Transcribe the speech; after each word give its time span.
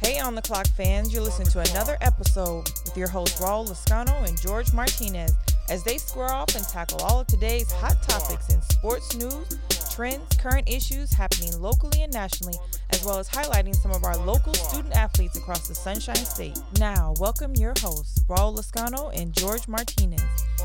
Hey, 0.00 0.20
on 0.20 0.36
the 0.36 0.42
clock 0.42 0.68
fans, 0.68 1.12
you're 1.12 1.22
listening 1.22 1.48
to 1.48 1.58
another 1.58 1.96
episode 2.00 2.70
with 2.84 2.96
your 2.96 3.08
hosts 3.08 3.40
Raul 3.40 3.66
Lascano 3.66 4.28
and 4.28 4.40
George 4.40 4.72
Martinez 4.72 5.34
as 5.68 5.82
they 5.82 5.98
square 5.98 6.30
off 6.30 6.54
and 6.54 6.64
tackle 6.68 7.00
all 7.00 7.18
of 7.18 7.26
today's 7.26 7.72
hot 7.72 8.00
topics 8.04 8.48
in 8.54 8.62
sports 8.62 9.16
news, 9.16 9.58
trends, 9.92 10.36
current 10.36 10.68
issues 10.68 11.12
happening 11.12 11.50
locally 11.60 12.02
and 12.04 12.12
nationally, 12.12 12.56
as 12.90 13.04
well 13.04 13.18
as 13.18 13.28
highlighting 13.28 13.74
some 13.74 13.90
of 13.90 14.04
our 14.04 14.16
local 14.18 14.54
student 14.54 14.94
athletes 14.94 15.36
across 15.36 15.66
the 15.66 15.74
Sunshine 15.74 16.14
State. 16.14 16.60
Now, 16.78 17.14
welcome 17.18 17.56
your 17.56 17.74
hosts 17.80 18.22
Raul 18.28 18.56
Lascano 18.56 19.10
and 19.20 19.32
George 19.32 19.66
Martinez. 19.66 20.22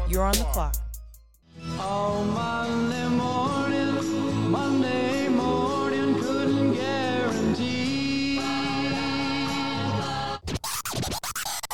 You're 0.08 0.24
on 0.24 0.34
the 0.34 0.46
clock. 0.46 0.76
Oh, 1.80 2.24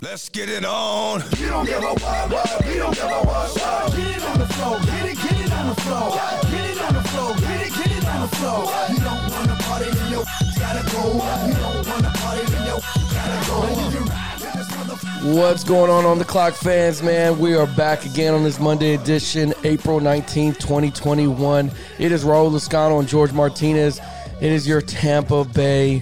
Let's 0.10 0.28
get 0.28 0.50
it 0.50 0.66
on. 0.66 1.22
You 1.38 1.50
don't 1.50 1.68
give 1.68 1.84
a 1.84 1.94
what, 1.94 2.32
what, 2.32 2.66
you 2.66 2.78
don't 2.78 2.96
give 2.96 3.04
a 3.04 3.22
what, 3.22 3.52
what. 3.60 3.96
Get 3.96 4.18
it 4.18 4.24
on 4.24 4.40
the 4.40 4.48
floor, 4.48 4.80
get 4.80 5.06
it, 5.06 5.16
get 5.22 5.40
it 5.46 5.54
on 5.54 5.68
the 5.70 5.82
floor. 5.82 6.10
Get 6.50 6.70
it 6.72 6.82
on 6.82 6.94
the 6.96 7.04
floor, 7.10 7.36
get 7.36 7.68
it, 7.68 7.74
get 7.76 7.92
it 7.96 8.06
on 8.08 8.22
the 8.22 8.36
floor. 8.36 8.74
You 8.90 9.00
don't 9.02 9.30
wanna 9.30 9.56
party, 9.62 9.92
then 9.92 10.12
your 10.12 10.24
gotta 10.58 10.92
go. 10.92 11.14
You 11.46 11.54
don't 11.54 11.88
wanna 11.88 12.12
party, 12.16 12.44
then 12.52 12.66
your 12.66 12.80
gotta 13.14 13.52
go. 13.52 13.62
You 13.70 13.98
can 13.98 14.06
ride 14.08 14.40
with 14.42 14.54
this 14.54 14.68
motherfucker. 14.70 15.36
What's 15.36 15.64
going 15.64 15.92
on 15.92 16.06
on 16.06 16.18
the 16.18 16.26
clock, 16.26 16.56
fans? 16.56 17.04
Man, 17.04 17.38
we 17.38 17.54
are 17.54 17.68
back 17.68 18.04
again 18.08 18.34
on 18.34 18.44
this 18.44 18.60
Monday 18.60 18.96
edition, 18.96 19.54
April 19.64 20.00
19th, 20.00 20.58
2021. 20.58 21.72
It 22.00 22.12
is 22.12 22.24
Raul 22.24 22.50
Lascano 22.50 22.98
and 22.98 23.08
George 23.08 23.32
Martinez. 23.32 24.02
It 24.42 24.52
is 24.52 24.68
your 24.68 24.82
Tampa 24.82 25.46
Bay 25.46 26.02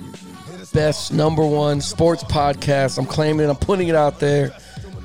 best 0.73 1.13
number 1.13 1.45
one 1.45 1.81
sports 1.81 2.23
podcast. 2.23 2.97
I'm 2.97 3.05
claiming 3.05 3.45
it, 3.45 3.49
I'm 3.49 3.55
putting 3.55 3.87
it 3.87 3.95
out 3.95 4.19
there. 4.19 4.51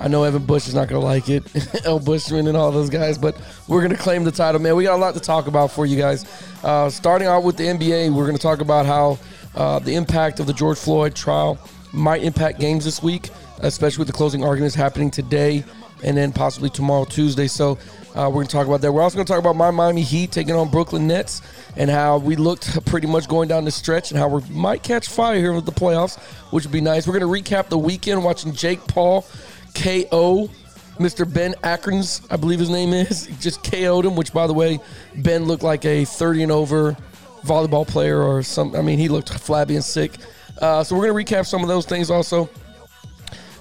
I 0.00 0.08
know 0.08 0.24
Evan 0.24 0.44
Bush 0.44 0.66
is 0.66 0.74
not 0.74 0.88
going 0.88 1.00
to 1.00 1.06
like 1.06 1.28
it, 1.28 1.44
El 1.86 2.00
Bushman 2.00 2.48
and 2.48 2.56
all 2.56 2.72
those 2.72 2.90
guys, 2.90 3.18
but 3.18 3.40
we're 3.68 3.80
going 3.80 3.94
to 3.94 4.02
claim 4.02 4.24
the 4.24 4.32
title, 4.32 4.60
man. 4.60 4.74
We 4.74 4.84
got 4.84 4.96
a 4.96 4.96
lot 4.96 5.14
to 5.14 5.20
talk 5.20 5.46
about 5.46 5.70
for 5.70 5.86
you 5.86 5.96
guys. 5.96 6.24
Uh, 6.64 6.90
starting 6.90 7.28
out 7.28 7.44
with 7.44 7.56
the 7.56 7.64
NBA, 7.64 8.12
we're 8.12 8.26
going 8.26 8.36
to 8.36 8.42
talk 8.42 8.60
about 8.60 8.86
how 8.86 9.18
uh, 9.54 9.78
the 9.78 9.94
impact 9.94 10.40
of 10.40 10.46
the 10.46 10.52
George 10.52 10.78
Floyd 10.78 11.14
trial 11.14 11.58
might 11.92 12.22
impact 12.22 12.58
games 12.58 12.84
this 12.84 13.02
week, 13.02 13.30
especially 13.60 13.98
with 13.98 14.08
the 14.08 14.14
closing 14.14 14.42
arguments 14.42 14.74
happening 14.74 15.10
today 15.10 15.64
and 16.02 16.16
then 16.16 16.32
possibly 16.32 16.70
tomorrow, 16.70 17.04
Tuesday. 17.04 17.46
So 17.46 17.78
uh, 18.14 18.26
we're 18.26 18.32
going 18.32 18.46
to 18.48 18.52
talk 18.52 18.66
about 18.66 18.80
that. 18.80 18.92
We're 18.92 19.02
also 19.02 19.16
going 19.16 19.26
to 19.26 19.32
talk 19.32 19.40
about 19.40 19.56
my 19.56 19.70
Miami 19.70 20.02
Heat 20.02 20.32
taking 20.32 20.54
on 20.54 20.68
Brooklyn 20.68 21.06
Nets 21.06 21.42
and 21.76 21.90
how 21.90 22.18
we 22.18 22.36
looked 22.36 22.84
pretty 22.86 23.06
much 23.06 23.28
going 23.28 23.48
down 23.48 23.64
the 23.64 23.70
stretch 23.70 24.10
and 24.10 24.18
how 24.18 24.28
we 24.28 24.42
might 24.50 24.82
catch 24.82 25.08
fire 25.08 25.38
here 25.38 25.52
with 25.52 25.66
the 25.66 25.72
playoffs, 25.72 26.18
which 26.52 26.64
would 26.64 26.72
be 26.72 26.80
nice. 26.80 27.06
We're 27.06 27.18
going 27.18 27.44
to 27.44 27.50
recap 27.50 27.68
the 27.68 27.78
weekend 27.78 28.22
watching 28.22 28.52
Jake 28.52 28.80
Paul 28.86 29.26
KO 29.74 30.50
Mr. 30.98 31.30
Ben 31.30 31.54
Akrons, 31.62 32.24
I 32.30 32.36
believe 32.36 32.58
his 32.58 32.70
name 32.70 32.92
is, 32.92 33.26
just 33.40 33.62
KO'd 33.64 34.04
him, 34.04 34.16
which, 34.16 34.32
by 34.32 34.46
the 34.46 34.52
way, 34.52 34.78
Ben 35.16 35.44
looked 35.44 35.62
like 35.62 35.84
a 35.84 36.04
30 36.04 36.44
and 36.44 36.52
over 36.52 36.96
volleyball 37.44 37.86
player 37.86 38.22
or 38.22 38.42
some. 38.42 38.76
I 38.76 38.82
mean, 38.82 38.98
he 38.98 39.08
looked 39.08 39.30
flabby 39.30 39.74
and 39.74 39.84
sick. 39.84 40.12
Uh, 40.60 40.84
so 40.84 40.94
we're 40.94 41.10
going 41.10 41.26
to 41.26 41.34
recap 41.34 41.46
some 41.46 41.62
of 41.62 41.68
those 41.68 41.86
things 41.86 42.10
also. 42.10 42.48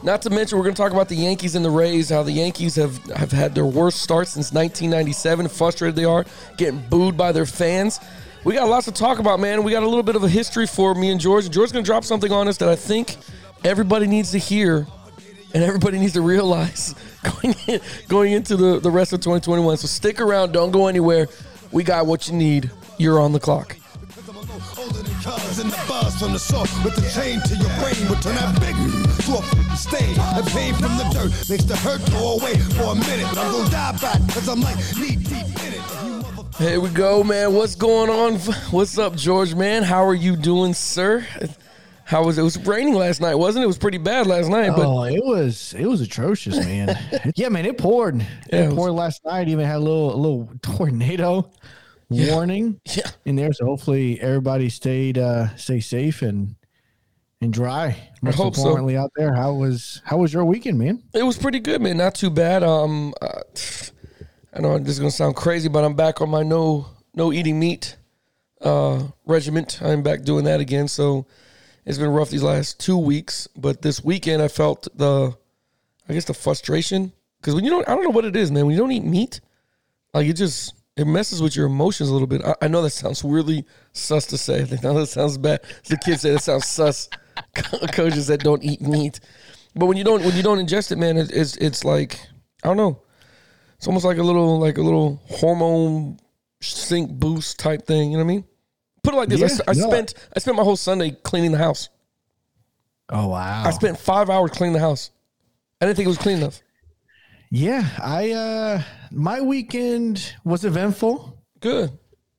Not 0.03 0.23
to 0.23 0.31
mention, 0.31 0.57
we're 0.57 0.63
going 0.63 0.75
to 0.75 0.81
talk 0.81 0.91
about 0.91 1.09
the 1.09 1.15
Yankees 1.15 1.55
and 1.55 1.63
the 1.63 1.69
Rays, 1.69 2.09
how 2.09 2.23
the 2.23 2.31
Yankees 2.31 2.75
have, 2.75 2.97
have 3.11 3.31
had 3.31 3.53
their 3.53 3.65
worst 3.65 4.01
start 4.01 4.27
since 4.27 4.51
1997. 4.51 5.47
Frustrated 5.47 5.95
they 5.95 6.05
are, 6.05 6.25
getting 6.57 6.79
booed 6.89 7.15
by 7.15 7.31
their 7.31 7.45
fans. 7.45 7.99
We 8.43 8.55
got 8.55 8.67
lots 8.67 8.85
to 8.85 8.91
talk 8.91 9.19
about, 9.19 9.39
man. 9.39 9.63
We 9.63 9.71
got 9.71 9.83
a 9.83 9.87
little 9.87 10.01
bit 10.01 10.15
of 10.15 10.23
a 10.23 10.29
history 10.29 10.65
for 10.65 10.95
me 10.95 11.11
and 11.11 11.21
George. 11.21 11.47
George's 11.51 11.71
going 11.71 11.85
to 11.85 11.87
drop 11.87 12.03
something 12.03 12.31
on 12.31 12.47
us 12.47 12.57
that 12.57 12.69
I 12.69 12.75
think 12.75 13.15
everybody 13.63 14.07
needs 14.07 14.31
to 14.31 14.39
hear 14.39 14.87
and 15.53 15.63
everybody 15.63 15.99
needs 15.99 16.13
to 16.13 16.21
realize 16.21 16.95
going 17.41 17.55
in, 17.67 17.79
going 18.07 18.31
into 18.31 18.55
the, 18.55 18.79
the 18.79 18.89
rest 18.89 19.13
of 19.13 19.19
2021. 19.19 19.77
So 19.77 19.87
stick 19.87 20.19
around. 20.19 20.51
Don't 20.51 20.71
go 20.71 20.87
anywhere. 20.87 21.27
We 21.71 21.83
got 21.83 22.07
what 22.07 22.27
you 22.27 22.33
need. 22.33 22.71
You're 22.97 23.19
on 23.19 23.33
the 23.33 23.39
clock. 23.39 23.77
And 25.59 25.69
the 25.69 25.77
from 26.17 26.33
the 26.33 26.39
source 26.39 26.71
with 26.83 26.95
the 26.95 27.01
chain 27.13 27.41
to 27.41 27.55
your 27.55 27.69
brain 27.77 28.07
turn 28.21 28.35
big 28.59 29.10
to 29.31 29.37
a 29.37 29.39
f***ing 29.39 29.75
stain. 29.75 30.15
The 30.15 30.49
pain 30.53 30.73
from 30.73 30.97
the 30.97 31.05
dirt 31.13 31.49
makes 31.49 31.63
the 31.63 31.75
hurt 31.77 32.01
go 32.11 32.37
away 32.37 32.57
for 32.75 32.83
a 32.83 32.95
minute, 32.95 33.27
but 33.29 33.37
I'm 33.37 33.51
gonna 33.51 33.69
die 33.69 33.91
back 33.93 34.19
cause 34.33 34.47
I'm 34.49 34.61
like 34.61 34.77
knee 34.97 35.15
deep 35.15 35.47
in 35.63 35.73
it. 35.73 36.55
Here 36.57 36.79
we 36.79 36.89
go, 36.89 37.23
man. 37.23 37.53
What's 37.53 37.75
going 37.75 38.09
on? 38.09 38.35
What's 38.71 38.97
up, 38.97 39.15
George, 39.15 39.55
man? 39.55 39.83
How 39.83 40.05
are 40.05 40.13
you 40.13 40.35
doing, 40.35 40.73
sir? 40.73 41.25
How 42.03 42.25
was 42.25 42.37
it? 42.37 42.41
It 42.41 42.43
was 42.43 42.57
raining 42.65 42.93
last 42.93 43.21
night, 43.21 43.35
wasn't 43.35 43.63
it? 43.63 43.65
It 43.65 43.67
was 43.67 43.77
pretty 43.77 43.99
bad 43.99 44.27
last 44.27 44.49
night, 44.49 44.71
but 44.75 44.85
oh, 44.85 45.03
it 45.03 45.23
was 45.23 45.73
it 45.77 45.85
was 45.85 46.01
atrocious, 46.01 46.57
man. 46.57 46.97
yeah, 47.35 47.47
man, 47.47 47.65
it 47.65 47.77
poured. 47.77 48.19
Yeah, 48.19 48.25
it 48.51 48.53
it 48.53 48.65
was- 48.67 48.75
poured 48.75 48.93
last 48.93 49.23
night. 49.23 49.47
Even 49.47 49.65
had 49.65 49.77
a 49.77 49.79
little 49.79 50.13
a 50.13 50.17
little 50.17 50.49
tornado 50.61 51.49
warning 52.09 52.81
yeah. 52.93 53.09
in 53.23 53.37
there. 53.37 53.53
So 53.53 53.65
hopefully 53.65 54.19
everybody 54.19 54.67
stayed 54.67 55.17
uh 55.17 55.55
stay 55.55 55.79
safe 55.79 56.21
and 56.21 56.55
and 57.41 57.51
dry. 57.51 58.09
Most 58.21 58.35
hope 58.35 58.55
so. 58.55 58.61
importantly 58.61 58.97
out 58.97 59.11
there. 59.15 59.33
How 59.33 59.53
was 59.53 60.01
how 60.05 60.17
was 60.17 60.31
your 60.33 60.45
weekend, 60.45 60.77
man? 60.77 61.03
It 61.13 61.23
was 61.23 61.37
pretty 61.37 61.59
good, 61.59 61.81
man. 61.81 61.97
Not 61.97 62.15
too 62.15 62.29
bad. 62.29 62.63
Um, 62.63 63.13
uh, 63.21 63.41
I 64.53 64.59
know 64.59 64.77
this 64.77 64.89
is 64.89 64.99
gonna 64.99 65.11
sound 65.11 65.35
crazy, 65.35 65.67
but 65.67 65.83
I'm 65.83 65.95
back 65.95 66.21
on 66.21 66.29
my 66.29 66.43
no 66.43 66.87
no 67.13 67.33
eating 67.33 67.59
meat 67.59 67.97
uh, 68.61 69.03
regiment. 69.25 69.81
I'm 69.81 70.03
back 70.03 70.23
doing 70.23 70.45
that 70.45 70.59
again. 70.59 70.87
So 70.87 71.25
it's 71.85 71.97
been 71.97 72.09
rough 72.09 72.29
these 72.29 72.43
last 72.43 72.79
two 72.79 72.97
weeks, 72.97 73.47
but 73.55 73.81
this 73.81 74.03
weekend 74.03 74.41
I 74.41 74.47
felt 74.47 74.87
the, 74.95 75.35
I 76.07 76.13
guess 76.13 76.25
the 76.25 76.33
frustration 76.33 77.11
because 77.39 77.55
when 77.55 77.63
you 77.63 77.71
don't, 77.71 77.87
I 77.87 77.95
don't 77.95 78.03
know 78.03 78.11
what 78.11 78.25
it 78.25 78.35
is, 78.35 78.51
man. 78.51 78.65
When 78.65 78.75
you 78.75 78.81
don't 78.81 78.91
eat 78.91 79.03
meat, 79.03 79.41
like 80.13 80.27
it 80.27 80.33
just 80.33 80.75
it 80.95 81.05
messes 81.05 81.41
with 81.41 81.55
your 81.55 81.65
emotions 81.65 82.09
a 82.09 82.13
little 82.13 82.27
bit. 82.27 82.43
I, 82.45 82.55
I 82.63 82.67
know 82.67 82.81
that 82.81 82.91
sounds 82.91 83.23
really 83.23 83.65
sus 83.93 84.27
to 84.27 84.37
say. 84.37 84.61
I 84.61 84.65
think 84.65 84.81
that 84.81 85.07
sounds 85.07 85.37
bad. 85.37 85.61
The 85.87 85.97
kids 85.97 86.21
say 86.21 86.31
that 86.31 86.43
sounds 86.43 86.67
sus. 86.67 87.09
Coaches 87.91 88.27
that 88.27 88.41
don't 88.41 88.63
eat 88.63 88.81
meat, 88.81 89.19
but 89.75 89.85
when 89.85 89.97
you 89.97 90.03
don't 90.03 90.23
when 90.23 90.35
you 90.35 90.43
don't 90.43 90.57
ingest 90.57 90.91
it, 90.91 90.97
man, 90.97 91.17
it, 91.17 91.31
it's 91.31 91.55
it's 91.57 91.83
like 91.83 92.19
I 92.63 92.67
don't 92.67 92.77
know. 92.77 93.01
It's 93.77 93.87
almost 93.87 94.05
like 94.05 94.17
a 94.17 94.23
little 94.23 94.59
like 94.59 94.77
a 94.77 94.81
little 94.81 95.21
hormone 95.27 96.19
sync 96.61 97.11
boost 97.11 97.59
type 97.59 97.85
thing. 97.87 98.11
You 98.11 98.17
know 98.17 98.23
what 98.23 98.31
I 98.31 98.35
mean? 98.35 98.45
Put 99.03 99.13
it 99.13 99.17
like 99.17 99.29
this: 99.29 99.39
I 99.41 99.45
Yeah, 99.45 99.51
s- 99.51 99.61
I, 99.67 99.73
no. 99.73 99.87
spent 99.89 100.13
I 100.35 100.39
spent 100.39 100.57
my 100.57 100.63
whole 100.63 100.75
Sunday 100.75 101.11
cleaning 101.23 101.51
the 101.51 101.57
house. 101.57 101.89
Oh 103.09 103.27
wow. 103.27 103.63
I 103.65 103.71
spent 103.71 103.97
five 103.99 104.29
hours 104.29 104.51
cleaning 104.51 104.73
the 104.73 104.79
house. 104.79 105.11
I 105.81 105.85
didn't 105.85 105.95
think 105.97 106.05
it 106.05 106.09
was 106.09 106.17
clean 106.17 106.37
enough. 106.37 106.61
yeah, 107.49 107.87
I 108.01 108.31
uh 108.31 108.81
my 109.11 109.41
weekend 109.41 110.33
was 110.43 110.63
eventful. 110.63 111.37
Good. 111.59 111.91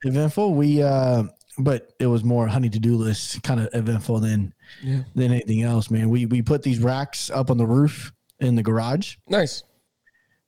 Eventful. 0.04 0.54
We 0.54 0.82
uh 0.82 1.24
but 1.58 1.92
it 2.00 2.06
was 2.06 2.24
more 2.24 2.46
honey 2.46 2.70
to 2.70 2.78
do 2.78 2.96
list 2.96 3.42
kind 3.42 3.60
of 3.60 3.68
eventful 3.74 4.20
than 4.20 4.54
Yeah. 4.82 5.00
than 5.14 5.32
anything 5.32 5.62
else, 5.62 5.90
man. 5.90 6.08
We 6.10 6.26
we 6.26 6.42
put 6.42 6.62
these 6.62 6.78
racks 6.78 7.30
up 7.30 7.50
on 7.50 7.56
the 7.58 7.66
roof 7.66 8.12
in 8.40 8.54
the 8.56 8.62
garage 8.62 9.16
Nice. 9.28 9.62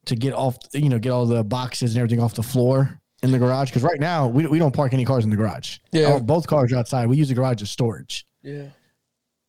to 0.07 0.17
get 0.17 0.33
off, 0.35 0.57
you 0.73 0.89
know, 0.89 0.99
get 0.99 1.11
all 1.11 1.27
the 1.27 1.45
boxes 1.45 1.93
and 1.93 1.99
everything 1.99 2.21
off 2.21 2.35
the 2.35 2.43
floor 2.43 3.01
in 3.23 3.31
the 3.31 3.39
garage. 3.39 3.71
Because 3.71 3.83
right 3.83 4.01
now 4.01 4.27
we, 4.27 4.47
we 4.47 4.59
don't 4.59 4.75
park 4.75 4.93
any 4.93 5.05
cars 5.05 5.25
in 5.25 5.31
the 5.31 5.37
garage. 5.37 5.79
Yeah. 5.93 6.13
Our- 6.15 6.21
both 6.21 6.47
cars 6.47 6.73
are 6.73 6.77
outside. 6.77 7.07
We 7.09 7.17
use 7.17 7.29
the 7.29 7.35
garage 7.35 7.63
as 7.63 7.71
storage. 7.71 8.27
Yeah. 8.43 8.67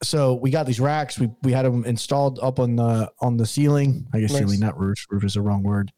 So 0.04 0.36
we 0.36 0.52
got 0.52 0.66
these 0.66 0.80
racks. 0.80 1.18
We 1.20 1.30
we 1.42 1.52
had 1.52 1.66
them 1.66 1.86
installed 1.86 2.40
up 2.44 2.60
on 2.60 2.76
the 2.76 3.12
on 3.22 3.38
the 3.38 3.46
ceiling. 3.46 4.08
I 4.14 4.20
guess 4.20 4.32
Nice. 4.32 4.40
ceiling, 4.42 4.60
not 4.60 4.80
roof. 4.80 5.06
Roof 5.10 5.24
is 5.24 5.34
the 5.34 5.42
wrong 5.42 5.64
word. 5.64 5.92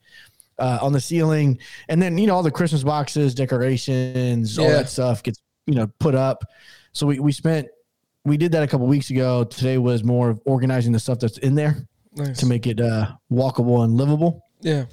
Uh, 0.59 0.79
on 0.81 0.91
the 0.91 0.99
ceiling, 1.01 1.59
and 1.89 2.01
then 2.01 2.17
you 2.17 2.25
know 2.25 2.33
all 2.35 2.41
the 2.43 2.49
Christmas 2.49 2.83
boxes, 2.83 3.35
decorations, 3.35 4.57
all 4.57 4.67
that 4.67 4.89
stuff 4.89 5.21
gets 5.23 5.39
you 5.65 5.75
know 5.75 5.87
put 5.99 6.15
up. 6.15 6.43
So 6.93 7.05
we 7.05 7.19
we 7.19 7.31
spent 7.31 7.67
we 8.27 8.37
did 8.37 8.51
that 8.53 8.63
a 8.63 8.67
couple 8.67 8.87
weeks 8.87 9.09
ago. 9.09 9.43
Today 9.43 9.77
was 9.77 10.03
more 10.03 10.29
of 10.29 10.41
organizing 10.45 10.91
the 10.91 10.99
stuff 10.99 11.19
that's 11.19 11.37
in 11.39 11.55
there 11.55 11.77
Nice. 12.15 12.37
to 12.39 12.45
make 12.45 12.67
it 12.67 12.79
uh, 12.81 13.11
walkable 13.31 13.83
and 13.83 13.93
livable. 13.93 14.41
yeah. 14.61 14.85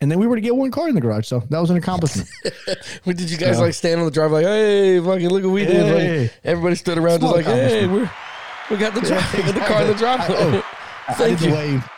And 0.00 0.08
then 0.08 0.20
we 0.20 0.28
were 0.28 0.36
to 0.36 0.40
get 0.40 0.54
one 0.54 0.70
car 0.70 0.88
in 0.88 0.94
the 0.94 1.00
garage, 1.00 1.26
so 1.26 1.40
that 1.50 1.58
was 1.58 1.70
an 1.70 1.76
accomplishment. 1.76 2.28
What 3.02 3.16
did 3.16 3.30
you 3.30 3.36
guys 3.36 3.56
Yeah. 3.56 3.62
like 3.64 3.74
stand 3.74 3.98
on 3.98 4.06
the 4.06 4.12
drive 4.12 4.30
like, 4.30 4.44
hey, 4.46 5.00
fucking 5.00 5.28
look 5.28 5.42
what 5.42 5.50
we 5.52 5.64
did? 5.64 6.20
Like, 6.22 6.32
everybody 6.44 6.76
stood 6.76 6.98
around 6.98 7.20
just 7.20 7.34
like, 7.34 7.44
hey, 7.46 7.84
we're 7.88 8.08
we 8.70 8.76
got 8.76 8.94
the 8.94 9.00
drive, 9.00 9.34
we 9.34 9.42
got 9.42 9.54
the 9.54 9.60
car 9.62 9.82
in 9.82 9.88
the 9.88 9.94
driveway. 10.04 10.62
I 11.08 11.14
Thank 11.14 11.40
did 11.40 11.48
you. 11.48 11.54
wave. 11.54 11.88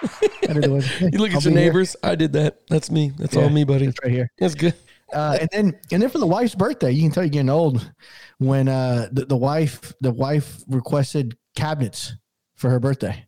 I 0.49 0.53
did 0.55 0.63
the 0.63 0.73
wave. 0.73 1.01
You 1.13 1.19
look 1.19 1.33
I'll 1.33 1.37
at 1.39 1.45
your 1.45 1.53
be 1.53 1.61
here. 1.61 1.69
neighbors. 1.73 1.97
I 2.03 2.15
did 2.15 2.33
that. 2.35 2.61
That's 2.69 2.91
me. 2.91 3.13
That's 3.19 3.37
all 3.37 3.51
me, 3.51 3.65
buddy. 3.65 3.87
It's 3.87 3.99
right 4.03 4.13
here. 4.13 4.31
That's 4.39 4.55
good. 4.55 4.73
Uh, 5.13 5.39
and 5.41 5.49
then 5.53 5.81
and 5.93 6.03
then 6.03 6.09
for 6.11 6.19
the 6.19 6.27
wife's 6.27 6.55
birthday, 6.55 6.91
you 6.91 7.03
can 7.03 7.11
tell 7.11 7.23
you're 7.25 7.31
getting 7.31 7.51
old 7.51 7.93
when 8.39 8.69
uh, 8.69 9.09
the, 9.13 9.25
the 9.27 9.37
wife 9.37 9.93
the 10.01 10.13
wife 10.13 10.63
requested 10.69 11.37
cabinets 11.57 12.15
for 12.57 12.71
her 12.71 12.79
birthday. 12.81 13.25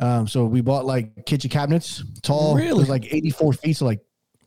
Um, 0.00 0.26
so 0.26 0.44
we 0.44 0.60
bought 0.60 0.84
like 0.84 1.24
kitchen 1.24 1.50
cabinets, 1.50 2.02
tall, 2.22 2.56
Really? 2.56 2.68
it 2.70 2.74
was 2.76 2.88
like 2.88 3.04
84 3.14 3.52
feet, 3.54 3.76
so 3.76 3.84
like 3.84 4.00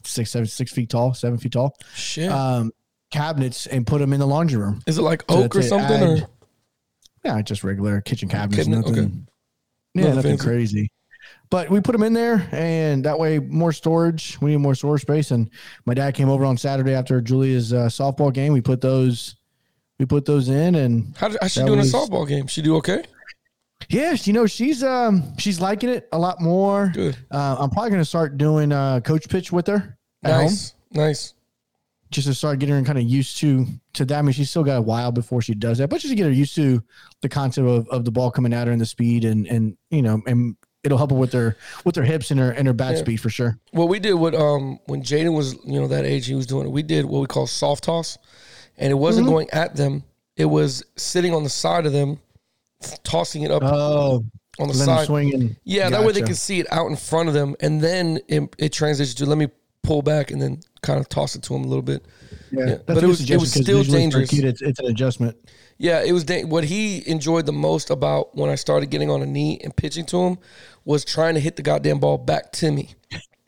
six, 0.04 0.30
seven, 0.32 0.46
six 0.46 0.72
feet 0.74 0.90
tall, 0.90 1.14
seven 1.14 1.38
feet 1.38 1.54
tall. 1.54 1.74
Shit. 1.96 2.30
Um, 2.30 2.72
cabinets 3.12 3.66
and 3.68 3.88
put 3.88 4.00
them 4.00 4.12
in 4.12 4.20
the 4.20 4.28
laundry 4.28 4.58
room. 4.60 4.82
Is 4.86 4.98
it 4.98 5.04
like 5.04 5.26
to- 5.28 5.34
oak 5.36 5.56
or 5.56 5.62
to 5.62 5.68
something? 5.68 6.04
add- 6.04 6.22
Or 6.24 6.28
Yeah, 7.24 7.42
just 7.42 7.64
regular 7.64 8.02
kitchen 8.02 8.28
cabinets. 8.28 8.68
Cabinet, 8.68 8.86
nothing. 8.88 9.04
okay. 9.06 9.14
Yeah, 9.94 10.02
Nothing 10.14 10.16
nothing 10.16 10.38
crazy. 10.38 10.92
But 11.50 11.70
we 11.70 11.80
put 11.80 11.94
them 11.94 12.04
in 12.04 12.12
there, 12.14 12.48
and 12.52 13.04
that 13.06 13.18
way 13.18 13.40
more 13.40 13.72
storage. 13.72 14.38
We 14.42 14.52
need 14.52 14.58
more 14.58 14.76
storage 14.76 15.04
space. 15.04 15.32
And 15.32 15.50
my 15.86 15.94
dad 15.94 16.14
came 16.14 16.28
over 16.30 16.44
on 16.44 16.58
Saturday 16.58 16.94
after 16.94 17.22
Julia's 17.22 17.72
uh, 17.72 17.86
softball 17.86 18.34
game. 18.34 18.52
We 18.52 18.60
put 18.62 18.82
those, 18.82 19.36
we 19.98 20.06
put 20.06 20.26
those 20.26 20.50
in, 20.50 20.76
and 20.76 21.16
How 21.18 21.30
did, 21.30 21.38
how's 21.42 21.54
she 21.54 21.64
doing 21.64 21.80
was- 21.80 21.94
a 21.94 21.98
softball 21.98 22.28
game? 22.28 22.48
She 22.48 22.62
do 22.62 22.76
okay? 22.78 23.04
yeah, 23.90 24.16
you 24.24 24.34
know 24.34 24.46
she's 24.48 24.84
um 24.84 25.38
she's 25.38 25.62
liking 25.62 25.88
it 25.90 26.10
a 26.12 26.18
lot 26.18 26.42
more. 26.42 26.92
Good. 26.94 27.16
Uh, 27.32 27.56
I'm 27.60 27.70
probably 27.70 27.92
gonna 27.92 28.04
start 28.06 28.38
doing 28.38 28.72
uh, 28.74 29.00
coach 29.02 29.30
pitch 29.30 29.52
with 29.52 29.68
her 29.68 29.98
at 30.24 30.32
home. 30.34 30.44
Nice, 30.46 30.74
nice. 30.92 31.34
just 32.12 32.28
to 32.28 32.34
start 32.34 32.60
getting 32.60 32.76
her 32.76 32.82
kind 32.84 32.98
of 32.98 33.06
used 33.06 33.38
to 33.38 33.66
to 33.94 34.04
that. 34.06 34.20
I 34.20 34.22
mean, 34.24 34.34
she's 34.34 34.50
still 34.50 34.64
got 34.64 34.78
a 34.78 34.82
while 34.82 35.12
before 35.14 35.42
she 35.42 35.54
does 35.54 35.78
that, 35.78 35.90
but 35.90 36.02
just 36.02 36.12
to 36.12 36.16
get 36.16 36.26
her 36.26 36.32
used 36.32 36.56
to 36.56 36.84
the 37.22 37.30
concept 37.30 37.68
of, 37.68 37.88
of 37.90 38.04
the 38.04 38.12
ball 38.12 38.32
coming 38.32 38.52
at 38.52 38.68
her 38.68 38.74
and 38.74 38.82
the 38.82 38.86
speed 38.86 39.24
and 39.24 39.46
and 39.48 39.78
you 39.92 40.02
know 40.02 40.22
and 40.28 40.58
it'll 40.84 40.98
help 40.98 41.12
her 41.12 41.18
with 41.18 41.34
her 41.34 41.58
with 41.86 41.96
her 41.96 42.04
hips 42.04 42.32
and 42.32 42.40
her 42.40 42.52
and 42.52 42.68
her 42.68 42.74
bat 42.74 42.94
Yeah. 42.94 43.00
speed 43.00 43.18
for 43.18 43.30
sure. 43.30 43.58
Well, 43.74 43.88
we 43.88 44.00
did 44.00 44.14
what 44.14 44.36
um 44.36 44.80
when 44.86 45.02
Jaden 45.04 45.36
was 45.36 45.54
you 45.66 45.80
know 45.80 45.88
that 45.88 46.06
age 46.06 46.26
he 46.28 46.36
was 46.36 46.46
doing 46.46 46.68
it. 46.68 46.72
We 46.72 46.84
did 46.84 47.06
what 47.06 47.20
we 47.20 47.28
call 47.28 47.48
soft 47.48 47.84
toss, 47.86 48.18
and 48.78 48.92
it 48.92 48.96
wasn't 48.96 49.26
Mm-hmm. 49.26 49.34
going 49.34 49.50
at 49.52 49.76
them. 49.76 50.04
It 50.36 50.46
was 50.46 50.84
sitting 50.96 51.34
on 51.34 51.44
the 51.44 51.50
side 51.50 51.86
of 51.86 51.94
them, 51.94 52.20
tossing 53.04 53.42
it 53.44 53.52
up 53.52 53.64
Oh, 53.64 54.24
on 54.60 54.68
the 54.68 54.74
side. 54.74 55.08
swing 55.08 55.34
and 55.34 55.56
Yeah, 55.64 55.90
that 55.90 56.04
way 56.06 56.14
they 56.14 56.22
can 56.22 56.36
see 56.36 56.60
it 56.60 56.68
out 56.72 56.88
in 56.88 56.96
front 56.96 57.28
of 57.28 57.34
them, 57.34 57.56
and 57.60 57.82
then 57.82 58.20
it, 58.28 58.56
it 58.58 58.72
transitions 58.74 59.16
to 59.16 59.26
let 59.26 59.38
me 59.38 59.48
pull 59.84 60.02
back 60.02 60.32
and 60.32 60.42
then 60.42 60.60
kind 60.82 61.00
of 61.00 61.10
toss 61.10 61.36
it 61.36 61.42
to 61.44 61.54
them 61.54 61.64
a 61.64 61.68
little 61.68 61.82
bit. 61.82 62.06
Yeah, 62.52 62.66
Yeah, 62.68 62.76
but 62.86 63.04
it 63.04 63.08
was- 63.08 63.28
it 63.30 63.38
was 63.40 63.52
still 63.52 63.80
visually 63.80 64.12
for 64.12 64.20
a 64.20 64.26
dangerous. 64.28 64.34
It's, 64.34 64.62
it's 64.62 64.80
an 64.80 64.86
adjustment. 64.88 65.36
Yeah, 65.80 66.02
it 66.04 66.12
was 66.12 66.24
da- 66.24 66.44
what 66.46 66.64
he 66.64 67.08
enjoyed 67.08 67.46
the 67.46 67.54
most 67.54 67.90
about 67.90 68.36
when 68.36 68.50
I 68.50 68.56
started 68.56 68.90
getting 68.90 69.10
on 69.12 69.22
a 69.22 69.26
knee 69.26 69.60
and 69.64 69.76
pitching 69.76 70.06
to 70.08 70.18
him 70.24 70.38
was 70.86 71.06
trying 71.06 71.36
to 71.36 71.40
hit 71.40 71.56
the 71.56 71.62
goddamn 71.62 72.00
ball 72.00 72.18
back 72.18 72.52
to 72.54 72.72
me. 72.72 72.96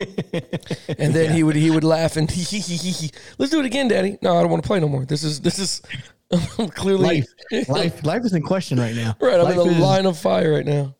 and 0.98 1.12
then 1.14 1.32
he 1.34 1.42
would 1.42 1.56
he 1.56 1.70
would 1.70 1.84
laugh 1.84 2.16
and 2.16 2.28
let's 3.38 3.50
do 3.50 3.60
it 3.60 3.66
again, 3.66 3.88
Daddy. 3.88 4.16
No, 4.22 4.36
I 4.36 4.40
don't 4.42 4.50
want 4.50 4.62
to 4.62 4.66
play 4.66 4.80
no 4.80 4.88
more. 4.88 5.04
This 5.04 5.22
is 5.24 5.40
this 5.40 5.58
is 5.58 5.82
clearly 6.74 7.24
Life, 7.52 7.68
life, 7.68 8.04
life 8.04 8.24
is 8.24 8.32
in 8.32 8.42
question 8.42 8.78
right 8.78 8.94
now. 8.94 9.16
right. 9.20 9.34
I'm 9.38 9.44
Life 9.44 9.58
in 9.58 9.66
the 9.66 9.74
is- 9.74 9.78
line 9.78 10.06
of 10.06 10.16
fire 10.18 10.52
right 10.52 10.64
now. 10.66 10.94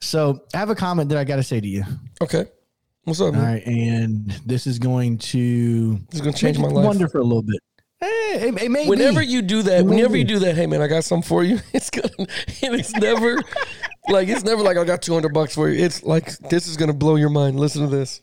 So 0.00 0.40
I 0.54 0.58
have 0.58 0.70
a 0.70 0.74
comment 0.74 1.08
that 1.10 1.18
I 1.18 1.24
got 1.24 1.36
to 1.36 1.42
say 1.42 1.60
to 1.60 1.66
you. 1.68 1.84
Okay, 2.20 2.44
what's 3.04 3.20
up? 3.20 3.26
All 3.26 3.32
Man? 3.32 3.44
right, 3.44 3.66
and 3.66 4.30
this 4.44 4.66
is 4.66 4.78
going 4.78 5.18
to 5.18 5.94
This 6.10 6.14
is 6.14 6.20
gonna 6.20 6.32
change 6.32 6.58
my 6.58 6.68
life. 6.68 6.84
Wonder 6.84 7.08
for 7.08 7.18
a 7.18 7.24
little 7.24 7.42
bit. 7.42 7.60
Eh, 8.02 8.50
it, 8.62 8.70
may 8.70 8.86
Whenever 8.86 9.20
be. 9.20 9.26
you 9.26 9.40
do 9.40 9.62
that, 9.62 9.84
Maybe. 9.84 9.96
whenever 9.96 10.16
you 10.18 10.24
do 10.24 10.38
that, 10.40 10.54
hey 10.54 10.66
man, 10.66 10.82
I 10.82 10.86
got 10.86 11.04
something 11.04 11.26
for 11.26 11.42
you. 11.42 11.58
It's 11.72 11.88
gonna, 11.88 12.10
and 12.18 12.74
it's 12.74 12.92
never 12.94 13.36
like 14.08 14.28
it's 14.28 14.44
never 14.44 14.62
like 14.62 14.76
I 14.76 14.84
got 14.84 15.00
two 15.00 15.14
hundred 15.14 15.32
bucks 15.32 15.54
for 15.54 15.68
you. 15.70 15.82
It's 15.82 16.02
like 16.02 16.26
this 16.50 16.66
is 16.68 16.76
gonna 16.76 16.92
blow 16.92 17.16
your 17.16 17.30
mind. 17.30 17.58
Listen 17.58 17.82
to 17.82 17.88
this. 17.88 18.20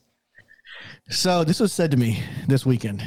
So 1.10 1.44
this 1.44 1.60
was 1.60 1.74
said 1.74 1.90
to 1.92 1.98
me 1.98 2.22
this 2.48 2.66
weekend, 2.68 3.04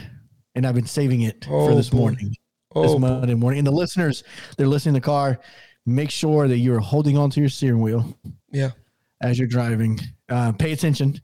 and 0.57 0.67
I've 0.67 0.75
been 0.75 0.87
saving 0.87 1.23
it 1.23 1.45
for 1.45 1.71
Oh, 1.71 1.75
this 1.77 1.89
boy. 1.91 1.99
morning, 1.99 2.29
this 2.31 2.37
Oh, 2.75 2.95
boy. 2.95 2.99
Monday 2.99 3.35
morning. 3.35 3.59
And 3.59 3.67
the 3.67 3.71
listeners, 3.73 4.25
they're 4.57 4.67
listening 4.67 4.97
in 4.97 5.01
the 5.01 5.05
car. 5.07 5.39
Make 5.87 6.11
sure 6.11 6.49
that 6.49 6.59
you're 6.59 6.81
holding 6.81 7.17
onto 7.17 7.41
your 7.41 7.49
steering 7.49 7.81
wheel 7.81 8.19
yeah. 8.51 8.73
as 9.21 9.39
you're 9.39 9.47
driving. 9.49 10.01
Uh, 10.29 10.51
pay 10.51 10.73
attention, 10.73 11.21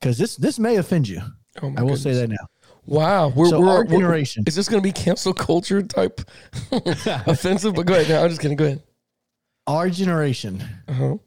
because 0.00 0.16
this 0.18 0.36
this 0.36 0.60
may 0.60 0.76
offend 0.76 1.08
you. 1.08 1.20
Oh 1.60 1.70
my 1.70 1.80
I 1.80 1.82
will 1.82 1.96
goodness. 1.96 2.02
say 2.04 2.12
that 2.14 2.28
now. 2.30 2.46
Wow, 2.88 3.28
we're, 3.28 3.48
So 3.50 3.60
we're 3.60 3.68
our 3.68 3.84
we're- 3.84 3.98
generation- 3.98 4.44
Is 4.46 4.54
this 4.54 4.68
going 4.68 4.82
to 4.82 4.86
be 4.86 4.92
cancel 4.92 5.34
culture 5.34 5.82
type 5.82 6.22
offensive? 6.72 7.74
But 7.74 7.84
go 7.86 7.94
ahead. 7.94 8.08
No, 8.08 8.22
I'm 8.22 8.28
just 8.30 8.40
kidding. 8.40 8.56
Go 8.56 8.64
ahead. 8.64 8.82
Our 9.66 9.90
generation, 9.90 10.64
Uh-huh. 10.88 11.18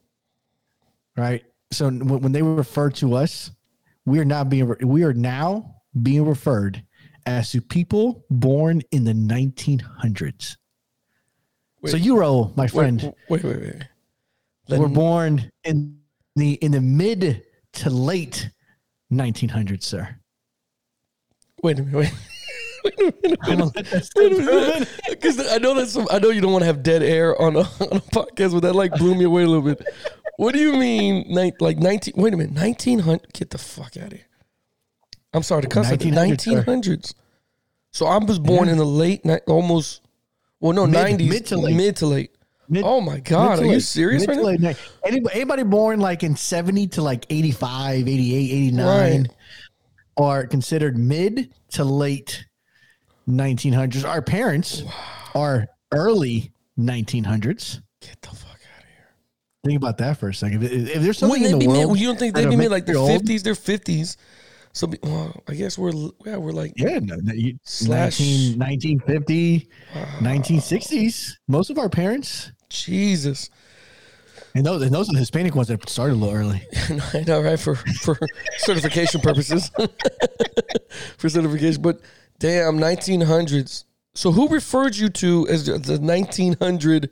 right? 1.15 1.43
So 1.71 1.89
when, 1.91 2.31
they 2.31 2.41
refer 2.41 2.89
to 2.91 3.13
us, 3.13 3.51
we 4.05 4.17
are 4.19 4.25
not 4.25 4.49
being 4.49 4.73
we 4.81 5.03
are 5.03 5.13
now 5.13 5.75
being 6.01 6.25
referred 6.25 6.83
as 7.27 7.51
to 7.51 7.61
people 7.61 8.25
born 8.31 8.81
in 8.91 9.03
the 9.03 9.13
1900s. 9.13 10.57
so 11.85 11.93
Wait. 11.93 12.01
you 12.01 12.15
Raul, 12.15 12.57
my 12.57 12.65
friend. 12.67 13.13
Wait, 13.29 13.43
wait, 13.43 13.57
wait. 13.61 13.85
wait. 14.69 14.79
were 14.79 14.89
born 14.89 15.51
in 15.63 15.99
the 16.35 16.53
in 16.55 16.71
the 16.71 16.81
mid 16.81 17.43
to 17.73 17.89
late 17.91 18.49
1900s, 19.13 19.83
sir. 19.83 20.15
Wait 21.63 21.79
a 21.79 21.83
minute. 21.83 21.97
Wait. 21.97 22.13
Wait 22.83 22.99
a 22.99 23.13
minute. 23.23 23.39
I'm 23.43 23.49
gonna 23.57 23.71
let 23.75 23.85
that 23.85 24.09
Wait 24.15 24.31
a 24.31 24.35
sit 24.35 24.43
for 24.45 24.51
a 24.51 24.55
minute. 24.55 24.73
minute. 24.73 24.89
Because 25.09 25.51
I 25.51 25.57
know 25.59 25.75
that's 25.75 25.91
some, 25.91 26.07
I 26.11 26.17
know 26.19 26.29
you 26.31 26.41
don't 26.41 26.51
want 26.51 26.63
to 26.63 26.65
have 26.65 26.81
dead 26.81 27.03
air 27.03 27.39
on 27.39 27.55
a, 27.55 27.59
on 27.79 27.97
a 27.97 28.01
podcast, 28.01 28.53
but 28.53 28.61
that 28.61 28.73
like 28.73 28.91
blew 28.93 29.13
me 29.15 29.25
away 29.25 29.43
a 29.43 29.47
little 29.47 29.61
bit. 29.61 29.85
What 30.37 30.53
do 30.55 30.59
you 30.59 30.73
mean, 30.73 31.25
like 31.29 31.77
nineteen? 31.77 32.15
Wait 32.17 32.33
a 32.33 32.37
minute, 32.37 32.53
nineteen 32.53 32.99
hundred? 32.99 33.31
Get 33.33 33.51
the 33.51 33.59
fuck 33.59 33.97
out 33.97 34.07
of 34.07 34.13
here! 34.13 34.25
I'm 35.33 35.43
sorry 35.43 35.61
to 35.61 35.67
cuss. 35.67 35.89
Nineteen 35.89 36.13
1900s, 36.15 37.13
So 37.91 38.07
I 38.07 38.17
was 38.17 38.39
born 38.39 38.67
in 38.67 38.77
the 38.77 38.85
late, 38.85 39.21
almost, 39.47 40.01
well, 40.59 40.73
no, 40.73 40.85
nineties, 40.87 41.29
mid 41.29 41.45
to 41.47 41.57
late. 41.57 41.75
mid 41.75 41.95
to 41.97 42.07
late. 42.07 42.31
Mid- 42.67 42.83
oh 42.85 43.01
my 43.01 43.19
god, 43.19 43.59
mid 43.59 43.69
are 43.69 43.73
you 43.73 43.79
serious 43.79 44.25
mid 44.25 44.37
right 44.37 44.57
to 44.57 44.61
now? 44.63 44.67
late. 44.69 44.77
Anybody, 45.05 45.35
anybody 45.35 45.63
born 45.63 45.99
like 45.99 46.23
in 46.23 46.35
70 46.35 46.87
to 46.87 47.01
like 47.03 47.25
85, 47.29 48.07
88, 48.07 48.35
89 48.51 48.85
Right. 49.21 49.29
Are 50.17 50.45
considered 50.45 50.97
mid 50.97 51.53
to 51.71 51.83
late 51.83 52.45
1900s. 53.29 54.07
Our 54.07 54.21
parents 54.21 54.83
are 55.35 55.67
early 55.91 56.51
1900s. 56.79 57.81
Get 58.01 58.21
the 58.21 58.29
fuck 58.29 58.49
out 58.51 58.83
of 58.83 58.89
here. 58.89 59.05
Think 59.63 59.77
about 59.77 59.97
that 59.99 60.17
for 60.17 60.29
a 60.29 60.33
second. 60.33 60.63
If, 60.63 60.71
if 60.71 61.01
there's 61.01 61.17
something 61.17 61.41
Wouldn't 61.41 61.63
in 61.63 61.69
the 61.69 61.73
world, 61.79 61.99
you 61.99 62.07
don't 62.07 62.19
think 62.19 62.35
they'd 62.35 62.49
be 62.49 62.55
mid 62.55 62.71
like 62.71 62.85
the 62.85 62.93
fifties? 62.93 63.43
They're 63.43 63.55
fifties. 63.55 64.17
So 64.73 64.87
be- 64.87 64.99
well, 65.03 65.35
I 65.49 65.55
guess 65.55 65.77
we're 65.77 65.91
yeah 66.25 66.37
we're 66.37 66.53
like 66.53 66.73
Yeah, 66.77 66.99
no, 66.99 67.17
you, 67.33 67.57
Slash- 67.63 68.19
19, 68.21 68.57
1950, 68.57 69.67
1960s. 70.19 71.31
Most 71.47 71.69
of 71.69 71.77
our 71.77 71.89
parents, 71.89 72.51
Jesus. 72.69 73.49
And 74.53 74.65
those, 74.65 74.81
and 74.81 74.92
those 74.94 75.09
are 75.09 75.13
the 75.13 75.19
Hispanic 75.19 75.56
ones 75.56 75.69
that 75.69 75.88
started 75.89 76.13
a 76.13 76.18
little 76.18 76.36
early. 76.36 76.62
I 77.13 77.24
know, 77.25 77.42
right? 77.42 77.59
For 77.59 77.75
for 77.75 78.18
certification 78.57 79.21
purposes, 79.21 79.71
for 81.18 81.30
certification. 81.30 81.81
But 81.81 82.01
damn, 82.39 82.77
nineteen 82.77 83.21
hundreds. 83.21 83.86
So 84.13 84.31
who 84.31 84.50
referred 84.50 84.98
you 84.98 85.09
to 85.09 85.48
as 85.48 85.65
the- 85.65 85.77
the 85.77 86.00
nineteen 86.00 86.57
hundred? 86.62 87.09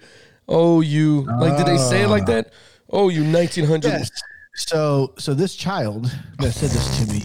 Oh, 0.48 0.82
you 0.82 1.22
like? 1.40 1.58
Did 1.58 1.68
they 1.68 1.78
say 1.78 2.04
it 2.04 2.08
like 2.08 2.24
ah. 2.24 2.34
that? 2.34 2.54
Oh, 2.90 3.10
you 3.10 3.24
nineteen 3.24 3.66
hundred. 3.66 3.90
Yes. 3.90 4.12
So, 4.56 5.14
so 5.18 5.34
this 5.34 5.56
child 5.56 6.12
that 6.40 6.52
said 6.52 6.72
this 6.72 7.00
to 7.00 7.14
me, 7.14 7.22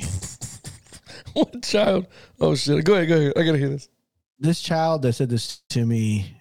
What 1.33 1.63
child? 1.65 2.07
Oh 2.41 2.55
shit! 2.55 2.85
Go 2.85 2.95
ahead, 2.95 3.09
go 3.09 3.17
ahead. 3.17 3.33
I 3.37 3.43
gotta 3.43 3.59
hear 3.59 3.71
this. 3.71 3.89
this 4.39 4.61
child 4.61 5.03
that 5.03 5.15
said 5.15 5.31
this 5.31 5.63
to 5.71 5.85
me. 5.85 6.37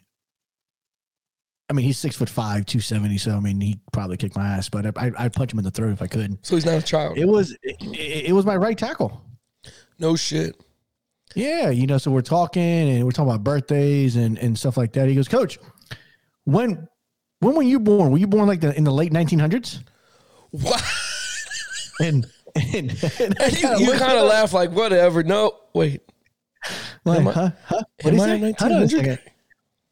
I 1.74 1.76
mean, 1.76 1.88
he's 1.88 1.98
six 1.98 2.16
foot 2.16 2.30
five, 2.30 2.68
two 2.68 2.80
seventy. 2.80 3.18
So, 3.18 3.32
I 3.32 3.40
mean, 3.40 3.60
he 3.60 3.80
probably 3.92 4.16
kicked 4.16 4.36
my 4.36 4.48
ass, 4.48 4.70
but 4.70 4.86
I, 4.86 5.08
I, 5.08 5.12
I'd 5.18 5.34
punch 5.34 5.52
him 5.52 5.58
in 5.58 5.66
the 5.66 5.72
throat 5.72 5.92
if 5.92 6.04
I 6.04 6.08
could. 6.08 6.38
So 6.46 6.54
he's 6.54 6.68
not 6.68 6.76
a 6.76 6.82
child. 6.84 7.18
It 7.18 7.26
was, 7.28 7.54
it, 7.64 7.78
it, 7.82 8.26
it 8.28 8.32
was 8.34 8.46
my 8.46 8.56
right 8.56 8.78
tackle. 8.78 9.24
no 9.98 10.16
shit. 10.16 10.56
Yeah, 11.34 11.72
you 11.72 11.88
know, 11.88 11.98
so 11.98 12.12
we're 12.12 12.22
talking 12.22 12.62
and 12.62 13.04
we're 13.06 13.10
talking 13.12 13.32
about 13.32 13.44
birthdays 13.44 14.18
and, 14.18 14.38
and 14.38 14.56
stuff 14.56 14.78
like 14.78 14.94
that. 14.94 15.10
He 15.10 15.16
goes, 15.16 15.28
Coach, 15.28 15.58
when 16.44 16.88
when 17.40 17.56
were 17.56 17.64
you 17.64 17.80
born? 17.80 18.12
Were 18.12 18.20
you 18.20 18.28
born 18.28 18.48
like 18.48 18.62
the 18.62 18.78
in 18.78 18.84
the 18.84 18.92
late 18.94 19.12
1900s? 19.12 19.80
What? 20.52 20.84
And 22.00 22.28
and, 22.56 22.92
and 23.20 23.36
I 23.40 23.48
you 23.80 23.86
you 23.88 23.92
kind 23.98 24.20
of 24.20 24.28
laugh 24.28 24.54
like 24.54 24.70
whatever. 24.70 25.24
No, 25.24 25.54
wait. 25.74 26.04
like, 27.04 27.22
am 27.22 27.28
I- 27.30 27.32
huh, 27.32 27.52
huh? 27.66 27.84
am 28.06 28.14
I 28.14 28.18
say? 28.18 28.36
a 28.36 28.54
Hold 28.60 28.72
on 28.72 28.72
a 28.78 28.82
1900? 28.82 29.20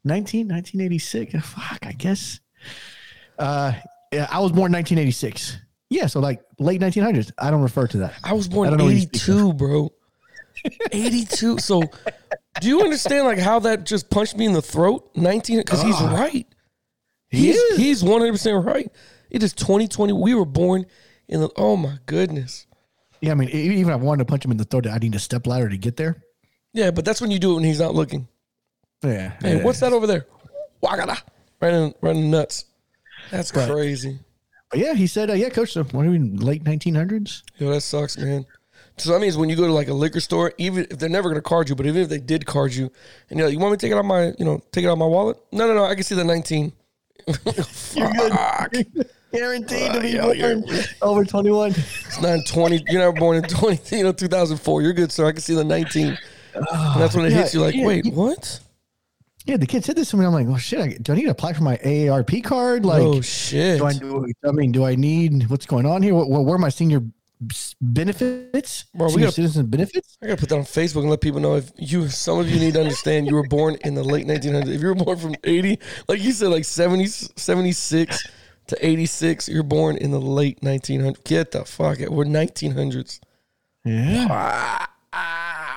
Second. 0.04 0.10
19, 0.10 0.48
1986. 0.48 1.34
Fuck, 1.48 1.80
I 1.84 1.92
guess. 1.94 2.40
Uh, 3.38 3.74
yeah, 4.12 4.28
I 4.30 4.40
was 4.40 4.52
born 4.52 4.72
1986. 4.72 5.58
Yeah, 5.90 6.08
so 6.08 6.20
like 6.20 6.42
late 6.60 6.80
1900s. 6.80 7.32
I 7.38 7.52
don't 7.52 7.62
refer 7.62 7.88
to 7.88 7.98
that. 8.00 8.14
I 8.24 8.34
was 8.34 8.48
born 8.48 8.70
don't 8.70 8.78
know 8.78 8.86
what 8.86 8.94
you 8.94 9.02
speak 9.02 9.16
82, 9.24 9.54
bro. 9.54 9.92
82. 10.92 11.58
So, 11.60 11.82
do 12.62 12.68
you 12.68 12.82
understand 12.82 13.26
like 13.26 13.40
how 13.40 13.60
that 13.60 13.86
just 13.86 14.10
punched 14.10 14.38
me 14.38 14.46
in 14.46 14.54
the 14.54 14.62
throat? 14.62 15.10
19 15.16 15.58
because 15.60 15.82
he's 15.82 15.96
Ah. 15.98 16.14
right. 16.14 16.48
He 17.30 17.48
He's 17.54 17.76
he's 17.78 18.04
100% 18.04 18.66
right. 18.66 18.90
It 19.30 19.44
is 19.44 19.54
2020. 19.54 20.14
We 20.14 20.34
were 20.36 20.46
born 20.46 20.86
in 21.28 21.40
the 21.40 21.50
Oh 21.56 21.78
my 21.78 21.98
goodness. 22.06 22.68
Yeah, 23.22 23.32
I 23.32 23.36
mean, 23.36 23.50
even 23.50 23.80
if 23.80 23.88
I 23.88 23.96
wanted 23.96 24.20
to 24.20 24.26
punch 24.26 24.44
him 24.46 24.52
in 24.52 24.58
the 24.58 24.66
throat, 24.66 24.88
I 24.88 24.98
need 24.98 25.16
a 25.16 25.20
step 25.20 25.46
ladder 25.48 25.70
to 25.70 25.78
get 25.78 25.96
there. 25.96 26.24
Yeah, 26.74 26.92
but 26.92 27.06
that's 27.06 27.22
when 27.22 27.32
you 27.32 27.40
do 27.40 27.52
it 27.52 27.56
when 27.56 27.64
he's 27.64 27.80
not 27.80 27.94
looking. 27.94 28.28
Yeah. 29.04 29.34
Hey, 29.42 29.58
yeah. 29.58 29.64
what's 29.64 29.80
that 29.80 29.94
over 29.94 30.08
there? 30.08 30.26
Wagada. 30.84 31.18
Right 31.60 31.74
in 31.74 31.94
right 32.02 32.16
in 32.16 32.22
the 32.22 32.28
nuts. 32.38 32.66
That's 33.32 33.52
But- 33.52 33.70
crazy. 33.70 34.20
But 34.70 34.80
yeah, 34.80 34.94
he 34.94 35.06
said, 35.06 35.30
uh, 35.30 35.34
yeah, 35.34 35.50
coach, 35.50 35.74
so 35.74 35.84
what 35.84 36.06
are 36.06 36.10
we 36.10 36.16
in 36.16 36.38
late 36.38 36.64
1900s? 36.64 37.44
Yo, 37.58 37.70
that 37.72 37.82
sucks, 37.82 38.18
man. 38.18 38.46
So 38.98 39.12
that 39.12 39.20
means 39.20 39.36
when 39.36 39.50
you 39.50 39.58
go 39.58 39.68
to 39.68 39.74
like 39.74 39.90
a 39.90 39.94
liquor 39.94 40.22
store, 40.22 40.54
even 40.58 40.88
if 40.90 40.98
they're 40.98 41.10
never 41.10 41.28
going 41.28 41.36
to 41.36 41.42
card 41.42 41.68
you, 41.68 41.76
but 41.76 41.86
even 41.88 42.02
if 42.04 42.08
they 42.08 42.20
did 42.20 42.46
card 42.46 42.74
you, 42.74 42.90
and 43.30 43.38
you're 43.38 43.48
like, 43.50 43.54
you 43.54 43.60
want 43.60 43.72
me 43.74 43.78
to 43.78 43.82
take 43.86 43.92
it 43.92 43.98
out 43.98 44.06
my, 44.06 44.32
you 44.40 44.46
know, 44.46 44.62
take 44.72 44.86
it 44.86 44.88
out 44.88 44.98
my 44.98 45.06
wallet? 45.06 45.38
No, 45.52 45.68
no, 45.68 45.74
no. 45.74 45.84
I 45.84 45.94
can 45.96 46.04
see 46.06 46.16
the 46.16 46.24
19. 46.24 46.72
Fuck. 47.44 48.74
Guaranteed 49.34 49.92
to 49.94 50.00
be 50.02 50.18
Uh, 50.20 50.34
born 50.34 50.64
over 51.02 51.26
21. 51.26 51.72
It's 51.72 52.22
not 52.22 52.40
20. 52.48 52.86
You're 52.88 53.06
not 53.12 53.16
born 53.20 53.38
in 53.38 53.44
20, 53.44 53.98
you 53.98 54.04
know, 54.04 54.12
2004. 54.14 54.82
You're 54.82 54.94
good, 54.94 55.12
sir. 55.12 55.26
I 55.28 55.32
can 55.34 55.42
see 55.42 55.56
the 55.56 55.64
19. 55.66 56.18
And 56.54 56.66
that's 56.98 57.16
when 57.16 57.26
it 57.26 57.32
Yeah, 57.32 57.40
hits 57.40 57.54
you 57.54 57.60
like, 57.62 57.76
yeah, 57.76 57.86
wait, 57.86 58.06
yeah. 58.06 58.14
what? 58.14 58.60
Yeah, 59.46 59.58
the 59.58 59.66
kid 59.66 59.84
said 59.84 59.96
this 59.96 60.12
to 60.12 60.18
me. 60.18 60.26
I'm 60.26 60.34
like, 60.34 60.48
well, 60.48 60.58
shit. 60.58 60.80
I, 60.80 60.98
do 61.02 61.14
I 61.14 61.16
need 61.16 61.24
to 61.24 61.32
apply 61.32 61.54
for 61.54 61.64
my 61.64 61.78
AARP 61.78 62.44
card? 62.44 62.86
Like, 62.86 63.02
oh, 63.02 63.22
shit. 63.22 63.80
do 63.80 63.86
I 63.86 63.94
do? 63.94 64.26
I 64.46 64.52
mean, 64.52 64.72
do 64.72 64.86
I 64.86 64.96
need 64.96 65.50
what's 65.50 65.66
going 65.66 65.86
on 65.86 66.04
here? 66.04 66.14
What, 66.14 66.30
what, 66.30 66.46
where 66.46 66.56
are 66.56 66.60
my 66.60 66.70
senior 66.70 67.02
benefits? 67.82 68.86
Bro, 68.94 69.08
we 69.08 69.12
senior 69.14 69.26
gotta- 69.28 69.36
citizen 69.36 69.66
benefits? 69.66 70.18
I 70.22 70.28
gotta 70.28 70.40
put 70.40 70.50
that 70.50 70.58
on 70.58 70.64
Facebook 70.64 71.02
and 71.02 71.10
let 71.10 71.22
people 71.22 71.40
know 71.40 71.56
if 71.56 71.72
you. 71.78 72.08
Some 72.08 72.40
of 72.40 72.50
you 72.50 72.60
need 72.60 72.76
to 72.76 72.82
understand 72.82 73.28
you 73.28 73.36
were 73.36 73.48
born 73.48 73.78
in 73.84 73.96
the 73.96 74.04
late 74.04 74.28
1900s. 74.28 74.68
If 74.68 74.82
you 74.82 74.88
were 74.88 74.96
born 74.96 75.18
from 75.18 75.36
80, 75.44 75.80
like 76.08 76.22
you 76.22 76.32
said, 76.34 76.50
like 76.50 76.66
70, 76.66 77.08
76 77.08 78.28
to 78.68 78.86
86, 78.86 79.50
you're 79.50 79.64
born 79.64 79.98
in 79.98 80.12
the 80.12 80.22
late 80.22 80.62
1900s. 80.62 81.24
Get 81.24 81.52
the 81.52 81.66
fuck 81.66 82.02
out. 82.02 82.10
We're 82.10 82.26
1900s. 82.26 83.20
Yeah. 83.84 84.86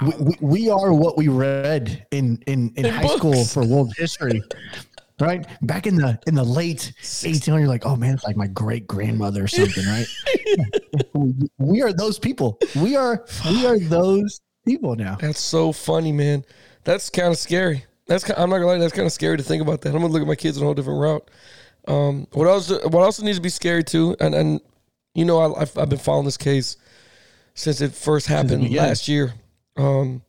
We, 0.02 0.12
we, 0.18 0.36
we 0.40 0.70
are 0.70 0.92
what 0.92 1.16
we 1.16 1.28
read 1.28 2.06
in 2.10 2.42
in, 2.46 2.72
in, 2.76 2.86
In 2.86 2.92
high 2.92 3.06
school 3.16 3.44
for 3.44 3.64
world 3.64 3.92
history. 3.96 4.42
Right 5.20 5.46
back 5.62 5.86
in 5.86 5.94
the 5.94 6.18
in 6.26 6.34
the 6.34 6.42
late 6.42 6.92
1800s, 7.00 7.46
you're 7.46 7.68
like, 7.68 7.86
oh 7.86 7.94
man, 7.94 8.14
it's 8.14 8.24
like 8.24 8.36
my 8.36 8.48
great 8.48 8.88
grandmother 8.88 9.44
or 9.44 9.48
something, 9.48 9.84
right? 9.86 10.06
We- 11.58 11.82
are 11.82 11.92
those 11.92 12.18
people. 12.18 12.58
We 12.74 12.96
are 12.96 13.24
we 13.48 13.66
are 13.66 13.78
those 13.78 14.40
people 14.66 14.96
now. 14.96 15.16
That's 15.20 15.40
so 15.40 15.70
funny, 15.72 16.10
man. 16.12 16.44
That's 16.82 17.10
kind 17.10 17.28
of 17.28 17.38
scary. 17.38 17.84
That's 18.06 18.24
ki- 18.24 18.32
I'm 18.36 18.50
not 18.50 18.56
gonna 18.56 18.66
lie. 18.66 18.78
That's 18.78 18.92
kind 18.92 19.06
of 19.06 19.12
scary 19.12 19.36
to 19.36 19.42
think 19.42 19.62
about 19.62 19.82
that. 19.82 19.90
I'm 19.94 20.00
gonna 20.00 20.12
look 20.12 20.22
at 20.22 20.28
my 20.28 20.34
kids 20.34 20.56
on 20.56 20.62
a 20.62 20.66
whole 20.66 20.74
different 20.74 21.00
route. 21.00 21.30
Um, 21.86 22.26
what 22.32 22.46
else? 22.48 22.70
What 22.70 23.02
also 23.02 23.22
needs 23.22 23.38
to 23.38 23.42
be 23.42 23.48
scary 23.50 23.84
too? 23.84 24.16
And 24.20 24.34
and 24.34 24.60
you 25.14 25.24
know, 25.24 25.38
I, 25.38 25.62
I've 25.62 25.78
I've 25.78 25.88
been 25.88 25.98
following 25.98 26.24
this 26.24 26.36
case 26.36 26.76
since 27.54 27.80
it 27.80 27.92
first 27.92 28.26
happened 28.26 28.64
last 28.74 29.06
year. 29.08 29.34
Um, 29.76 30.22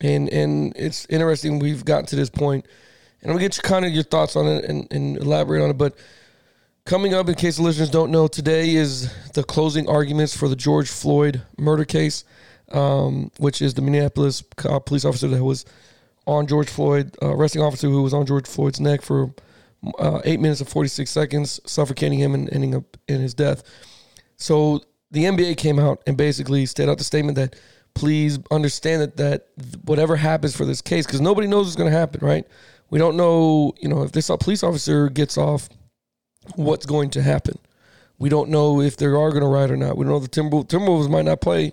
and 0.00 0.28
and 0.28 0.72
it's 0.76 1.06
interesting 1.06 1.58
we've 1.58 1.84
gotten 1.84 2.06
to 2.06 2.16
this 2.16 2.30
point, 2.30 2.66
and 3.20 3.28
gonna 3.28 3.40
get 3.40 3.56
you 3.56 3.62
kind 3.62 3.84
of 3.84 3.92
your 3.92 4.04
thoughts 4.04 4.36
on 4.36 4.46
it 4.46 4.64
and, 4.64 4.86
and 4.92 5.16
elaborate 5.18 5.62
on 5.62 5.70
it. 5.70 5.78
But 5.78 5.96
coming 6.84 7.14
up, 7.14 7.28
in 7.28 7.34
case 7.34 7.56
the 7.56 7.62
listeners 7.62 7.90
don't 7.90 8.10
know, 8.10 8.28
today 8.28 8.74
is 8.74 9.12
the 9.32 9.42
closing 9.42 9.88
arguments 9.88 10.36
for 10.36 10.48
the 10.48 10.56
George 10.56 10.88
Floyd 10.88 11.42
murder 11.58 11.84
case, 11.84 12.24
um, 12.72 13.30
which 13.38 13.60
is 13.60 13.74
the 13.74 13.82
Minneapolis 13.82 14.42
police 14.86 15.04
officer 15.04 15.28
that 15.28 15.42
was 15.42 15.64
on 16.26 16.46
George 16.46 16.68
Floyd, 16.68 17.16
uh, 17.22 17.34
arresting 17.34 17.62
officer 17.62 17.88
who 17.88 18.02
was 18.02 18.14
on 18.14 18.26
George 18.26 18.46
Floyd's 18.46 18.80
neck 18.80 19.02
for 19.02 19.34
uh, 19.98 20.20
eight 20.24 20.40
minutes 20.40 20.60
and 20.60 20.68
46 20.68 21.10
seconds, 21.10 21.60
suffocating 21.66 22.18
him 22.18 22.34
and 22.34 22.52
ending 22.52 22.74
up 22.74 22.96
in 23.08 23.20
his 23.20 23.34
death. 23.34 23.62
So 24.36 24.82
the 25.10 25.24
NBA 25.24 25.56
came 25.56 25.78
out 25.78 26.02
and 26.06 26.16
basically 26.16 26.66
stated 26.66 26.90
out 26.90 26.98
the 26.98 27.04
statement 27.04 27.36
that 27.36 27.56
please 27.98 28.38
understand 28.52 29.02
that 29.02 29.16
that 29.16 29.48
whatever 29.84 30.14
happens 30.14 30.56
for 30.56 30.64
this 30.64 30.80
case, 30.80 31.04
because 31.04 31.20
nobody 31.20 31.48
knows 31.48 31.66
what's 31.66 31.76
going 31.76 31.90
to 31.90 31.98
happen, 31.98 32.24
right? 32.24 32.46
We 32.90 32.98
don't 33.00 33.16
know, 33.16 33.74
you 33.80 33.88
know, 33.88 34.02
if 34.02 34.12
this 34.12 34.30
police 34.40 34.62
officer 34.62 35.08
gets 35.08 35.36
off, 35.36 35.68
what's 36.54 36.86
going 36.86 37.10
to 37.10 37.22
happen. 37.22 37.58
We 38.18 38.28
don't 38.28 38.50
know 38.50 38.80
if 38.80 38.96
they 38.96 39.06
are 39.06 39.30
going 39.30 39.42
to 39.42 39.48
ride 39.48 39.72
or 39.72 39.76
not. 39.76 39.96
We 39.96 40.04
don't 40.04 40.12
know 40.12 40.20
the 40.20 40.28
Timber 40.28 40.58
Timberwolves 40.58 41.10
might 41.10 41.24
not 41.24 41.40
play. 41.40 41.72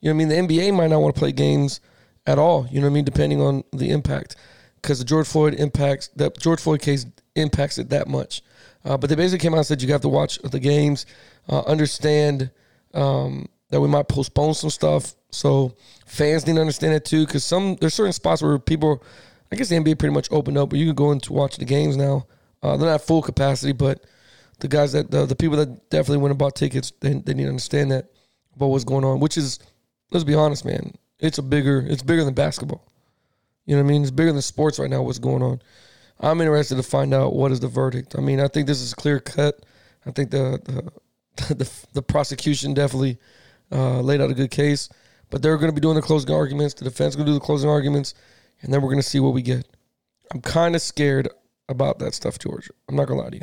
You 0.00 0.08
know 0.08 0.10
I 0.10 0.12
mean? 0.12 0.28
The 0.28 0.36
NBA 0.36 0.74
might 0.74 0.90
not 0.90 1.00
want 1.00 1.14
to 1.14 1.18
play 1.18 1.32
games 1.32 1.80
at 2.24 2.38
all. 2.38 2.68
You 2.70 2.80
know 2.80 2.86
what 2.86 2.92
I 2.92 2.94
mean? 2.94 3.04
Depending 3.04 3.40
on 3.40 3.64
the 3.72 3.90
impact, 3.90 4.36
because 4.80 5.00
the 5.00 5.04
George 5.04 5.26
Floyd 5.26 5.54
impacts 5.54 6.08
that 6.16 6.38
George 6.38 6.60
Floyd 6.60 6.82
case 6.82 7.04
impacts 7.34 7.78
it 7.78 7.88
that 7.90 8.06
much. 8.06 8.42
Uh, 8.84 8.96
but 8.96 9.10
they 9.10 9.16
basically 9.16 9.42
came 9.42 9.54
out 9.54 9.58
and 9.58 9.66
said 9.66 9.82
you 9.82 9.90
have 9.92 10.02
to 10.02 10.08
watch 10.08 10.38
the 10.38 10.60
games, 10.60 11.04
uh, 11.48 11.62
understand 11.62 12.50
um, 12.92 13.48
that 13.74 13.80
we 13.80 13.88
might 13.88 14.06
postpone 14.06 14.54
some 14.54 14.70
stuff. 14.70 15.16
So 15.32 15.74
fans 16.06 16.46
need 16.46 16.54
to 16.54 16.60
understand 16.60 16.94
it 16.94 17.04
too, 17.04 17.26
because 17.26 17.44
some 17.44 17.74
there's 17.80 17.92
certain 17.92 18.12
spots 18.12 18.40
where 18.40 18.56
people, 18.56 19.02
I 19.50 19.56
guess 19.56 19.68
the 19.68 19.74
NBA 19.74 19.98
pretty 19.98 20.14
much 20.14 20.28
opened 20.30 20.56
up, 20.56 20.70
where 20.70 20.80
you 20.80 20.86
can 20.86 20.94
go 20.94 21.10
in 21.10 21.18
to 21.22 21.32
watch 21.32 21.56
the 21.56 21.64
games 21.64 21.96
now. 21.96 22.24
Uh, 22.62 22.76
they're 22.76 22.88
not 22.88 23.00
full 23.00 23.20
capacity, 23.20 23.72
but 23.72 24.04
the 24.60 24.68
guys 24.68 24.92
that 24.92 25.10
the, 25.10 25.26
the 25.26 25.34
people 25.34 25.56
that 25.56 25.90
definitely 25.90 26.18
went 26.18 26.30
and 26.30 26.38
bought 26.38 26.54
tickets, 26.54 26.92
they, 27.00 27.14
they 27.14 27.34
need 27.34 27.42
to 27.42 27.48
understand 27.48 27.90
that 27.90 28.12
about 28.54 28.68
what's 28.68 28.84
going 28.84 29.04
on. 29.04 29.18
Which 29.18 29.36
is, 29.36 29.58
let's 30.12 30.22
be 30.22 30.36
honest, 30.36 30.64
man, 30.64 30.92
it's 31.18 31.38
a 31.38 31.42
bigger, 31.42 31.84
it's 31.84 32.04
bigger 32.04 32.24
than 32.24 32.34
basketball. 32.34 32.86
You 33.66 33.74
know 33.74 33.82
what 33.82 33.88
I 33.88 33.92
mean? 33.92 34.02
It's 34.02 34.12
bigger 34.12 34.30
than 34.30 34.40
sports 34.40 34.78
right 34.78 34.88
now. 34.88 35.02
What's 35.02 35.18
going 35.18 35.42
on? 35.42 35.60
I'm 36.20 36.40
interested 36.40 36.76
to 36.76 36.84
find 36.84 37.12
out 37.12 37.34
what 37.34 37.50
is 37.50 37.58
the 37.58 37.66
verdict. 37.66 38.14
I 38.16 38.20
mean, 38.20 38.38
I 38.38 38.46
think 38.46 38.68
this 38.68 38.80
is 38.80 38.94
clear 38.94 39.18
cut. 39.18 39.66
I 40.06 40.12
think 40.12 40.30
the 40.30 40.60
the 40.62 40.92
the, 41.56 41.70
the 41.92 42.02
prosecution 42.02 42.72
definitely 42.72 43.18
uh, 43.72 44.00
laid 44.00 44.20
out 44.20 44.30
a 44.30 44.34
good 44.34 44.50
case, 44.50 44.88
but 45.30 45.42
they're 45.42 45.56
going 45.56 45.70
to 45.70 45.74
be 45.74 45.80
doing 45.80 45.96
the 45.96 46.02
closing 46.02 46.34
arguments. 46.34 46.74
The 46.74 46.84
defense 46.84 47.16
going 47.16 47.26
to 47.26 47.32
do 47.32 47.38
the 47.38 47.44
closing 47.44 47.68
arguments, 47.70 48.14
and 48.62 48.72
then 48.72 48.82
we're 48.82 48.88
going 48.90 49.02
to 49.02 49.08
see 49.08 49.20
what 49.20 49.34
we 49.34 49.42
get. 49.42 49.66
I'm 50.32 50.40
kind 50.40 50.74
of 50.74 50.82
scared 50.82 51.28
about 51.68 51.98
that 52.00 52.14
stuff, 52.14 52.38
George. 52.38 52.70
I'm 52.88 52.96
not 52.96 53.08
going 53.08 53.18
to 53.18 53.24
lie 53.24 53.30
to 53.30 53.36
you. 53.36 53.42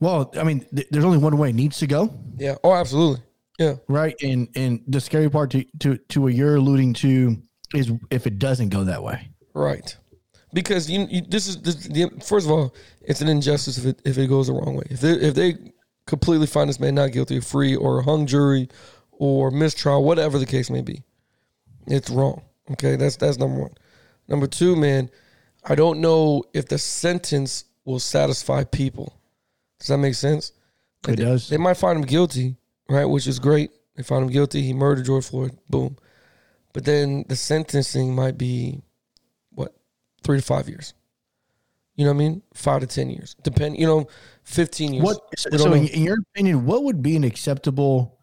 Well, 0.00 0.32
I 0.38 0.44
mean, 0.44 0.64
th- 0.74 0.88
there's 0.90 1.04
only 1.04 1.18
one 1.18 1.36
way 1.38 1.50
it 1.50 1.54
needs 1.54 1.78
to 1.78 1.86
go, 1.86 2.14
Yeah. 2.36 2.54
Oh, 2.62 2.72
absolutely. 2.74 3.22
Yeah. 3.58 3.74
right? 3.88 4.14
And 4.22 4.48
and 4.54 4.82
the 4.86 5.00
scary 5.00 5.28
part 5.28 5.50
to 5.50 5.64
to 5.80 5.96
to 6.10 6.20
what 6.22 6.34
you're 6.34 6.54
alluding 6.56 6.94
to 6.94 7.42
is 7.74 7.90
if 8.10 8.26
it 8.26 8.38
doesn't 8.38 8.68
go 8.68 8.84
that 8.84 9.02
way. 9.02 9.28
Right. 9.52 9.96
Because 10.52 10.88
you, 10.88 11.06
you 11.10 11.22
this 11.22 11.48
is 11.48 11.60
this, 11.62 11.74
the, 11.74 12.08
first 12.24 12.46
of 12.46 12.52
all, 12.52 12.74
it's 13.00 13.20
an 13.20 13.28
injustice 13.28 13.76
if 13.76 13.84
it 13.86 14.00
if 14.04 14.16
it 14.16 14.28
goes 14.28 14.46
the 14.46 14.52
wrong 14.52 14.76
way. 14.76 14.84
If 14.88 15.00
they 15.00 15.12
if 15.12 15.34
they 15.34 15.56
completely 16.06 16.46
find 16.46 16.68
this 16.68 16.78
man 16.78 16.94
not 16.94 17.10
guilty 17.10 17.40
free 17.40 17.74
or 17.74 17.98
a 17.98 18.04
hung 18.04 18.26
jury 18.26 18.68
or 19.18 19.50
mistrial, 19.50 20.04
whatever 20.04 20.38
the 20.38 20.46
case 20.46 20.70
may 20.70 20.80
be, 20.80 21.02
it's 21.86 22.10
wrong. 22.10 22.42
Okay, 22.72 22.96
that's 22.96 23.16
that's 23.16 23.38
number 23.38 23.60
one. 23.60 23.74
Number 24.28 24.46
two, 24.46 24.76
man, 24.76 25.10
I 25.64 25.74
don't 25.74 26.00
know 26.00 26.44
if 26.54 26.68
the 26.68 26.78
sentence 26.78 27.64
will 27.84 27.98
satisfy 27.98 28.64
people. 28.64 29.14
Does 29.78 29.88
that 29.88 29.98
make 29.98 30.14
sense? 30.14 30.52
It 31.06 31.16
they, 31.16 31.24
does. 31.24 31.48
They 31.48 31.56
might 31.56 31.76
find 31.76 31.98
him 31.98 32.04
guilty, 32.04 32.56
right? 32.88 33.04
Which 33.04 33.26
is 33.26 33.38
great. 33.38 33.70
They 33.96 34.02
found 34.02 34.24
him 34.24 34.30
guilty. 34.30 34.62
He 34.62 34.72
murdered 34.72 35.06
George 35.06 35.26
Floyd. 35.26 35.56
Boom. 35.68 35.96
But 36.72 36.84
then 36.84 37.24
the 37.28 37.36
sentencing 37.36 38.14
might 38.14 38.36
be 38.36 38.82
what 39.50 39.74
three 40.22 40.38
to 40.38 40.44
five 40.44 40.68
years. 40.68 40.94
You 41.96 42.04
know 42.04 42.12
what 42.12 42.22
I 42.22 42.28
mean? 42.28 42.42
Five 42.54 42.82
to 42.82 42.86
ten 42.86 43.10
years, 43.10 43.34
depend. 43.42 43.78
You 43.78 43.86
know, 43.86 44.08
fifteen 44.44 44.92
years. 44.92 45.04
What 45.04 45.20
so, 45.36 45.50
so 45.56 45.72
in 45.72 46.04
your 46.04 46.18
opinion, 46.34 46.66
what 46.66 46.84
would 46.84 47.02
be 47.02 47.16
an 47.16 47.24
acceptable 47.24 48.17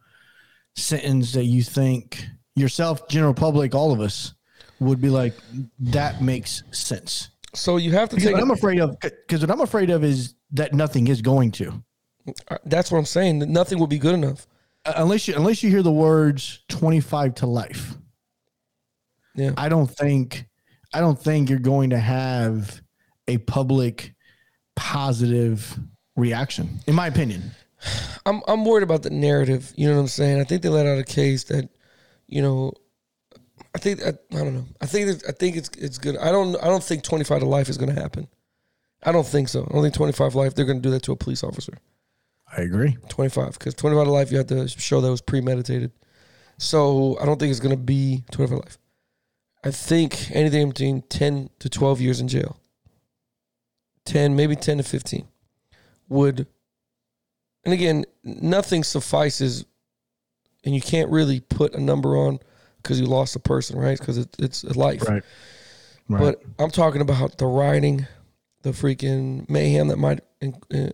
sentence 0.76 1.32
that 1.34 1.46
you 1.46 1.64
think 1.64 2.26
yourself, 2.56 3.08
general 3.08 3.34
public, 3.34 3.74
all 3.76 3.92
of 3.92 4.00
us 4.02 4.34
would 4.80 5.02
be 5.02 5.10
like 5.10 5.34
that 5.80 6.22
makes 6.22 6.64
sense? 6.72 7.30
So 7.54 7.78
you 7.78 7.92
have 7.94 8.10
to 8.10 8.16
Because 8.16 8.28
take. 8.28 8.34
what 8.36 8.44
I'm 8.44 8.52
afraid 8.52 8.80
of, 8.80 8.98
because 9.00 9.42
what 9.42 9.50
I'm 9.52 9.62
afraid 9.62 9.90
of 9.90 10.04
is 10.04 10.36
that 10.52 10.74
nothing 10.74 11.08
is 11.08 11.22
going 11.22 11.52
to, 11.54 11.82
uh, 12.50 12.58
that's 12.66 12.92
what 12.92 12.98
I'm 12.98 13.06
saying. 13.06 13.40
that 13.40 13.50
Nothing 13.50 13.80
will 13.80 13.88
be 13.88 13.98
good 14.00 14.14
enough. 14.14 14.48
Uh, 14.86 14.94
unless 14.98 15.28
you 15.28 15.36
unless 15.36 15.64
you 15.64 15.70
hear 15.70 15.82
the 15.82 15.92
words 15.92 16.60
25 16.70 17.36
to 17.36 17.48
life. 17.48 17.96
Yeah. 19.36 19.52
I 19.58 19.70
don't 19.70 19.88
think 19.88 20.46
I 20.94 21.00
don't 21.00 21.20
think 21.20 21.50
you're 21.50 21.60
going 21.60 21.90
to 21.92 21.98
have 22.00 22.82
a 23.28 23.38
public 23.40 24.14
positive 24.76 25.78
reaction, 26.16 26.80
in 26.88 26.96
my 26.96 27.08
opinion. 27.08 27.52
I'm 28.26 28.42
I'm 28.48 28.66
worried 28.66 28.84
about 28.84 29.04
the 29.04 29.10
narrative. 29.10 29.74
You 29.76 29.88
know 29.88 29.96
what 29.96 30.02
I'm 30.02 30.08
saying? 30.08 30.40
I 30.40 30.44
think 30.44 30.62
they 30.62 30.70
let 30.70 30.86
out 30.86 30.98
a 30.98 31.04
case 31.04 31.44
that, 31.46 31.70
you 32.28 32.42
know, 32.42 32.74
I 33.74 33.78
think 33.78 34.02
I, 34.02 34.10
I 34.10 34.44
don't 34.44 34.54
know. 34.54 34.66
I 34.82 34.86
think 34.86 35.24
I 35.28 35.32
think 35.32 35.58
it's 35.58 35.70
it's 35.78 35.98
good. 35.98 36.18
I 36.18 36.32
don't 36.32 36.56
I 36.64 36.68
don't 36.68 36.84
think 36.84 37.04
25 37.04 37.42
to 37.42 37.46
life 37.46 37.70
is 37.70 37.78
going 37.78 37.94
to 37.94 38.02
happen. 38.02 38.28
I 39.04 39.12
don't 39.12 39.28
think 39.28 39.50
so. 39.50 39.68
I 39.70 39.74
don't 39.74 39.84
think 39.84 39.94
25 39.94 40.36
life. 40.36 40.56
They're 40.56 40.66
going 40.66 40.82
to 40.82 40.88
do 40.88 40.92
that 40.92 41.04
to 41.04 41.12
a 41.12 41.16
police 41.16 41.44
officer. 41.44 41.78
I 42.58 42.62
agree. 42.62 42.98
25 43.10 43.54
because 43.54 43.74
25 43.74 44.06
to 44.06 44.12
life 44.12 44.32
you 44.32 44.38
have 44.38 44.48
to 44.48 44.68
show 44.68 45.02
that 45.02 45.12
was 45.12 45.22
premeditated. 45.22 45.92
So 46.58 47.18
I 47.22 47.26
don't 47.26 47.40
think 47.40 47.52
it's 47.52 47.60
going 47.60 47.76
to 47.76 47.82
be 47.82 48.24
25 48.32 48.50
to 48.50 48.64
life. 48.64 48.78
I 49.64 49.72
think 49.72 50.32
anything 50.32 50.70
between 50.70 51.02
10 51.04 51.50
to 51.60 51.70
12 51.70 52.00
years 52.00 52.22
in 52.22 52.28
jail. 52.28 52.58
10, 54.06 54.36
maybe 54.36 54.56
10 54.56 54.78
to 54.78 54.84
15 54.84 55.28
would 56.08 56.48
and 57.66 57.74
again, 57.74 58.06
nothing 58.24 58.84
suffices 58.84 59.66
and 60.64 60.74
you 60.74 60.82
can't 60.82 61.10
really 61.12 61.42
put 61.42 61.74
a 61.74 61.82
number 61.82 62.16
on 62.18 62.40
because 62.82 63.00
you 63.00 63.08
lost 63.08 63.36
a 63.36 63.40
person, 63.40 63.78
right? 63.78 64.00
Because 64.00 64.18
it, 64.18 64.30
it's 64.40 64.64
a 64.64 64.78
life. 64.78 65.08
Right. 65.08 65.24
Right. 66.08 66.20
But 66.20 66.44
I'm 66.60 66.72
talking 66.72 67.02
about 67.02 67.38
the 67.38 67.48
rioting, 67.48 68.08
the 68.62 68.72
freaking 68.72 69.50
mayhem 69.50 69.88
that 69.90 69.98
might 69.98 70.22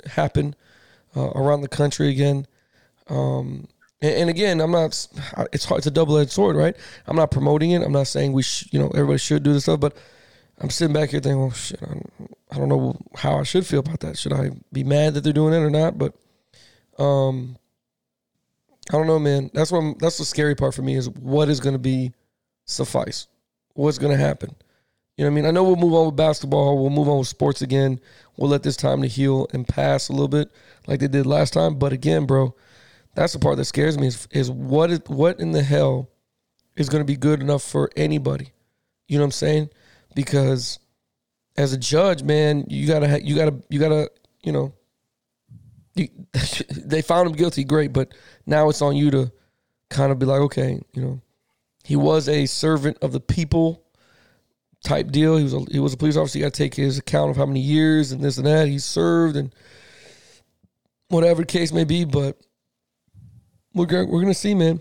happen 0.06 0.56
uh, 1.16 1.30
around 1.32 1.62
the 1.62 1.68
country 1.68 2.10
again. 2.10 2.48
Um, 3.10 3.68
And, 4.02 4.14
and 4.16 4.30
again, 4.30 4.62
I'm 4.62 4.72
not. 4.72 5.08
It's 5.54 5.66
hard. 5.66 5.80
It's 5.80 5.88
a 5.88 5.92
double 5.92 6.18
edged 6.18 6.32
sword, 6.32 6.56
right? 6.56 6.76
I'm 7.08 7.16
not 7.16 7.30
promoting 7.30 7.72
it. 7.72 7.84
I'm 7.84 7.92
not 7.92 8.08
saying 8.08 8.34
we, 8.34 8.42
sh- 8.44 8.68
you 8.72 8.80
know, 8.80 8.90
everybody 8.90 9.20
should 9.20 9.44
do 9.44 9.54
this 9.54 9.64
stuff. 9.64 9.80
But 9.80 9.96
I'm 10.60 10.70
sitting 10.70 10.94
back 10.94 11.10
here 11.10 11.20
thinking, 11.20 11.40
well, 11.40 11.52
shit, 11.52 11.80
I 11.84 11.86
don't, 11.88 12.12
I 12.52 12.58
don't 12.58 12.70
know 12.70 12.98
how 13.16 13.40
I 13.40 13.44
should 13.44 13.66
feel 13.66 13.80
about 13.80 14.00
that. 14.00 14.18
Should 14.18 14.34
I 14.34 14.52
be 14.72 14.84
mad 14.84 15.14
that 15.14 15.24
they're 15.24 15.34
doing 15.34 15.54
it 15.54 15.58
or 15.58 15.70
not? 15.70 15.98
But, 15.98 16.16
um, 17.00 17.58
I 18.90 18.98
don't 18.98 19.08
know, 19.08 19.20
man. 19.20 19.50
That's 19.54 19.72
what. 19.72 19.80
I'm, 19.80 19.96
that's 20.00 20.18
the 20.18 20.26
scary 20.26 20.56
part 20.56 20.74
for 20.74 20.82
me 20.82 20.96
is 20.96 21.10
what 21.10 21.50
is 21.50 21.60
going 21.60 21.74
to 21.74 21.80
be 21.80 22.14
suffice. 22.66 23.28
What's 23.74 23.98
going 23.98 24.16
to 24.16 24.22
happen? 24.22 24.56
You 25.18 25.26
know 25.26 25.30
what 25.30 25.34
I 25.34 25.36
mean? 25.36 25.46
I 25.46 25.52
know 25.52 25.64
we'll 25.64 25.76
move 25.76 25.94
on 25.94 26.08
with 26.08 26.16
basketball. 26.16 26.82
We'll 26.82 26.90
move 26.90 27.08
on 27.08 27.20
with 27.20 27.28
sports 27.28 27.62
again. 27.62 28.00
We'll 28.38 28.50
let 28.50 28.64
this 28.64 28.76
time 28.76 29.02
to 29.02 29.08
heal 29.08 29.48
and 29.54 29.68
pass 29.68 30.10
a 30.10 30.14
little 30.14 30.28
bit 30.28 30.50
like 30.88 31.00
they 31.00 31.08
did 31.08 31.26
last 31.26 31.54
time. 31.54 31.78
But 31.78 31.94
again, 31.94 32.26
bro, 32.26 32.56
that's 33.14 33.34
the 33.34 33.40
part 33.40 33.58
that 33.58 33.66
scares 33.66 33.98
me 33.98 34.08
is, 34.08 34.28
is 34.32 34.50
what 34.50 34.90
is 34.90 35.02
what 35.08 35.40
in 35.40 35.52
the 35.52 35.64
hell 35.64 36.10
is 36.76 36.90
going 36.90 37.02
to 37.02 37.06
be 37.06 37.18
good 37.18 37.42
enough 37.42 37.64
for 37.64 37.90
anybody? 37.96 38.52
You 39.08 39.18
know 39.18 39.24
what 39.24 39.28
I'm 39.28 39.32
saying? 39.32 39.70
Because 40.16 40.80
as 41.58 41.74
a 41.74 41.78
judge, 41.78 42.24
man, 42.24 42.66
you 42.68 42.88
gotta 42.88 43.22
you 43.24 43.36
gotta 43.36 43.62
you 43.70 43.80
gotta 43.80 44.10
you 44.44 44.52
know 44.52 44.74
they 45.96 47.02
found 47.02 47.30
him 47.30 47.36
guilty, 47.36 47.64
great, 47.64 47.94
but 47.94 48.14
now 48.46 48.70
it's 48.70 48.82
on 48.82 48.96
you 48.96 49.12
to 49.12 49.32
kind 49.90 50.12
of 50.12 50.20
be 50.20 50.26
like, 50.26 50.42
okay, 50.42 50.82
you 50.94 51.02
know, 51.02 51.22
he 51.84 51.96
was 51.96 52.30
a 52.30 52.46
servant 52.46 52.98
of 53.02 53.12
the 53.12 53.20
people 53.20 53.84
type 54.84 55.12
deal. 55.12 55.38
He 55.38 55.44
was 55.44 55.54
a, 55.54 55.60
he 55.72 55.80
was 55.80 55.94
a 55.94 55.98
police 55.98 56.18
officer. 56.18 56.40
You 56.40 56.46
got 56.46 56.54
to 56.54 56.58
take 56.58 56.76
his 56.76 56.98
account 56.98 57.32
of 57.32 57.38
how 57.38 57.46
many 57.46 57.60
years 57.60 58.12
and 58.12 58.24
this 58.24 58.38
and 58.38 58.48
that 58.48 58.68
he 58.68 58.80
served 58.80 59.36
and 59.36 59.54
whatever 61.10 61.42
the 61.42 61.48
case 61.48 61.72
may 61.72 61.84
be. 61.84 62.06
But 62.06 62.40
we're 63.74 64.06
we're 64.06 64.22
gonna 64.22 64.34
see, 64.34 64.56
man. 64.56 64.80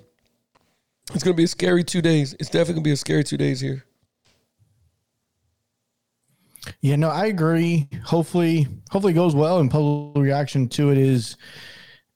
It's 1.15 1.25
gonna 1.25 1.35
be 1.35 1.45
a 1.45 1.49
scary 1.49 1.85
two 1.85 2.03
days. 2.03 2.35
It's 2.39 2.51
definitely 2.51 2.75
gonna 2.75 2.85
be 2.85 2.93
a 2.93 2.97
scary 2.97 3.25
two 3.25 3.37
days 3.37 3.61
here. 3.61 3.85
Yeah, 6.83 6.97
no, 6.97 7.09
I 7.11 7.27
agree. 7.27 7.89
Hopefully, 8.05 8.67
hopefully 8.91 9.13
it 9.13 9.17
goes 9.17 9.35
well, 9.35 9.59
and 9.59 9.71
public 9.71 10.17
reaction 10.23 10.69
to 10.71 10.91
it 10.91 10.99
is 10.99 11.37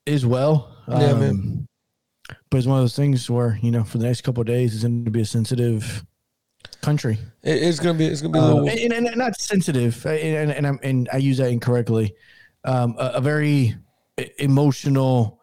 is 0.06 0.24
well. 0.24 0.74
Yeah, 0.88 1.14
man. 1.14 1.66
But 2.50 2.58
it's 2.58 2.66
one 2.66 2.78
of 2.78 2.82
those 2.82 2.96
things 2.96 3.28
where 3.28 3.58
you 3.62 3.70
know, 3.70 3.84
for 3.84 3.98
the 3.98 4.06
next 4.06 4.22
couple 4.22 4.40
of 4.40 4.46
days, 4.46 4.74
it's 4.74 4.82
going 4.84 5.04
to 5.04 5.10
be 5.10 5.20
a 5.20 5.26
sensitive 5.26 6.04
country. 6.80 7.18
It- 7.42 7.62
it's 7.62 7.78
gonna 7.80 7.98
be 7.98 8.06
it's 8.06 8.22
gonna 8.22 8.32
be 8.32 8.38
a 8.38 8.42
Um, 8.42 8.48
little 8.64 8.68
and, 8.70 8.92
and, 8.92 9.06
and 9.06 9.16
not 9.16 9.38
sensitive, 9.38 10.04
and 10.06 10.50
and, 10.50 10.66
I'm, 10.66 10.78
and 10.82 11.08
I 11.12 11.18
use 11.18 11.36
that 11.38 11.50
incorrectly. 11.50 12.14
Um, 12.64 12.94
a, 12.98 13.12
a 13.16 13.20
very 13.20 13.74
emotional, 14.38 15.40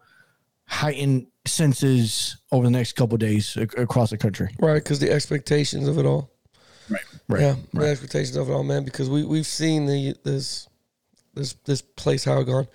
heightened 0.66 1.28
senses 1.46 2.38
over 2.52 2.66
the 2.66 2.72
next 2.72 2.94
couple 2.94 3.16
of 3.16 3.20
days 3.20 3.56
across 3.58 4.10
the 4.12 4.18
country. 4.18 4.50
right 4.60 4.76
because 4.84 5.00
the 5.00 5.12
expectations 5.12 5.88
of 5.88 5.98
it 5.98 6.06
all. 6.06 6.31
Right. 7.28 7.42
Yeah, 7.42 7.56
the 7.74 7.88
expectations 7.88 8.36
of 8.36 8.50
it 8.50 8.54
all, 8.54 8.64
man. 8.64 8.84
Because 8.84 9.10
we 9.10 9.24
we've 9.24 9.46
seen 9.46 9.86
the 9.86 10.16
this 10.24 10.68
this 11.34 11.54
this 11.66 11.82
place 11.82 12.26
how 12.26 12.40
it 12.40 12.46
gone, 12.46 12.68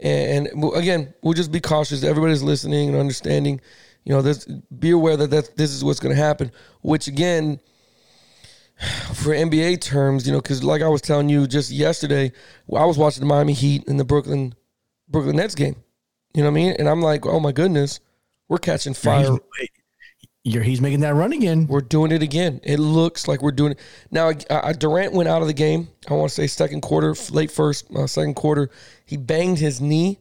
and, 0.00 0.48
and 0.48 0.74
again, 0.74 1.14
we'll 1.22 1.34
just 1.34 1.52
be 1.52 1.60
cautious. 1.60 2.04
Everybody's 2.04 2.42
listening 2.42 2.90
and 2.90 2.98
understanding. 2.98 3.60
You 4.04 4.14
know, 4.14 4.22
this 4.22 4.44
be 4.78 4.90
aware 4.90 5.16
that 5.16 5.30
that 5.30 5.56
this 5.56 5.70
is 5.70 5.82
what's 5.82 6.00
going 6.00 6.14
to 6.14 6.20
happen. 6.20 6.52
Which 6.82 7.08
again, 7.08 7.60
for 9.14 9.32
NBA 9.32 9.80
terms, 9.80 10.26
you 10.26 10.32
know, 10.32 10.40
because 10.40 10.62
like 10.62 10.82
I 10.82 10.88
was 10.88 11.00
telling 11.00 11.28
you 11.28 11.46
just 11.46 11.70
yesterday, 11.70 12.32
I 12.74 12.84
was 12.84 12.98
watching 12.98 13.20
the 13.20 13.26
Miami 13.26 13.54
Heat 13.54 13.88
and 13.88 13.98
the 13.98 14.04
Brooklyn 14.04 14.54
Brooklyn 15.08 15.36
Nets 15.36 15.54
game. 15.54 15.76
You 16.34 16.42
know 16.42 16.50
what 16.50 16.58
I 16.58 16.62
mean? 16.62 16.76
And 16.78 16.88
I'm 16.88 17.00
like, 17.00 17.26
oh 17.26 17.38
my 17.40 17.52
goodness, 17.52 18.00
we're 18.48 18.58
catching 18.58 18.92
fire. 18.94 19.30
He's, 19.30 19.70
you're, 20.44 20.62
he's 20.62 20.80
making 20.80 21.00
that 21.00 21.14
run 21.14 21.32
again. 21.32 21.66
We're 21.66 21.80
doing 21.80 22.12
it 22.12 22.22
again. 22.22 22.60
It 22.62 22.78
looks 22.78 23.26
like 23.26 23.40
we're 23.42 23.52
doing 23.52 23.72
it 23.72 23.80
now. 24.10 24.30
Uh, 24.50 24.72
Durant 24.74 25.14
went 25.14 25.28
out 25.28 25.40
of 25.40 25.48
the 25.48 25.54
game. 25.54 25.88
I 26.08 26.12
want 26.14 26.28
to 26.28 26.34
say 26.34 26.46
second 26.46 26.82
quarter, 26.82 27.14
late 27.30 27.50
first, 27.50 27.90
uh, 27.94 28.06
second 28.06 28.34
quarter. 28.34 28.70
He 29.06 29.16
banged 29.16 29.58
his 29.58 29.80
knee 29.80 30.18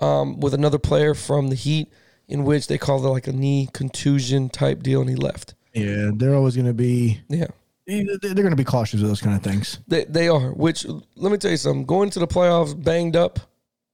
um, 0.00 0.40
with 0.40 0.52
another 0.52 0.78
player 0.78 1.14
from 1.14 1.48
the 1.48 1.54
Heat, 1.54 1.90
in 2.28 2.44
which 2.44 2.66
they 2.66 2.76
called 2.76 3.04
it 3.04 3.08
like 3.08 3.26
a 3.26 3.32
knee 3.32 3.68
contusion 3.72 4.50
type 4.50 4.82
deal, 4.82 5.00
and 5.00 5.08
he 5.08 5.16
left. 5.16 5.54
Yeah, 5.72 6.10
they're 6.14 6.34
always 6.34 6.54
going 6.54 6.66
to 6.66 6.74
be. 6.74 7.20
Yeah, 7.30 7.46
They're 7.86 8.34
going 8.34 8.50
to 8.50 8.56
be 8.56 8.64
cautious 8.64 9.00
with 9.00 9.08
those 9.08 9.22
kind 9.22 9.34
of 9.36 9.42
things. 9.42 9.78
they 9.88 10.04
they 10.04 10.28
are. 10.28 10.52
Which 10.52 10.84
let 11.16 11.32
me 11.32 11.38
tell 11.38 11.50
you 11.50 11.56
something. 11.56 11.86
Going 11.86 12.10
to 12.10 12.18
the 12.18 12.26
playoffs 12.26 12.80
banged 12.80 13.16
up. 13.16 13.40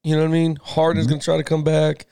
You 0.03 0.17
know 0.17 0.23
what 0.23 0.29
I 0.29 0.33
mean? 0.33 0.59
Harden's 0.63 1.07
going 1.07 1.21
to 1.21 1.25
try 1.25 1.37
to 1.37 1.45
come 1.45 1.63
back. 1.63 2.07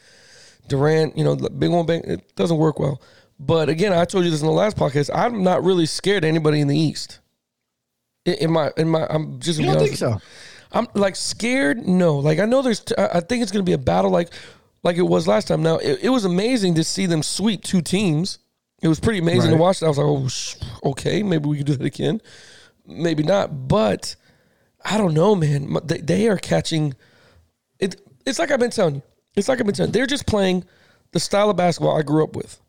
Durant, 0.69 1.17
you 1.17 1.25
know, 1.25 1.37
big 1.37 1.71
one 1.71 1.87
bang. 1.87 2.03
It 2.05 2.35
doesn't 2.37 2.57
work 2.59 2.79
well. 2.79 3.01
But 3.38 3.68
again, 3.68 3.92
I 3.92 4.05
told 4.05 4.25
you 4.25 4.31
this 4.31 4.40
in 4.40 4.46
the 4.46 4.53
last 4.53 4.77
podcast. 4.77 5.11
I'm 5.14 5.42
not 5.42 5.62
really 5.62 5.87
scared 5.87 6.25
of 6.25 6.29
anybody 6.29 6.61
in 6.61 6.68
the 6.68 6.79
East. 6.79 7.20
In- 8.25 8.35
In 8.35 8.51
my, 8.53 8.72
in 8.77 8.88
my, 8.88 9.07
I'm 9.09 9.38
just. 9.40 9.59
You 9.59 9.66
don't 9.66 9.79
think 9.79 9.96
so? 9.96 10.20
I'm 10.72 10.88
like 10.94 11.16
scared. 11.16 11.87
No, 11.87 12.16
like 12.18 12.38
I 12.38 12.44
know 12.44 12.62
there's. 12.62 12.81
T- 12.81 12.94
I 12.99 13.20
think 13.20 13.42
it's 13.42 13.53
going 13.53 13.64
to 13.64 13.68
be 13.68 13.75
a 13.75 13.79
battle 13.79 14.11
like, 14.11 14.31
like 14.83 14.96
it 14.96 15.03
was 15.03 15.29
last 15.29 15.49
time. 15.49 15.62
Now 15.62 15.77
it, 15.77 16.01
it 16.03 16.09
was 16.11 16.25
amazing 16.25 16.75
to 16.77 16.85
see 16.85 17.07
them 17.07 17.22
sweep 17.22 17.62
two 17.62 17.83
teams. 17.83 18.38
It 18.83 18.88
was 18.88 19.01
pretty 19.01 19.18
amazing 19.20 19.51
to 19.51 19.57
Right. 19.57 19.61
watch. 19.61 19.83
I 19.83 19.88
was 19.88 19.96
like, 19.99 20.07
oh, 20.07 20.29
sh- 20.29 20.57
okay, 20.85 21.22
maybe 21.22 21.49
we 21.49 21.59
could 21.59 21.66
do 21.66 21.77
that 21.77 21.87
again. 21.87 22.20
Maybe 22.87 23.22
not, 23.22 23.68
but 23.68 24.16
I 24.85 24.99
don't 24.99 25.14
know, 25.14 25.35
man. 25.35 25.77
They, 25.85 25.99
they 25.99 26.29
are 26.29 26.37
catching. 26.37 26.94
It. 27.79 28.01
It's 28.27 28.38
like 28.38 28.51
I've 28.51 28.61
been 28.61 28.70
telling 28.70 28.96
you. 28.96 29.03
It's 29.37 29.49
like 29.49 29.61
I've 29.61 29.66
been 29.66 29.75
telling. 29.75 29.90
you. 29.90 29.92
They're 29.92 30.07
just 30.07 30.27
playing 30.27 30.64
the 31.12 31.20
style 31.20 31.51
of 31.51 31.57
basketball 31.57 31.96
I 31.99 32.03
grew 32.03 32.25
up 32.25 32.35
with. 32.35 32.61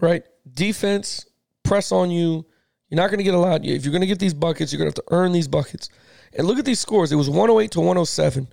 Right, 0.00 0.22
defense, 0.54 1.26
press 1.64 1.92
on 1.92 2.10
you. 2.10 2.46
You're 2.88 2.96
not 2.96 3.08
going 3.08 3.18
to 3.18 3.24
get 3.24 3.34
a 3.34 3.38
lot. 3.38 3.64
If 3.64 3.84
you're 3.84 3.92
going 3.92 4.00
to 4.00 4.06
get 4.06 4.18
these 4.18 4.34
buckets, 4.34 4.72
you're 4.72 4.78
going 4.78 4.90
to 4.90 4.98
have 4.98 5.06
to 5.06 5.14
earn 5.14 5.32
these 5.32 5.48
buckets. 5.48 5.90
And 6.36 6.46
look 6.46 6.58
at 6.58 6.64
these 6.64 6.80
scores. 6.80 7.12
It 7.12 7.16
was 7.16 7.28
108 7.28 7.70
to 7.72 7.80
107, 7.80 8.48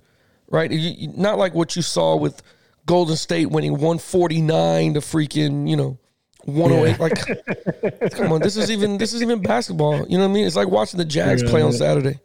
right? 0.48 0.70
Not 1.16 1.38
like 1.38 1.54
what 1.54 1.76
you 1.76 1.82
saw 1.82 2.16
with 2.16 2.42
Golden 2.84 3.16
State 3.16 3.50
winning 3.50 3.72
149 3.72 4.94
to 4.94 5.00
freaking, 5.00 5.68
you 5.68 5.76
know, 5.76 5.98
108. 6.44 7.00
Like, 7.00 8.10
come 8.12 8.32
on, 8.32 8.40
this 8.40 8.56
is 8.56 8.70
even 8.70 8.98
this 8.98 9.12
is 9.12 9.22
even 9.22 9.42
basketball. 9.42 10.06
You 10.08 10.18
know 10.18 10.24
what 10.24 10.30
I 10.30 10.34
mean? 10.34 10.46
It's 10.46 10.56
like 10.56 10.68
watching 10.68 10.98
the 10.98 11.04
Jags 11.04 11.42
play 11.42 11.62
on 11.62 11.72
Saturday. 11.72 12.18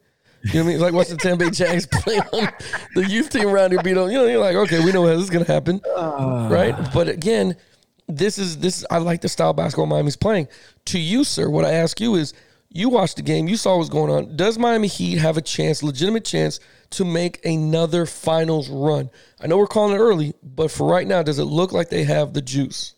You 0.43 0.53
know 0.55 0.59
what 0.59 0.63
I 0.63 0.63
mean? 0.63 0.75
It's 0.75 0.81
like 0.81 0.93
watching 0.93 1.17
the 1.17 1.21
Tampa 1.21 1.45
Bay 1.45 1.51
Jags 1.51 1.85
play 1.91 2.17
on 2.17 2.49
the 2.95 3.05
youth 3.07 3.29
team 3.29 3.47
around 3.47 3.71
here 3.71 3.81
beat 3.83 3.97
on. 3.97 4.09
You 4.11 4.17
know, 4.17 4.25
you're 4.25 4.39
like, 4.39 4.55
okay, 4.55 4.83
we 4.83 4.91
know 4.91 5.05
how 5.05 5.13
this 5.13 5.23
is 5.23 5.29
going 5.29 5.45
to 5.45 5.51
happen, 5.51 5.81
ah. 5.95 6.47
right? 6.49 6.75
But 6.93 7.09
again, 7.09 7.55
this 8.17 8.37
is 8.37 8.57
this. 8.57 8.85
I 8.89 8.97
like 8.97 9.21
the 9.21 9.29
style 9.29 9.53
basketball 9.53 9.85
Miami's 9.85 10.15
playing. 10.15 10.47
To 10.85 10.99
you, 10.99 11.23
sir, 11.23 11.49
what 11.49 11.65
I 11.65 11.73
ask 11.73 11.99
you 11.99 12.15
is, 12.15 12.33
you 12.69 12.89
watched 12.89 13.17
the 13.17 13.21
game, 13.21 13.47
you 13.47 13.57
saw 13.57 13.77
what's 13.77 13.89
going 13.89 14.11
on. 14.11 14.35
Does 14.37 14.57
Miami 14.57 14.87
Heat 14.87 15.17
have 15.17 15.37
a 15.37 15.41
chance, 15.41 15.83
legitimate 15.83 16.23
chance, 16.23 16.59
to 16.91 17.03
make 17.03 17.43
another 17.45 18.05
finals 18.05 18.69
run? 18.69 19.09
I 19.41 19.47
know 19.47 19.57
we're 19.57 19.67
calling 19.67 19.95
it 19.95 19.99
early, 19.99 20.33
but 20.41 20.71
for 20.71 20.87
right 20.87 21.05
now, 21.05 21.21
does 21.21 21.39
it 21.39 21.45
look 21.45 21.73
like 21.73 21.89
they 21.89 22.03
have 22.05 22.33
the 22.33 22.41
juice? 22.41 22.95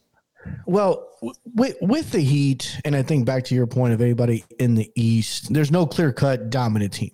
Well, 0.65 1.09
with 1.55 1.77
with 1.81 2.11
the 2.11 2.19
Heat, 2.19 2.77
and 2.85 2.95
I 2.95 3.01
think 3.01 3.25
back 3.25 3.45
to 3.45 3.55
your 3.55 3.67
point 3.67 3.93
of 3.93 4.01
anybody 4.01 4.43
in 4.59 4.75
the 4.75 4.91
East, 4.95 5.53
there's 5.53 5.71
no 5.71 5.85
clear 5.85 6.11
cut 6.11 6.49
dominant 6.49 6.93
team, 6.93 7.11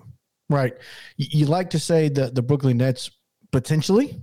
right? 0.50 0.74
You, 1.18 1.28
you 1.32 1.46
like 1.46 1.70
to 1.72 1.80
say 1.80 2.10
the 2.10 2.32
the 2.32 2.42
Brooklyn 2.42 2.78
Nets 2.78 3.12
potentially, 3.52 4.20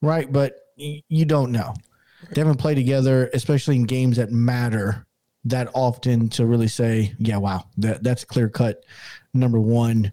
right? 0.00 0.30
But 0.32 0.54
you 0.76 1.24
don't 1.24 1.52
know. 1.52 1.74
They 2.32 2.40
haven't 2.40 2.56
played 2.58 2.74
together, 2.76 3.30
especially 3.32 3.76
in 3.76 3.84
games 3.84 4.16
that 4.16 4.30
matter 4.32 5.06
that 5.44 5.68
often 5.74 6.28
to 6.30 6.46
really 6.46 6.68
say, 6.68 7.14
yeah, 7.18 7.36
wow, 7.36 7.64
that 7.78 8.02
that's 8.02 8.24
clear 8.24 8.48
cut. 8.48 8.84
Number 9.34 9.60
one, 9.60 10.12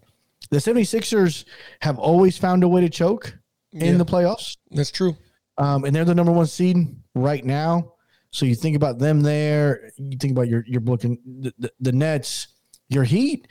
the 0.50 0.58
76ers 0.58 1.44
have 1.82 1.98
always 1.98 2.38
found 2.38 2.62
a 2.64 2.68
way 2.68 2.80
to 2.80 2.88
choke 2.88 3.36
in 3.72 3.80
Yeah. 3.92 3.96
the 3.98 4.04
playoffs. 4.04 4.56
That's 4.70 4.90
true. 4.92 5.16
Um, 5.58 5.84
and 5.84 5.94
they're 5.94 6.04
the 6.04 6.14
number 6.14 6.32
one 6.32 6.46
seed 6.46 6.76
right 7.14 7.44
now. 7.44 7.94
So 8.30 8.46
you 8.46 8.54
think 8.54 8.76
about 8.76 8.98
them 8.98 9.20
there. 9.22 9.90
You 9.96 10.16
think 10.18 10.32
about 10.32 10.48
your 10.48 10.62
your 10.66 10.80
Brooklyn, 10.80 11.18
the, 11.40 11.54
the, 11.58 11.72
the 11.80 11.92
Nets, 11.92 12.48
your 12.88 13.04
Heat. 13.04 13.48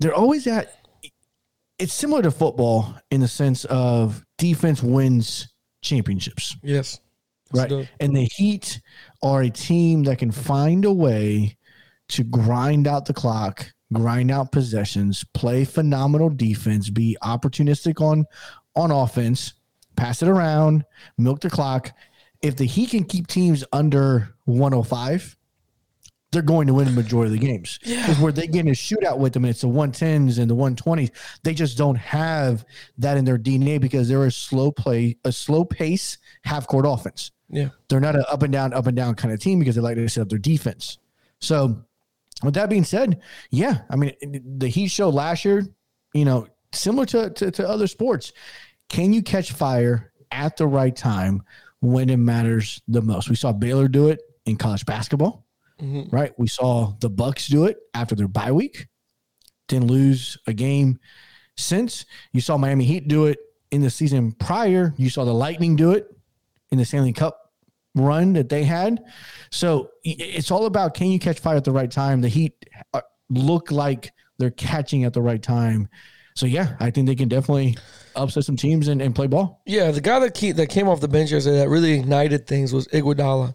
They're 0.00 0.14
always 0.14 0.46
at. 0.46 0.74
It's 1.78 1.92
similar 1.94 2.22
to 2.22 2.30
football 2.30 2.94
in 3.10 3.20
the 3.20 3.28
sense 3.28 3.64
of 3.66 4.24
defense 4.36 4.82
wins 4.82 5.48
championships, 5.82 6.56
Yes. 6.62 6.98
Right? 7.52 7.70
So- 7.70 7.86
And 8.00 8.14
the 8.16 8.28
Heat 8.36 8.80
are 9.22 9.42
a 9.42 9.50
team 9.50 10.04
that 10.04 10.18
can 10.18 10.30
find 10.30 10.84
a 10.84 10.92
way 10.92 11.56
to 12.10 12.24
grind 12.24 12.86
out 12.86 13.06
the 13.06 13.14
clock, 13.14 13.72
grind 13.92 14.30
out 14.30 14.52
possessions, 14.52 15.24
play 15.34 15.64
phenomenal 15.64 16.30
defense, 16.30 16.90
be 16.90 17.16
opportunistic 17.22 18.00
on 18.00 18.24
on 18.76 18.90
offense, 18.90 19.54
pass 19.96 20.22
it 20.22 20.28
around, 20.28 20.84
milk 21.16 21.40
the 21.40 21.50
clock. 21.50 21.92
If 22.42 22.56
the 22.56 22.64
Heat 22.66 22.90
can 22.90 23.04
keep 23.04 23.26
teams 23.26 23.64
under 23.72 24.34
105, 24.44 25.36
they're 26.30 26.42
going 26.42 26.66
to 26.66 26.74
win 26.74 26.84
the 26.84 26.92
majority 26.92 27.34
of 27.34 27.40
the 27.40 27.46
games. 27.46 27.78
Because 27.82 28.18
where 28.18 28.32
they 28.32 28.46
get 28.46 28.60
in 28.60 28.68
a 28.68 28.72
shootout 28.72 29.18
with 29.18 29.32
them 29.32 29.44
and 29.44 29.50
it's 29.50 29.62
the 29.62 29.68
110s 29.68 30.38
and 30.38 30.50
the 30.50 30.54
120s, 30.54 31.10
they 31.42 31.54
just 31.54 31.78
don't 31.78 31.96
have 31.96 32.64
that 32.98 33.16
in 33.16 33.24
their 33.24 33.38
DNA 33.38 33.80
because 33.80 34.08
they're 34.08 34.26
a 34.26 34.32
slow 34.32 34.70
play, 34.70 35.16
a 35.24 35.32
slow 35.32 35.64
pace 35.64 36.18
half 36.44 36.66
court 36.66 36.84
offense. 36.86 37.30
Yeah. 37.48 37.70
They're 37.88 38.00
not 38.00 38.14
an 38.14 38.24
up 38.30 38.42
and 38.42 38.52
down, 38.52 38.74
up 38.74 38.86
and 38.86 38.96
down 38.96 39.14
kind 39.14 39.32
of 39.32 39.40
team 39.40 39.58
because 39.58 39.74
they 39.74 39.80
like 39.80 39.96
to 39.96 40.08
set 40.08 40.22
up 40.22 40.28
their 40.28 40.38
defense. 40.38 40.98
So, 41.40 41.84
with 42.42 42.54
that 42.54 42.70
being 42.70 42.84
said, 42.84 43.20
yeah, 43.50 43.78
I 43.90 43.96
mean, 43.96 44.12
the 44.58 44.68
Heat 44.68 44.88
show 44.88 45.08
last 45.08 45.44
year, 45.44 45.66
you 46.14 46.24
know, 46.24 46.46
similar 46.72 47.06
to, 47.06 47.30
to, 47.30 47.50
to 47.50 47.68
other 47.68 47.86
sports, 47.86 48.32
can 48.88 49.12
you 49.12 49.22
catch 49.22 49.52
fire 49.52 50.12
at 50.30 50.56
the 50.56 50.66
right 50.66 50.94
time 50.94 51.42
when 51.80 52.10
it 52.10 52.18
matters 52.18 52.80
the 52.86 53.02
most? 53.02 53.28
We 53.28 53.36
saw 53.36 53.52
Baylor 53.52 53.88
do 53.88 54.08
it 54.08 54.20
in 54.46 54.56
college 54.56 54.86
basketball, 54.86 55.44
right? 55.80 56.32
We 56.38 56.48
saw 56.48 56.94
the 57.00 57.10
Bucks 57.10 57.48
do 57.48 57.64
it 57.64 57.78
after 57.94 58.14
their 58.14 58.28
bye 58.28 58.52
week, 58.52 58.88
didn't 59.68 59.88
lose 59.88 60.38
a 60.46 60.52
game 60.52 60.98
since. 61.56 62.06
You 62.32 62.40
saw 62.40 62.56
Miami 62.56 62.84
Heat 62.84 63.08
do 63.08 63.26
it 63.26 63.38
in 63.70 63.82
the 63.82 63.90
season 63.90 64.32
prior. 64.32 64.94
You 64.96 65.10
saw 65.10 65.24
the 65.24 65.34
Lightning 65.34 65.76
do 65.76 65.92
it 65.92 66.08
in 66.70 66.78
the 66.78 66.84
Stanley 66.84 67.12
Cup 67.12 67.52
run 67.94 68.32
that 68.34 68.48
they 68.48 68.64
had. 68.64 69.04
So 69.50 69.90
it's 70.04 70.50
all 70.50 70.66
about 70.66 70.94
can 70.94 71.08
you 71.08 71.18
catch 71.18 71.38
fire 71.40 71.56
at 71.56 71.64
the 71.64 71.72
right 71.72 71.90
time? 71.90 72.20
The 72.20 72.28
Heat 72.28 72.54
uh, 72.94 73.00
look 73.30 73.70
like 73.70 74.12
they're 74.38 74.50
catching 74.50 75.04
at 75.04 75.12
the 75.12 75.22
right 75.22 75.42
time. 75.42 75.88
So 76.34 76.46
yeah, 76.46 76.76
I 76.78 76.90
think 76.90 77.08
they 77.08 77.16
can 77.16 77.28
definitely 77.28 77.76
upset 78.14 78.44
some 78.44 78.56
teams 78.56 78.88
and, 78.88 79.02
and 79.02 79.14
play 79.14 79.26
ball. 79.26 79.60
Yeah, 79.66 79.90
the 79.90 80.00
guy 80.00 80.20
that 80.20 80.34
that 80.56 80.68
came 80.68 80.88
off 80.88 81.00
the 81.00 81.08
bench 81.08 81.32
yesterday 81.32 81.58
that 81.58 81.68
really 81.68 81.98
ignited 81.98 82.46
things 82.46 82.72
was 82.72 82.86
Iguodala. 82.88 83.54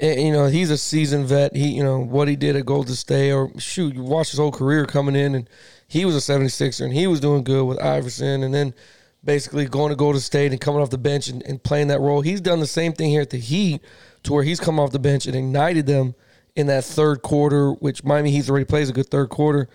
You 0.00 0.30
know, 0.32 0.46
he's 0.46 0.70
a 0.70 0.78
seasoned 0.78 1.26
vet. 1.26 1.56
He, 1.56 1.68
you 1.68 1.82
know, 1.82 1.98
what 1.98 2.28
he 2.28 2.36
did 2.36 2.54
at 2.54 2.66
Golden 2.66 2.94
State, 2.94 3.32
or 3.32 3.50
shoot, 3.58 3.94
you 3.94 4.02
watch 4.02 4.30
his 4.30 4.38
whole 4.38 4.52
career 4.52 4.86
coming 4.86 5.16
in, 5.16 5.34
and 5.34 5.50
he 5.88 6.04
was 6.04 6.16
a 6.16 6.32
76er, 6.32 6.84
and 6.84 6.92
he 6.92 7.06
was 7.06 7.20
doing 7.20 7.42
good 7.42 7.64
with 7.64 7.82
Iverson, 7.82 8.44
and 8.44 8.54
then 8.54 8.74
basically 9.24 9.66
going 9.66 9.90
to 9.90 9.96
Golden 9.96 10.20
State 10.20 10.52
and 10.52 10.60
coming 10.60 10.80
off 10.80 10.90
the 10.90 10.98
bench 10.98 11.28
and, 11.28 11.42
and 11.42 11.62
playing 11.62 11.88
that 11.88 12.00
role. 12.00 12.20
He's 12.20 12.40
done 12.40 12.60
the 12.60 12.66
same 12.66 12.92
thing 12.92 13.10
here 13.10 13.22
at 13.22 13.30
the 13.30 13.38
Heat, 13.38 13.82
to 14.22 14.32
where 14.32 14.44
he's 14.44 14.60
come 14.60 14.78
off 14.78 14.92
the 14.92 14.98
bench 15.00 15.26
and 15.26 15.34
ignited 15.34 15.86
them 15.86 16.14
in 16.54 16.68
that 16.68 16.84
third 16.84 17.22
quarter, 17.22 17.72
which 17.72 18.04
Miami 18.04 18.30
Heat 18.30 18.48
already 18.48 18.64
plays 18.64 18.88
a 18.88 18.92
good 18.92 19.10
third 19.10 19.30
quarter 19.30 19.68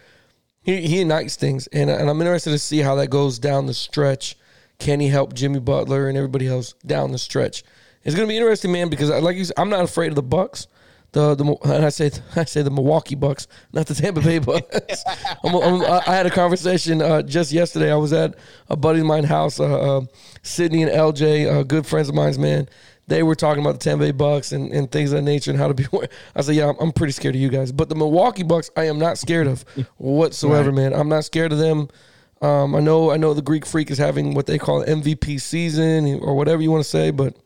he, 0.64 0.88
he 0.88 1.02
ignites 1.02 1.36
things, 1.36 1.68
and, 1.68 1.90
and 1.90 2.10
I'm 2.10 2.22
interested 2.22 2.52
to 2.52 2.60
see 2.60 2.80
how 2.80 2.96
that 2.96 3.10
goes 3.10 3.38
down 3.38 3.66
the 3.66 3.74
stretch. 3.74 4.38
Can 4.80 5.00
he 5.00 5.10
help 5.10 5.34
Jimmy 5.34 5.60
Butler 5.60 6.08
and 6.08 6.18
everybody 6.18 6.48
else 6.48 6.74
down 6.86 7.12
the 7.12 7.18
stretch? 7.18 7.64
It's 8.04 8.16
going 8.16 8.28
to 8.28 8.32
be 8.32 8.38
interesting, 8.38 8.72
man, 8.72 8.90
because 8.90 9.10
I, 9.10 9.20
like 9.20 9.38
you 9.38 9.46
said, 9.46 9.56
I'm 9.58 9.70
not 9.70 9.84
afraid 9.84 10.10
of 10.10 10.16
the 10.16 10.24
Bucks. 10.24 10.68
The 11.14 11.36
the 11.36 11.46
and 11.66 11.86
I 11.86 11.90
say 11.90 12.10
I 12.36 12.44
say 12.46 12.64
the 12.64 12.72
Milwaukee 12.72 13.16
Bucks, 13.16 13.48
not 13.72 13.86
the 13.86 13.94
Tampa 13.94 14.22
Bay 14.22 14.40
Bucks. 14.40 15.04
I'm, 15.44 15.56
I'm, 15.56 15.84
I 15.84 16.16
had 16.16 16.26
a 16.26 16.32
conversation 16.32 17.02
uh, 17.02 17.22
just 17.22 17.52
yesterday. 17.52 17.92
I 17.92 17.96
was 17.96 18.12
at 18.14 18.36
a 18.68 18.76
buddy 18.76 19.00
of 19.00 19.06
mine's 19.06 19.28
house, 19.28 19.60
uh, 19.60 19.98
uh, 19.98 20.02
Sydney 20.42 20.82
and 20.82 20.92
LJ, 20.92 21.52
uh, 21.52 21.64
good 21.64 21.86
friends 21.86 22.10
of 22.10 22.16
mine's. 22.16 22.40
Man, 22.40 22.68
they 23.08 23.22
were 23.22 23.36
talking 23.36 23.64
about 23.64 23.74
the 23.74 23.80
Tampa 23.80 24.06
Bay 24.06 24.12
Bucks 24.12 24.52
and, 24.52 24.72
and 24.72 24.92
things 24.92 25.12
of 25.12 25.18
that 25.18 25.22
nature 25.22 25.52
and 25.52 25.60
how 25.60 25.68
to 25.68 25.76
be. 25.76 25.86
I 26.36 26.42
said, 26.42 26.56
yeah, 26.56 26.70
I'm, 26.70 26.78
I'm 26.80 26.92
pretty 26.92 27.14
scared 27.14 27.36
of 27.36 27.42
you 27.42 27.50
guys, 27.50 27.72
but 27.72 27.90
the 27.90 27.96
Milwaukee 27.96 28.44
Bucks, 28.44 28.72
I 28.76 28.86
am 28.86 28.98
not 28.98 29.20
scared 29.20 29.46
of 29.46 29.64
whatsoever, 29.98 30.72
man. 30.72 30.94
I'm 30.94 31.10
not 31.10 31.26
scared 31.26 31.52
of 31.52 31.60
them. 31.60 31.90
Um, 32.42 32.76
I 32.76 32.80
know 32.80 33.12
I 33.12 33.18
know 33.18 33.34
the 33.34 33.42
Greek 33.42 33.66
Freak 33.66 33.92
is 33.92 33.98
having 33.98 34.34
what 34.34 34.48
they 34.48 34.58
call 34.58 34.84
MVP 34.84 35.40
season 35.40 36.20
or 36.22 36.36
whatever 36.36 36.62
you 36.62 36.72
want 36.72 36.84
to 36.84 36.90
say, 36.90 37.12
but 37.12 37.38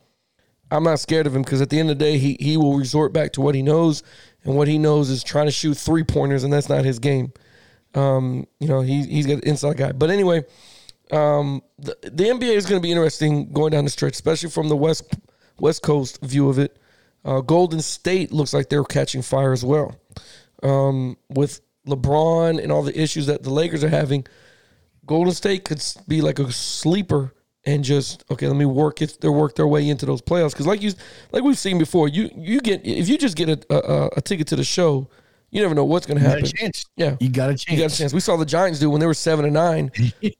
I'm 0.69 0.83
not 0.83 0.99
scared 0.99 1.27
of 1.27 1.35
him 1.35 1.43
because 1.43 1.61
at 1.61 1.69
the 1.69 1.79
end 1.79 1.89
of 1.89 1.97
the 1.97 2.03
day, 2.03 2.17
he 2.17 2.37
he 2.39 2.57
will 2.57 2.77
resort 2.77 3.13
back 3.13 3.33
to 3.33 3.41
what 3.41 3.55
he 3.55 3.61
knows, 3.61 4.03
and 4.43 4.55
what 4.55 4.67
he 4.67 4.77
knows 4.77 5.09
is 5.09 5.23
trying 5.23 5.45
to 5.45 5.51
shoot 5.51 5.75
three 5.77 6.03
pointers, 6.03 6.43
and 6.43 6.51
that's 6.51 6.69
not 6.69 6.83
his 6.83 6.99
game. 6.99 7.31
Um, 7.93 8.47
you 8.59 8.67
know, 8.67 8.81
he 8.81 9.03
he's 9.03 9.27
got 9.27 9.43
inside 9.43 9.77
guy. 9.77 9.91
But 9.93 10.09
anyway, 10.09 10.43
um, 11.11 11.61
the, 11.79 11.97
the 12.03 12.25
NBA 12.25 12.55
is 12.55 12.65
going 12.65 12.81
to 12.81 12.85
be 12.85 12.91
interesting 12.91 13.51
going 13.51 13.71
down 13.71 13.85
the 13.85 13.89
stretch, 13.89 14.13
especially 14.13 14.49
from 14.49 14.67
the 14.67 14.75
west 14.75 15.15
West 15.59 15.83
Coast 15.83 16.21
view 16.21 16.49
of 16.49 16.59
it. 16.59 16.77
Uh, 17.23 17.41
Golden 17.41 17.81
State 17.81 18.31
looks 18.31 18.53
like 18.53 18.69
they're 18.69 18.83
catching 18.83 19.21
fire 19.21 19.53
as 19.53 19.63
well, 19.63 19.95
um, 20.63 21.17
with 21.29 21.61
LeBron 21.87 22.61
and 22.61 22.71
all 22.71 22.83
the 22.83 22.99
issues 22.99 23.25
that 23.27 23.43
the 23.43 23.49
Lakers 23.49 23.83
are 23.83 23.89
having. 23.89 24.25
Golden 25.05 25.33
State 25.33 25.63
could 25.63 25.81
be 26.07 26.21
like 26.21 26.39
a 26.39 26.51
sleeper 26.51 27.33
and 27.67 27.83
just 27.83 28.23
okay. 28.31 28.47
Let 28.47 28.55
me 28.55 28.65
work 28.65 29.01
it. 29.03 29.17
They 29.21 29.27
work 29.29 29.55
their 29.55 29.67
way 29.67 29.87
into 29.87 30.05
those 30.07 30.21
playoffs 30.21 30.51
because, 30.53 30.65
like 30.65 30.81
you, 30.81 30.93
like 31.31 31.43
we've 31.43 31.57
seen 31.59 31.77
before, 31.77 32.07
you 32.07 32.31
you 32.35 32.59
get 32.61 32.81
if 32.83 33.07
you 33.07 33.17
just 33.19 33.35
get 33.37 33.49
a 33.49 33.59
a, 33.69 34.09
a 34.17 34.21
ticket 34.21 34.47
to 34.47 34.55
the 34.55 34.63
show, 34.63 35.07
you 35.51 35.61
never 35.61 35.75
know 35.75 35.85
what's 35.85 36.05
going 36.05 36.17
to 36.17 36.23
You 36.23 36.29
got 36.29 36.37
happen. 36.39 36.49
a 36.49 36.51
chance. 36.61 36.85
Yeah, 36.95 37.15
You 37.19 37.29
got 37.29 37.49
a 37.49 37.53
chance. 37.53 37.67
you 37.69 37.77
got 37.77 37.93
a 37.93 37.97
chance. 37.97 38.13
We 38.13 38.19
saw 38.19 38.35
the 38.37 38.45
Giants 38.45 38.79
do 38.79 38.89
when 38.89 38.99
they 38.99 39.05
were 39.05 39.13
seven 39.13 39.45
and 39.45 39.53
nine. 39.53 39.89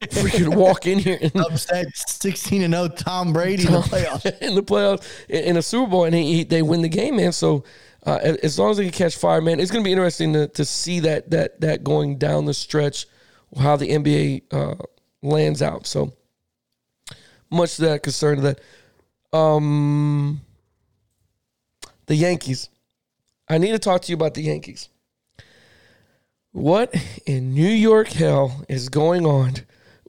Freaking 0.10 0.56
walk 0.56 0.86
in 0.88 1.00
here 1.00 1.18
and 1.22 1.36
Upset 1.38 1.88
16 1.96 2.62
and 2.64 2.74
0 2.74 2.90
Tom 2.90 3.32
Brady 3.34 3.66
in 3.68 3.72
the 3.74 3.80
playoffs. 3.80 4.38
in 4.42 4.56
the 4.56 4.64
playoffs 4.64 5.06
in, 5.30 5.56
a 5.58 5.62
Super 5.62 5.90
Bowl, 5.92 6.04
and 6.06 6.16
he, 6.16 6.38
he, 6.38 6.44
they 6.44 6.62
win 6.62 6.82
the 6.82 6.90
game, 6.90 7.16
man. 7.18 7.32
So 7.32 7.64
uh, 8.06 8.20
as- 8.22 8.38
as 8.38 8.60
long 8.60 8.72
as 8.72 8.78
they 8.78 8.84
can 8.84 8.92
catch 8.94 9.16
fire, 9.16 9.42
man, 9.42 9.60
it's 9.60 9.72
going 9.72 9.84
to 9.84 9.88
be 9.88 9.92
interesting 9.92 10.34
to, 10.34 10.48
to 10.50 10.66
see 10.66 11.00
that 11.02 11.30
that 11.32 11.62
that 11.62 11.84
going 11.84 12.18
down 12.18 12.46
the 12.46 12.54
stretch, 12.54 13.06
how 13.60 13.76
the 13.78 13.88
NBA 13.90 14.44
uh, 14.52 14.76
lands 15.22 15.62
out. 15.62 15.88
So 15.88 16.14
much 17.50 17.76
to 17.76 17.84
that 17.84 18.04
concern 18.04 18.42
that. 18.42 18.60
Um, 19.34 20.42
the 22.08 22.16
Yankees. 22.16 22.70
I 23.48 23.58
need 23.60 23.72
to 23.72 23.80
talk 23.80 24.02
to 24.02 24.12
you 24.12 24.16
about 24.16 24.34
the 24.34 24.42
Yankees. 24.42 24.90
What 26.52 26.96
in 27.26 27.54
New 27.54 27.70
York 27.70 28.08
hell 28.08 28.66
is 28.68 28.90
going 28.90 29.26
on 29.26 29.54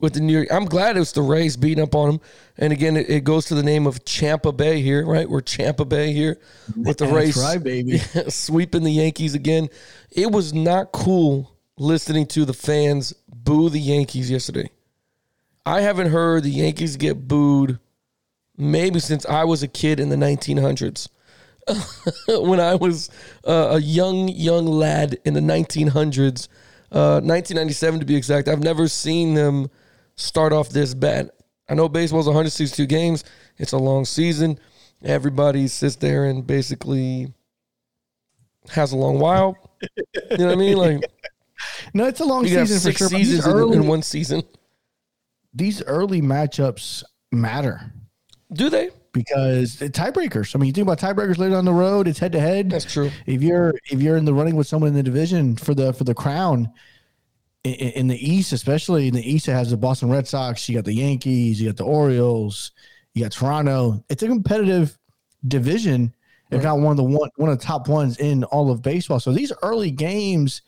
with 0.01 0.15
the 0.15 0.21
New 0.21 0.33
York? 0.33 0.49
I'm 0.51 0.65
glad 0.65 0.97
it 0.97 1.01
was 1.01 1.13
the 1.13 1.23
Rays 1.23 1.57
beating 1.57 1.83
up 1.83 1.95
on 1.95 2.09
them. 2.09 2.21
And 2.57 2.73
again, 2.73 2.97
it, 2.97 3.11
it 3.11 3.25
goes 3.25 3.45
to 3.47 3.55
the 3.55 3.63
name 3.63 3.87
of 3.87 4.05
Champa 4.05 4.53
Bay 4.53 4.81
here, 4.81 5.05
right? 5.05 5.29
We're 5.29 5.43
Champa 5.43 5.85
Bay 5.85 6.13
here 6.13 6.39
with 6.75 6.99
the 6.99 7.05
That's 7.05 7.17
Rays 7.17 7.37
right, 7.37 7.63
baby. 7.63 7.99
sweeping 8.29 8.83
the 8.83 8.93
Yankees 8.93 9.35
again. 9.35 9.69
It 10.11 10.31
was 10.31 10.55
not 10.55 10.93
cool 10.93 11.53
listening 11.77 12.27
to 12.29 12.45
the 12.45 12.55
fans 12.55 13.13
boo 13.29 13.69
the 13.69 13.79
Yankees 13.79 14.31
yesterday. 14.31 14.71
I 15.69 15.83
haven't 15.83 16.11
heard 16.11 16.45
the 16.45 16.51
Yankees 16.51 16.97
get 16.97 17.29
booed 17.29 17.79
maybe 18.57 19.01
since 19.01 19.27
I 19.27 19.45
was 19.45 19.63
a 19.63 19.69
kid 19.69 20.01
in 20.01 20.09
the 20.09 20.17
1900s. 20.17 21.09
when 22.47 22.59
I 22.59 22.75
was 22.75 23.11
uh, 23.47 23.69
a 23.73 23.79
young, 23.79 24.29
young 24.29 24.65
lad 24.65 25.19
in 25.27 25.35
the 25.35 25.41
1900s, 25.41 26.49
uh, 26.91 27.21
1997 27.21 28.01
to 28.01 28.07
be 28.07 28.17
exact, 28.17 28.49
I've 28.49 28.63
never 28.63 28.89
seen 28.89 29.35
them 29.35 29.69
start 30.17 30.55
off 30.55 30.71
this 30.71 30.95
bad. 30.95 31.31
I 31.69 31.75
know 31.75 31.87
baseball's 31.87 32.27
162 32.27 32.87
games, 32.87 33.25
it's 33.59 33.73
a 33.73 33.79
long 33.79 34.07
season. 34.07 34.59
Everybody 35.05 35.69
sits 35.69 35.97
there 35.97 36.25
and 36.25 36.47
basically 36.47 37.31
has 38.71 38.93
a 38.93 38.97
long 38.97 39.19
while. 39.19 39.55
You 40.31 40.39
know 40.39 40.47
what 40.47 40.53
I 40.53 40.57
mean? 40.57 40.79
Like 40.79 41.03
No, 41.95 42.07
it's 42.07 42.21
a 42.21 42.25
long 42.25 42.47
season 42.47 42.67
for 42.67 42.73
six 42.73 42.97
sure. 42.97 43.11
but 43.11 43.17
these 43.19 43.29
seasons 43.29 43.75
in, 43.75 43.83
in 43.83 43.87
one 43.87 44.03
season. 44.03 44.43
These 45.59 45.83
early 45.83 46.23
matchups 46.23 47.03
matter 47.33 47.93
Do 48.53 48.71
they? 48.71 48.91
because 49.13 49.77
tiebreakers. 49.77 50.55
I 50.55 50.59
mean, 50.59 50.69
you 50.69 50.73
think 50.73 50.87
about 50.89 50.99
tiebreakers 51.01 51.39
later 51.39 51.57
on 51.57 51.65
the 51.65 51.73
road. 51.73 52.07
It's 52.07 52.19
head 52.19 52.33
to 52.33 52.41
head. 52.41 52.71
That's 52.71 52.91
true. 52.91 53.11
If 53.27 53.43
you're 53.43 53.75
if 53.91 54.01
you're 54.01 54.17
in 54.17 54.25
the 54.25 54.35
running 54.35 54.57
with 54.57 54.67
someone 54.67 54.89
in 54.89 54.95
the 54.95 55.03
division 55.03 55.57
for 55.57 55.75
the 55.75 55.93
for 55.93 56.05
the 56.05 56.15
crown 56.15 56.73
in, 57.65 57.73
in 57.75 58.07
the 58.09 58.17
East, 58.17 58.53
especially 58.53 59.09
in 59.09 59.15
the 59.15 59.31
East, 59.31 59.49
it 59.49 59.53
has 59.53 59.71
the 59.71 59.77
Boston 59.77 60.11
Red 60.11 60.29
Sox. 60.29 60.69
You 60.69 60.77
got 60.77 60.85
the 60.85 60.95
Yankees. 60.95 61.61
You 61.61 61.69
got 61.69 61.77
the 61.77 61.85
Orioles. 61.85 62.71
You 63.15 63.25
got 63.25 63.33
Toronto. 63.33 64.05
It's 64.09 64.23
a 64.23 64.29
competitive 64.29 64.97
division, 65.47 66.15
if 66.51 66.63
not 66.63 66.79
one 66.79 66.93
of 66.93 66.97
the 66.97 67.05
one 67.05 67.31
one 67.37 67.51
of 67.51 67.59
the 67.59 67.65
top 67.65 67.89
ones 67.89 68.19
in 68.19 68.45
all 68.45 68.71
of 68.71 68.83
baseball. 68.83 69.19
So 69.21 69.33
these 69.33 69.53
early 69.63 69.91
games 69.91 70.63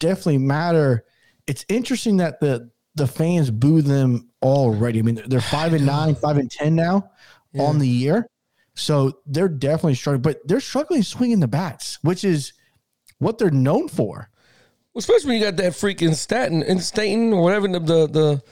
definitely 0.00 0.38
matter. 0.38 1.04
It's 1.46 1.64
interesting 1.68 2.16
that 2.16 2.40
the 2.40 2.70
the 2.94 3.06
fans 3.06 3.50
boo 3.50 3.82
them 3.82 4.28
already. 4.42 4.98
I 4.98 5.02
mean, 5.02 5.22
they're 5.26 5.40
five 5.40 5.72
and 5.72 5.86
nine, 5.86 6.14
five 6.14 6.36
and 6.36 6.50
ten 6.50 6.74
now 6.74 7.10
on 7.58 7.78
the 7.78 7.88
year. 7.88 8.26
So 8.74 9.20
they're 9.26 9.48
definitely 9.48 9.94
struggling, 9.94 10.22
but 10.22 10.46
they're 10.46 10.60
struggling 10.60 11.02
swinging 11.02 11.40
the 11.40 11.48
bats, 11.48 11.98
which 12.02 12.24
is 12.24 12.52
what 13.18 13.38
they're 13.38 13.50
known 13.50 13.88
for. 13.88 14.28
Well, 14.92 14.98
Especially 14.98 15.30
when 15.30 15.38
you 15.38 15.44
got 15.44 15.56
that 15.56 15.72
freaking 15.72 16.14
Staten 16.14 16.62
and 16.62 16.82
Staten 16.82 17.32
or 17.32 17.42
whatever 17.42 17.68
the, 17.68 17.78
the 17.80 18.06
the 18.06 18.42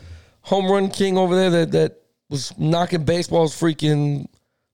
home 0.42 0.70
run 0.70 0.90
king 0.90 1.18
over 1.18 1.34
there 1.34 1.50
that 1.50 1.72
that 1.72 2.02
was 2.28 2.56
knocking 2.58 3.04
baseballs 3.04 3.54
freaking 3.54 4.26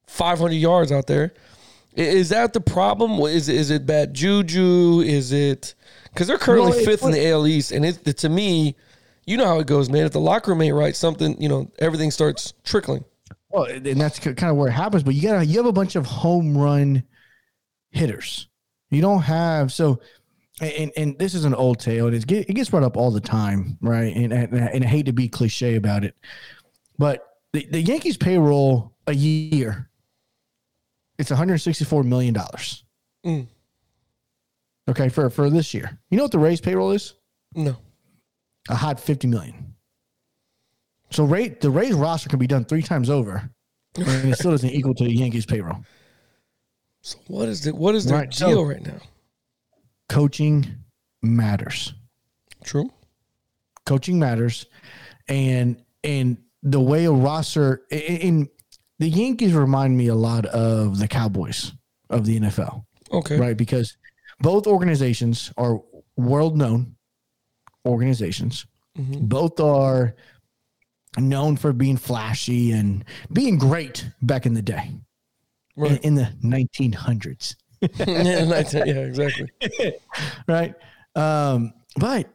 500 0.06 0.54
yards 0.54 0.92
out 0.92 1.06
there. 1.06 1.34
Is 1.94 2.28
that 2.28 2.52
the 2.52 2.60
problem? 2.60 3.18
Is 3.20 3.48
is 3.48 3.70
it 3.70 3.86
bad 3.86 4.14
juju? 4.14 5.00
Is 5.00 5.32
it 5.32 5.74
because 6.12 6.28
they're 6.28 6.38
currently 6.38 6.78
No, 6.78 6.84
fifth 6.84 7.04
in 7.04 7.10
the 7.10 7.28
AL 7.30 7.46
East, 7.46 7.72
and 7.72 7.84
it 7.84 8.16
to 8.18 8.28
me, 8.28 8.76
you 9.28 9.36
know 9.36 9.44
how 9.44 9.60
it 9.60 9.66
goes, 9.66 9.90
man. 9.90 10.06
If 10.06 10.12
the 10.12 10.20
locker 10.20 10.50
room 10.50 10.62
ain't 10.62 10.74
right, 10.74 10.96
something 10.96 11.40
you 11.40 11.48
know 11.48 11.70
everything 11.78 12.10
starts 12.10 12.54
trickling. 12.64 13.04
Well, 13.50 13.64
and 13.64 14.00
that's 14.00 14.18
kind 14.18 14.44
of 14.44 14.56
where 14.56 14.68
it 14.68 14.72
happens. 14.72 15.02
But 15.02 15.14
you 15.14 15.22
got 15.22 15.46
you 15.46 15.56
have 15.58 15.66
a 15.66 15.72
bunch 15.72 15.96
of 15.96 16.06
home 16.06 16.56
run 16.56 17.02
hitters, 17.90 18.48
You 18.90 19.02
don't 19.02 19.22
have 19.22 19.70
so, 19.70 20.00
and 20.60 20.90
and 20.96 21.18
this 21.18 21.34
is 21.34 21.44
an 21.44 21.54
old 21.54 21.78
tale. 21.78 22.06
It 22.06 22.14
is 22.14 22.24
it 22.24 22.54
gets 22.54 22.70
brought 22.70 22.82
up 22.82 22.96
all 22.96 23.10
the 23.10 23.20
time, 23.20 23.76
right? 23.82 24.14
And 24.16 24.32
and, 24.32 24.52
and 24.54 24.84
I 24.84 24.86
hate 24.86 25.06
to 25.06 25.12
be 25.12 25.28
cliche 25.28 25.76
about 25.76 26.04
it, 26.04 26.14
but 26.98 27.24
the, 27.52 27.66
the 27.70 27.82
Yankees 27.82 28.16
payroll 28.16 28.94
a 29.06 29.14
year, 29.14 29.90
it's 31.18 31.30
164 31.30 32.02
million 32.02 32.32
dollars. 32.32 32.84
Mm. 33.26 33.46
Okay, 34.88 35.10
for 35.10 35.28
for 35.28 35.50
this 35.50 35.74
year, 35.74 35.98
you 36.10 36.16
know 36.16 36.24
what 36.24 36.32
the 36.32 36.38
Rays 36.38 36.62
payroll 36.62 36.92
is? 36.92 37.14
No. 37.54 37.76
A 38.68 38.74
hot 38.74 39.00
50 39.00 39.28
million. 39.28 39.74
So 41.10 41.24
rate 41.24 41.60
the 41.60 41.70
Rays 41.70 41.94
roster 41.94 42.28
can 42.28 42.38
be 42.38 42.46
done 42.46 42.64
three 42.64 42.82
times 42.82 43.08
over, 43.08 43.50
and 43.96 44.06
it 44.30 44.36
still 44.38 44.50
doesn't 44.50 44.68
equal 44.70 44.94
to 44.94 45.04
the 45.04 45.12
Yankees 45.14 45.46
payroll. 45.46 45.78
So 47.00 47.18
what 47.28 47.48
is 47.48 47.62
the 47.64 47.74
what 47.74 47.94
is 47.94 48.04
their 48.04 48.18
Right, 48.18 48.34
so- 48.34 48.48
deal 48.48 48.64
right 48.66 48.84
now? 48.84 48.98
Coaching 50.08 50.66
matters. 51.22 51.94
True. 52.64 52.90
coaching 53.86 54.18
matters 54.18 54.66
and 55.28 55.82
and 56.04 56.36
the 56.62 56.80
way 56.80 57.06
a 57.06 57.10
roster 57.12 57.82
in 57.90 58.48
the 58.98 59.08
Yankees 59.08 59.54
remind 59.54 59.96
me 59.96 60.08
a 60.08 60.14
lot 60.14 60.44
of 60.46 60.98
the 60.98 61.08
Cowboys 61.08 61.72
of 62.10 62.26
the 62.26 62.38
NFL, 62.38 62.84
Okay. 63.12 63.38
right? 63.38 63.56
Because 63.56 63.96
both 64.40 64.66
organizations 64.66 65.52
are 65.56 65.80
world 66.18 66.58
known 66.58 66.96
organizations. 67.88 68.66
Both 68.96 69.60
are 69.60 70.16
known 71.16 71.56
for 71.56 71.72
being 71.72 71.96
flashy 71.96 72.72
and 72.72 73.04
being 73.32 73.56
great 73.58 74.08
back 74.22 74.44
in 74.44 74.54
the 74.54 74.62
day 74.62 74.90
in, 75.76 75.82
Right. 75.82 76.04
in 76.04 76.14
the 76.16 76.32
1900s. 76.42 77.54
yeah, 77.80 78.44
like 78.44 78.70
that. 78.70 78.86
yeah, 78.86 78.94
exactly. 78.94 79.48
right? 80.48 80.74
Um, 81.14 81.72
but 81.96 82.28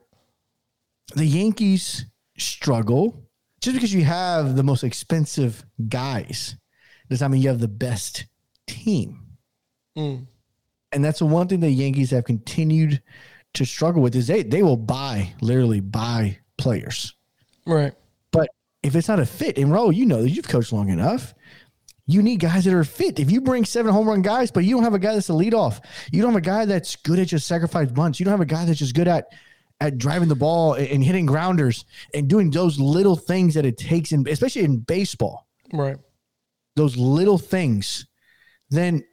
the 1.15 1.25
Yankees 1.25 2.05
struggle 2.37 3.29
just 3.59 3.75
because 3.75 3.93
you 3.93 4.05
have 4.05 4.55
the 4.55 4.63
most 4.63 4.83
expensive 4.85 5.65
guys 5.89 6.55
does 7.09 7.19
not 7.21 7.31
mean 7.31 7.41
you 7.41 7.49
have 7.49 7.59
the 7.59 7.67
best 7.67 8.25
team. 8.67 9.19
Mm. 9.97 10.27
And 10.93 11.03
that's 11.03 11.19
the 11.19 11.25
one 11.25 11.47
thing 11.47 11.59
the 11.59 11.69
Yankees 11.69 12.11
have 12.11 12.23
continued 12.23 13.01
to 13.53 13.65
struggle 13.65 14.01
with 14.01 14.15
is 14.15 14.27
they 14.27 14.43
they 14.43 14.63
will 14.63 14.77
buy 14.77 15.33
literally 15.41 15.79
buy 15.79 16.39
players. 16.57 17.13
Right. 17.65 17.93
But 18.31 18.49
if 18.81 18.95
it's 18.95 19.07
not 19.07 19.19
a 19.19 19.25
fit, 19.25 19.57
and 19.57 19.71
Ro, 19.71 19.89
you 19.89 20.05
know 20.05 20.21
that 20.21 20.29
you've 20.29 20.47
coached 20.47 20.73
long 20.73 20.89
enough. 20.89 21.33
You 22.05 22.21
need 22.21 22.41
guys 22.41 22.65
that 22.65 22.73
are 22.73 22.83
fit. 22.83 23.19
If 23.19 23.31
you 23.31 23.39
bring 23.39 23.63
seven 23.63 23.93
home 23.93 24.09
run 24.09 24.21
guys, 24.21 24.51
but 24.51 24.65
you 24.65 24.75
don't 24.75 24.83
have 24.83 24.93
a 24.93 24.99
guy 24.99 25.13
that's 25.13 25.29
a 25.29 25.33
lead 25.33 25.53
off, 25.53 25.79
you 26.11 26.21
don't 26.21 26.31
have 26.33 26.37
a 26.37 26.45
guy 26.45 26.65
that's 26.65 26.97
good 26.97 27.17
at 27.19 27.27
just 27.27 27.47
sacrifice 27.47 27.89
bunts. 27.89 28.19
You 28.19 28.25
don't 28.25 28.33
have 28.33 28.41
a 28.41 28.45
guy 28.45 28.65
that's 28.65 28.79
just 28.79 28.93
good 28.95 29.07
at 29.07 29.27
at 29.79 29.97
driving 29.97 30.27
the 30.29 30.35
ball 30.35 30.73
and, 30.73 30.87
and 30.87 31.03
hitting 31.03 31.25
grounders 31.25 31.85
and 32.13 32.27
doing 32.29 32.51
those 32.51 32.79
little 32.79 33.15
things 33.15 33.53
that 33.53 33.65
it 33.65 33.77
takes 33.77 34.11
in, 34.11 34.27
especially 34.27 34.63
in 34.63 34.79
baseball, 34.79 35.47
Right. 35.73 35.97
those 36.75 36.95
little 36.97 37.37
things. 37.37 38.05
Then 38.69 39.03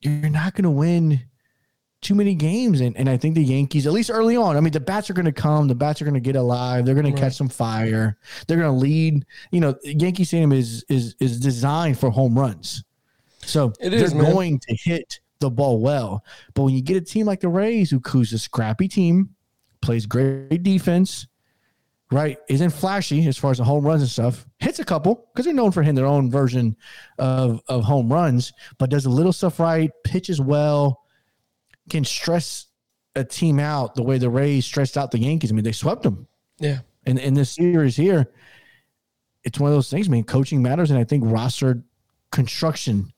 you're 0.00 0.28
not 0.30 0.54
going 0.54 0.64
to 0.64 0.70
win 0.70 1.20
too 2.02 2.14
many 2.14 2.34
games. 2.34 2.80
And, 2.80 2.96
and 2.96 3.08
I 3.08 3.16
think 3.16 3.34
the 3.34 3.42
Yankees, 3.44 3.86
at 3.86 3.92
least 3.92 4.10
early 4.10 4.36
on, 4.36 4.56
I 4.56 4.60
mean, 4.60 4.72
the 4.72 4.80
bats 4.80 5.08
are 5.08 5.14
going 5.14 5.24
to 5.24 5.32
come, 5.32 5.68
the 5.68 5.74
bats 5.74 6.02
are 6.02 6.04
going 6.04 6.14
to 6.14 6.20
get 6.20 6.36
alive, 6.36 6.84
they're 6.84 6.94
going 6.94 7.06
Right. 7.06 7.14
to 7.16 7.20
catch 7.22 7.34
some 7.34 7.48
fire, 7.48 8.18
they're 8.46 8.58
going 8.58 8.72
to 8.72 8.78
lead. 8.78 9.24
You 9.52 9.60
know, 9.60 9.76
Yankee 9.84 10.24
Stadium 10.24 10.52
is 10.52 10.84
is 10.88 11.14
is 11.20 11.40
designed 11.40 11.98
for 11.98 12.10
home 12.10 12.38
runs, 12.38 12.84
so 13.40 13.72
It 13.80 13.90
they're 13.90 14.04
is, 14.04 14.12
going 14.12 14.58
to 14.58 14.76
hit 14.76 15.20
the 15.38 15.50
ball 15.50 15.80
well. 15.80 16.24
But 16.54 16.64
when 16.64 16.74
you 16.74 16.82
get 16.82 16.96
a 16.96 17.00
team 17.00 17.26
like 17.26 17.40
the 17.40 17.48
Rays, 17.48 17.90
who 17.90 18.00
who's 18.06 18.32
a 18.32 18.38
scrappy 18.38 18.88
team, 18.88 19.30
plays 19.80 20.04
great 20.06 20.62
defense. 20.62 21.26
Right, 22.10 22.36
isn't 22.50 22.70
flashy 22.70 23.26
as 23.26 23.38
far 23.38 23.52
as 23.52 23.56
the 23.56 23.64
home 23.64 23.86
runs 23.86 24.02
and 24.02 24.10
stuff. 24.10 24.46
Hits 24.58 24.78
a 24.80 24.84
couple 24.84 25.30
because 25.32 25.46
they're 25.46 25.54
known 25.54 25.70
for 25.70 25.82
hitting 25.82 25.94
their 25.94 26.04
own 26.04 26.30
version 26.30 26.76
of 27.18 27.62
of 27.68 27.84
home 27.84 28.12
runs, 28.12 28.52
but 28.76 28.90
does 28.90 29.06
a 29.06 29.10
little 29.10 29.32
stuff 29.32 29.58
right, 29.58 29.90
pitches 30.04 30.38
well, 30.38 31.01
can 31.90 32.04
stress 32.04 32.66
a 33.14 33.24
team 33.24 33.58
out 33.58 33.94
the 33.94 34.02
way 34.02 34.18
the 34.18 34.30
Rays 34.30 34.64
stressed 34.64 34.96
out 34.96 35.10
the 35.10 35.18
Yankees. 35.18 35.50
I 35.52 35.54
mean, 35.54 35.64
they 35.64 35.72
swept 35.72 36.02
them 36.02 36.26
Yeah. 36.58 36.78
in 37.06 37.18
in 37.18 37.34
this 37.34 37.50
series 37.50 37.96
here. 37.96 38.30
It's 39.44 39.58
one 39.58 39.70
of 39.70 39.76
those 39.76 39.90
things, 39.90 40.08
I 40.08 40.10
man. 40.10 40.22
Coaching 40.24 40.62
matters, 40.62 40.90
and 40.90 40.98
I 40.98 41.04
think 41.04 41.24
roster 41.26 41.82
construction 42.30 43.12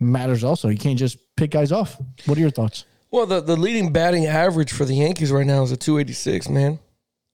matters 0.00 0.44
also. 0.44 0.68
You 0.68 0.78
can't 0.78 0.98
just 0.98 1.18
pick 1.36 1.50
guys 1.52 1.72
off. 1.72 1.96
What 2.26 2.36
are 2.38 2.40
your 2.40 2.50
thoughts? 2.50 2.84
Well, 3.10 3.26
the, 3.26 3.40
the 3.40 3.56
leading 3.56 3.92
batting 3.92 4.26
average 4.26 4.72
for 4.72 4.84
the 4.84 4.94
Yankees 4.94 5.32
right 5.32 5.46
now 5.46 5.62
is 5.62 5.72
a 5.72 5.76
286, 5.76 6.48
man. 6.48 6.78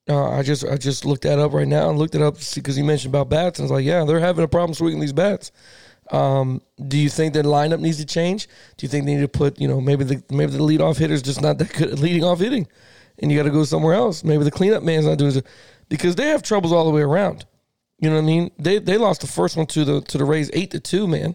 Uh, 0.08 0.30
I 0.30 0.42
just 0.42 0.64
I 0.64 0.76
just 0.76 1.04
looked 1.04 1.22
that 1.24 1.38
up 1.40 1.52
right 1.52 1.66
now 1.66 1.90
and 1.90 1.98
looked 1.98 2.14
it 2.14 2.22
up 2.22 2.36
because 2.54 2.78
you 2.78 2.84
mentioned 2.84 3.12
about 3.12 3.28
bats 3.28 3.58
and 3.58 3.64
I 3.64 3.66
was 3.66 3.70
like, 3.72 3.84
yeah, 3.84 4.04
they're 4.04 4.20
having 4.20 4.44
a 4.44 4.48
problem 4.48 4.72
swinging 4.72 5.00
these 5.00 5.12
bats. 5.12 5.50
Um, 6.10 6.62
do 6.86 6.96
you 6.96 7.08
think 7.08 7.34
that 7.34 7.44
lineup 7.44 7.80
needs 7.80 7.98
to 7.98 8.06
change? 8.06 8.48
Do 8.76 8.84
you 8.84 8.88
think 8.88 9.06
they 9.06 9.14
need 9.14 9.22
to 9.22 9.28
put 9.28 9.60
you 9.60 9.68
know 9.68 9.80
maybe 9.80 10.04
the 10.04 10.22
maybe 10.30 10.52
the 10.52 10.58
leadoff 10.58 10.98
hitter's 10.98 11.22
just 11.22 11.40
not 11.42 11.58
that 11.58 11.72
good 11.72 11.90
at 11.90 11.98
leading 11.98 12.24
off 12.24 12.38
hitting, 12.38 12.66
and 13.18 13.30
you 13.30 13.38
got 13.38 13.44
to 13.44 13.50
go 13.50 13.64
somewhere 13.64 13.94
else? 13.94 14.24
Maybe 14.24 14.44
the 14.44 14.50
cleanup 14.50 14.82
man's 14.82 15.06
not 15.06 15.18
doing 15.18 15.34
it 15.36 15.46
because 15.88 16.14
they 16.14 16.28
have 16.28 16.42
troubles 16.42 16.72
all 16.72 16.84
the 16.84 16.90
way 16.90 17.02
around. 17.02 17.44
You 17.98 18.10
know 18.10 18.16
what 18.16 18.22
I 18.22 18.26
mean? 18.26 18.50
They 18.58 18.78
they 18.78 18.98
lost 18.98 19.22
the 19.22 19.26
first 19.26 19.56
one 19.56 19.66
to 19.66 19.84
the 19.84 20.00
to 20.02 20.18
the 20.18 20.24
Rays 20.24 20.50
eight 20.52 20.70
to 20.72 20.80
two, 20.80 21.06
man. 21.06 21.34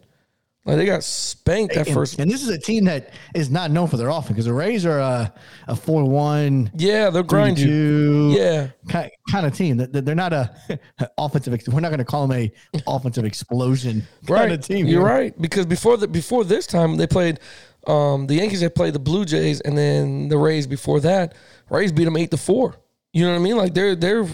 Like 0.64 0.78
they 0.78 0.86
got 0.86 1.04
spanked 1.04 1.74
that 1.74 1.88
And, 1.88 1.96
first. 1.96 2.20
and 2.20 2.30
this 2.30 2.44
is 2.44 2.50
a 2.50 2.58
team 2.58 2.86
that 2.86 3.12
is 3.34 3.50
not 3.50 3.72
known 3.72 3.88
for 3.88 3.98
their 3.98 4.10
offense 4.10 4.28
because 4.30 4.46
the 4.46 4.54
Rays 4.54 4.86
are 4.86 5.00
a, 5.00 5.34
a 5.68 5.76
4 5.76 6.04
1, 6.04 6.72
Yeah, 6.76 7.10
they'll 7.10 7.24
grind 7.24 7.58
you. 7.58 7.66
2 7.68 8.36
Yeah, 8.38 8.68
kind, 8.88 9.10
kind 9.32 9.48
of 9.48 9.56
team. 9.56 9.78
That 9.78 10.06
They're 10.06 10.14
not 10.14 10.34
a 10.34 10.52
offensive, 11.18 11.60
we're 11.74 11.80
not 11.80 11.90
going 11.90 11.98
to 11.98 12.06
call 12.06 12.28
them 12.28 12.38
a 12.38 12.52
offensive 12.88 13.26
explosion 13.26 14.06
kind 14.28 14.30
right. 14.30 14.52
of 14.52 14.62
team. 14.62 14.86
You're 14.86 15.08
here. 15.08 15.16
right 15.16 15.42
because 15.42 15.66
before 15.66 15.98
the 15.98 16.08
before 16.08 16.44
this 16.44 16.68
time 16.68 16.96
they 16.98 17.08
played 17.08 17.40
um, 17.88 18.28
the 18.28 18.36
Yankees 18.36 18.62
had 18.62 18.76
played 18.76 18.94
the 18.94 19.00
Blue 19.00 19.26
Jays 19.26 19.62
and 19.62 19.76
then 19.76 20.28
the 20.30 20.38
Rays 20.38 20.68
before 20.68 21.00
that. 21.00 21.34
Rays 21.72 21.92
beat 21.92 22.04
them 22.06 22.18
eight 22.18 22.30
to 22.30 22.38
four. 22.38 22.76
You 23.14 23.24
know 23.26 23.32
what 23.32 23.40
I 23.40 23.42
mean? 23.42 23.58
Like 23.58 23.74
they're 23.74 23.96
they're 23.96 24.28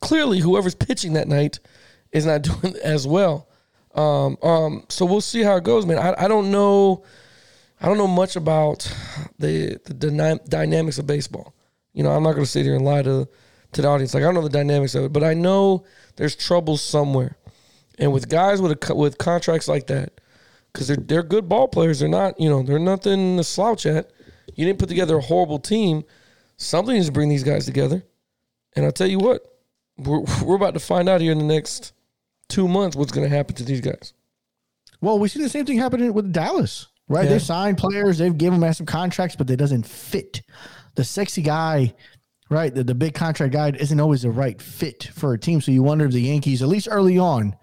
clearly 0.00 0.40
whoever's 0.40 0.74
pitching 0.74 1.12
that 1.12 1.28
night 1.28 1.60
is 2.12 2.24
not 2.24 2.40
doing 2.62 2.74
as 2.82 3.06
well. 3.06 3.48
Um, 3.96 4.36
um, 4.42 4.84
so 4.88 5.06
we'll 5.06 5.22
see 5.22 5.42
how 5.42 5.56
it 5.56 5.64
goes, 5.64 5.86
man. 5.86 5.98
I, 5.98 6.24
I 6.24 6.28
don't 6.28 6.50
know. 6.50 7.02
I 7.80 7.86
don't 7.86 7.98
know 7.98 8.06
much 8.06 8.36
about 8.36 8.90
the 9.38 9.80
the 9.84 9.94
dyna- 9.94 10.40
dynamics 10.48 10.98
of 10.98 11.06
baseball. 11.06 11.54
You 11.94 12.02
know, 12.02 12.10
I'm 12.10 12.22
not 12.22 12.32
going 12.32 12.44
to 12.44 12.50
sit 12.50 12.64
here 12.64 12.76
and 12.76 12.84
lie 12.84 13.02
to 13.02 13.26
to 13.72 13.82
the 13.82 13.88
audience. 13.88 14.12
Like 14.12 14.22
I 14.22 14.26
don't 14.26 14.34
know 14.34 14.42
the 14.42 14.50
dynamics 14.50 14.94
of 14.94 15.04
it, 15.04 15.12
but 15.12 15.24
I 15.24 15.34
know 15.34 15.84
there's 16.16 16.36
trouble 16.36 16.76
somewhere. 16.76 17.36
And 17.98 18.12
with 18.12 18.28
guys 18.28 18.60
with 18.60 18.72
a, 18.72 18.94
with 18.94 19.16
contracts 19.16 19.66
like 19.66 19.86
that, 19.86 20.20
because 20.72 20.88
they're 20.88 20.96
they're 20.96 21.22
good 21.22 21.48
ball 21.48 21.68
players, 21.68 22.00
they're 22.00 22.08
not 22.08 22.38
you 22.38 22.50
know 22.50 22.62
they're 22.62 22.78
nothing 22.78 23.38
to 23.38 23.44
slouch 23.44 23.86
at. 23.86 24.10
You 24.54 24.66
didn't 24.66 24.78
put 24.78 24.90
together 24.90 25.16
a 25.16 25.22
horrible 25.22 25.58
team. 25.58 26.04
Something 26.58 26.94
needs 26.94 27.06
to 27.06 27.12
bring 27.12 27.28
these 27.28 27.44
guys 27.44 27.64
together. 27.64 28.04
And 28.74 28.84
I'll 28.84 28.92
tell 28.92 29.06
you 29.06 29.18
what, 29.18 29.42
we're 29.96 30.20
we're 30.44 30.56
about 30.56 30.74
to 30.74 30.80
find 30.80 31.08
out 31.08 31.22
here 31.22 31.32
in 31.32 31.38
the 31.38 31.44
next 31.44 31.92
two 32.48 32.68
months 32.68 32.96
what's 32.96 33.12
going 33.12 33.28
to 33.28 33.34
happen 33.34 33.54
to 33.56 33.64
these 33.64 33.80
guys. 33.80 34.12
Well, 35.00 35.18
we 35.18 35.28
see 35.28 35.42
the 35.42 35.48
same 35.48 35.66
thing 35.66 35.78
happening 35.78 36.12
with 36.12 36.32
Dallas, 36.32 36.86
right? 37.08 37.24
Yeah. 37.24 37.32
They've 37.32 37.42
signed 37.42 37.78
players, 37.78 38.18
they've 38.18 38.36
given 38.36 38.54
them 38.54 38.68
massive 38.68 38.86
contracts, 38.86 39.36
but 39.36 39.46
they 39.46 39.56
doesn't 39.56 39.86
fit. 39.86 40.42
The 40.94 41.04
sexy 41.04 41.42
guy, 41.42 41.94
right? 42.48 42.74
The, 42.74 42.82
the 42.84 42.94
big 42.94 43.14
contract 43.14 43.52
guy 43.52 43.70
isn't 43.70 44.00
always 44.00 44.22
the 44.22 44.30
right 44.30 44.60
fit 44.60 45.04
for 45.14 45.34
a 45.34 45.38
team. 45.38 45.60
So 45.60 45.72
you 45.72 45.82
wonder 45.82 46.06
if 46.06 46.12
the 46.12 46.20
Yankees, 46.20 46.62
at 46.62 46.68
least 46.68 46.88
early 46.90 47.18
on, 47.18 47.54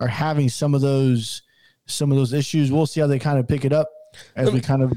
are 0.00 0.06
having 0.06 0.48
some 0.48 0.74
of 0.74 0.80
those 0.80 1.42
some 1.86 2.10
of 2.10 2.18
those 2.18 2.32
issues. 2.32 2.72
We'll 2.72 2.86
see 2.86 3.00
how 3.00 3.06
they 3.06 3.18
kind 3.18 3.38
of 3.38 3.46
pick 3.46 3.64
it 3.64 3.72
up 3.72 3.88
as 4.34 4.50
we 4.50 4.60
kind 4.60 4.82
of 4.82 4.92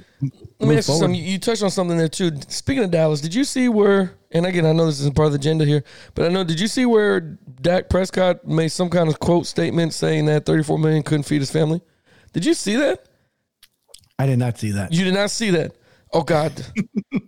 Let 0.59 0.69
me 0.69 0.77
ask 0.77 0.89
you 0.89 0.95
something. 0.95 1.15
You 1.15 1.39
touched 1.39 1.63
on 1.63 1.69
something 1.69 1.97
there 1.97 2.07
too. 2.07 2.31
Speaking 2.47 2.83
of 2.83 2.91
Dallas, 2.91 3.21
did 3.21 3.33
you 3.33 3.43
see 3.43 3.69
where? 3.69 4.13
And 4.31 4.45
again, 4.45 4.65
I 4.65 4.73
know 4.73 4.85
this 4.85 4.99
isn't 4.99 5.15
part 5.15 5.27
of 5.27 5.31
the 5.31 5.39
agenda 5.39 5.65
here, 5.65 5.83
but 6.13 6.25
I 6.25 6.29
know. 6.29 6.43
Did 6.43 6.59
you 6.59 6.67
see 6.67 6.85
where 6.85 7.19
Dak 7.61 7.89
Prescott 7.89 8.45
made 8.45 8.69
some 8.69 8.89
kind 8.89 9.09
of 9.09 9.19
quote 9.19 9.47
statement 9.47 9.93
saying 9.93 10.25
that 10.25 10.45
34 10.45 10.77
million 10.77 11.01
couldn't 11.01 11.23
feed 11.23 11.41
his 11.41 11.51
family? 11.51 11.81
Did 12.33 12.45
you 12.45 12.53
see 12.53 12.75
that? 12.75 13.05
I 14.19 14.27
did 14.27 14.37
not 14.37 14.59
see 14.59 14.71
that. 14.71 14.93
You 14.93 15.03
did 15.03 15.13
not 15.13 15.31
see 15.31 15.49
that. 15.51 15.75
Oh 16.13 16.23
God, 16.23 16.53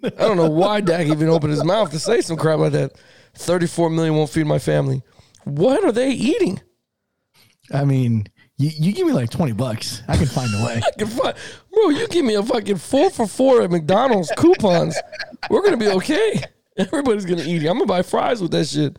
I 0.04 0.10
don't 0.10 0.38
know 0.38 0.50
why 0.50 0.82
Dak 0.82 1.08
even 1.08 1.30
opened 1.30 1.52
his 1.52 1.64
mouth 1.64 1.92
to 1.92 2.00
say 2.00 2.22
some 2.22 2.38
crap 2.38 2.60
like 2.60 2.74
that. 2.74 2.94
34 3.36 3.90
million 3.90 4.16
won't 4.16 4.30
feed 4.30 4.46
my 4.46 4.60
family. 4.60 5.02
What 5.44 5.84
are 5.84 5.92
they 5.92 6.12
eating? 6.12 6.62
I 7.74 7.86
mean, 7.86 8.26
you, 8.58 8.70
you 8.74 8.92
give 8.92 9.08
me 9.08 9.14
like 9.14 9.30
20 9.30 9.54
bucks. 9.54 10.04
I 10.08 10.18
can 10.18 10.26
find 10.26 10.50
a 10.54 10.66
way. 10.66 10.82
I 10.86 10.92
can 10.98 11.08
find, 11.08 11.36
bro, 11.72 11.90
you 11.90 12.08
give 12.08 12.26
me 12.26 12.36
a 12.36 12.44
fucking 12.44 12.78
four 12.78 13.10
for 13.10 13.28
four 13.28 13.62
at 13.62 13.72
McDonald's 13.72 14.32
coupons. 14.38 14.98
We're 15.50 15.64
gonna 15.64 15.78
be 15.78 15.88
okay. 15.90 16.44
Everybody's 16.94 17.26
gonna 17.26 17.44
eat 17.44 17.64
it. 17.64 17.68
I'm 17.68 17.76
gonna 17.76 17.86
buy 17.86 18.02
fries 18.02 18.42
with 18.42 18.52
that 18.52 18.66
shit. 18.66 18.98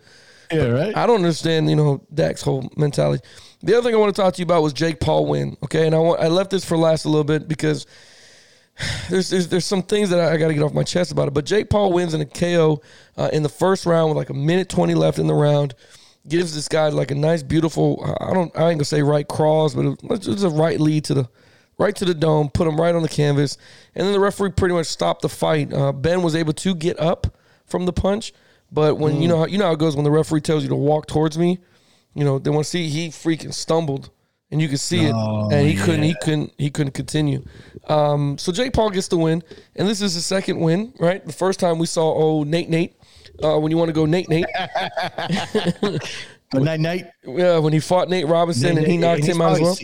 yeah, 0.50 0.66
right? 0.66 0.96
I 0.96 1.06
don't 1.06 1.16
understand, 1.16 1.70
you 1.70 1.76
know, 1.76 2.04
Dak's 2.12 2.42
whole 2.42 2.70
mentality. 2.76 3.24
The 3.62 3.76
other 3.76 3.88
thing 3.88 3.94
I 3.94 3.98
want 3.98 4.14
to 4.14 4.20
talk 4.20 4.34
to 4.34 4.38
you 4.38 4.44
about 4.44 4.62
was 4.62 4.72
Jake 4.72 5.00
Paul 5.00 5.26
win. 5.26 5.56
Okay, 5.62 5.86
and 5.86 5.94
I 5.94 5.98
want 5.98 6.20
I 6.20 6.28
left 6.28 6.50
this 6.50 6.64
for 6.64 6.76
last 6.76 7.04
a 7.04 7.08
little 7.08 7.24
bit 7.24 7.48
because 7.48 7.86
there's 9.10 9.30
there's, 9.30 9.48
there's 9.48 9.64
some 9.64 9.82
things 9.82 10.10
that 10.10 10.20
I, 10.20 10.34
I 10.34 10.36
got 10.36 10.48
to 10.48 10.54
get 10.54 10.62
off 10.62 10.74
my 10.74 10.82
chest 10.82 11.12
about 11.12 11.28
it. 11.28 11.34
But 11.34 11.44
Jake 11.44 11.70
Paul 11.70 11.92
wins 11.92 12.14
in 12.14 12.20
a 12.20 12.26
KO 12.26 12.80
uh, 13.16 13.30
in 13.32 13.42
the 13.42 13.48
first 13.48 13.86
round 13.86 14.10
with 14.10 14.16
like 14.16 14.30
a 14.30 14.34
minute 14.34 14.68
twenty 14.68 14.94
left 14.94 15.18
in 15.18 15.26
the 15.26 15.34
round. 15.34 15.74
Gives 16.28 16.54
this 16.54 16.68
guy 16.68 16.88
like 16.88 17.10
a 17.10 17.16
nice, 17.16 17.42
beautiful. 17.42 18.16
I 18.20 18.32
don't. 18.32 18.54
I 18.56 18.70
ain't 18.70 18.78
gonna 18.78 18.84
say 18.84 19.02
right 19.02 19.26
cross, 19.26 19.74
but 19.74 19.86
it 19.86 20.02
was 20.02 20.44
a 20.44 20.50
right 20.50 20.78
lead 20.78 21.04
to 21.06 21.14
the 21.14 21.28
right 21.78 21.94
to 21.96 22.04
the 22.04 22.14
dome. 22.14 22.48
Put 22.48 22.68
him 22.68 22.80
right 22.80 22.94
on 22.94 23.02
the 23.02 23.08
canvas, 23.08 23.58
and 23.94 24.06
then 24.06 24.12
the 24.12 24.20
referee 24.20 24.50
pretty 24.50 24.74
much 24.74 24.86
stopped 24.86 25.22
the 25.22 25.28
fight. 25.28 25.72
Uh, 25.72 25.92
ben 25.92 26.22
was 26.22 26.36
able 26.36 26.52
to 26.52 26.74
get 26.76 26.98
up 27.00 27.36
from 27.72 27.86
the 27.86 27.92
punch, 27.92 28.32
but 28.70 28.98
when 28.98 29.20
you 29.20 29.26
know 29.26 29.38
how 29.38 29.46
you 29.46 29.58
know 29.58 29.66
how 29.66 29.72
it 29.72 29.80
goes 29.80 29.96
when 29.96 30.04
the 30.04 30.10
referee 30.10 30.42
tells 30.42 30.62
you 30.62 30.68
to 30.68 30.76
walk 30.76 31.06
towards 31.08 31.36
me, 31.36 31.58
you 32.14 32.22
know 32.24 32.38
they 32.38 32.50
want 32.50 32.64
to 32.64 32.70
see 32.70 32.88
he 32.88 33.08
freaking 33.08 33.52
stumbled 33.52 34.10
and 34.52 34.60
you 34.60 34.68
could 34.68 34.80
see 34.80 35.06
it, 35.06 35.12
Oh, 35.14 35.48
and 35.50 35.66
he 35.66 35.74
couldn't, 35.74 36.02
he 36.02 36.14
couldn't, 36.22 36.52
he 36.58 36.68
couldn't 36.70 36.92
continue. 36.92 37.42
Um, 37.88 38.36
so 38.36 38.52
Jake 38.52 38.74
Paul 38.74 38.90
gets 38.90 39.08
the 39.08 39.16
win, 39.16 39.42
and 39.74 39.88
this 39.88 40.02
is 40.02 40.12
his 40.14 40.26
second 40.26 40.60
win, 40.60 40.92
right? 41.00 41.24
The 41.24 41.32
first 41.32 41.58
time 41.58 41.78
we 41.78 41.86
saw 41.86 42.12
oh 42.14 42.42
Nate 42.44 42.68
Nate, 42.68 42.94
uh, 43.42 43.58
when 43.58 43.70
you 43.70 43.78
want 43.78 43.88
to 43.88 43.94
go 43.94 44.04
Nate 44.04 44.28
Nate, 44.28 44.44
night 46.54 46.80
night. 46.80 47.06
yeah, 47.24 47.58
when 47.58 47.72
he 47.72 47.80
fought 47.80 48.08
Nate 48.10 48.26
Robinson 48.26 48.76
and 48.76 48.86
he 48.86 48.98
knocked 48.98 49.24
him 49.24 49.40
out 49.40 49.52
as 49.52 49.60
well. 49.60 49.76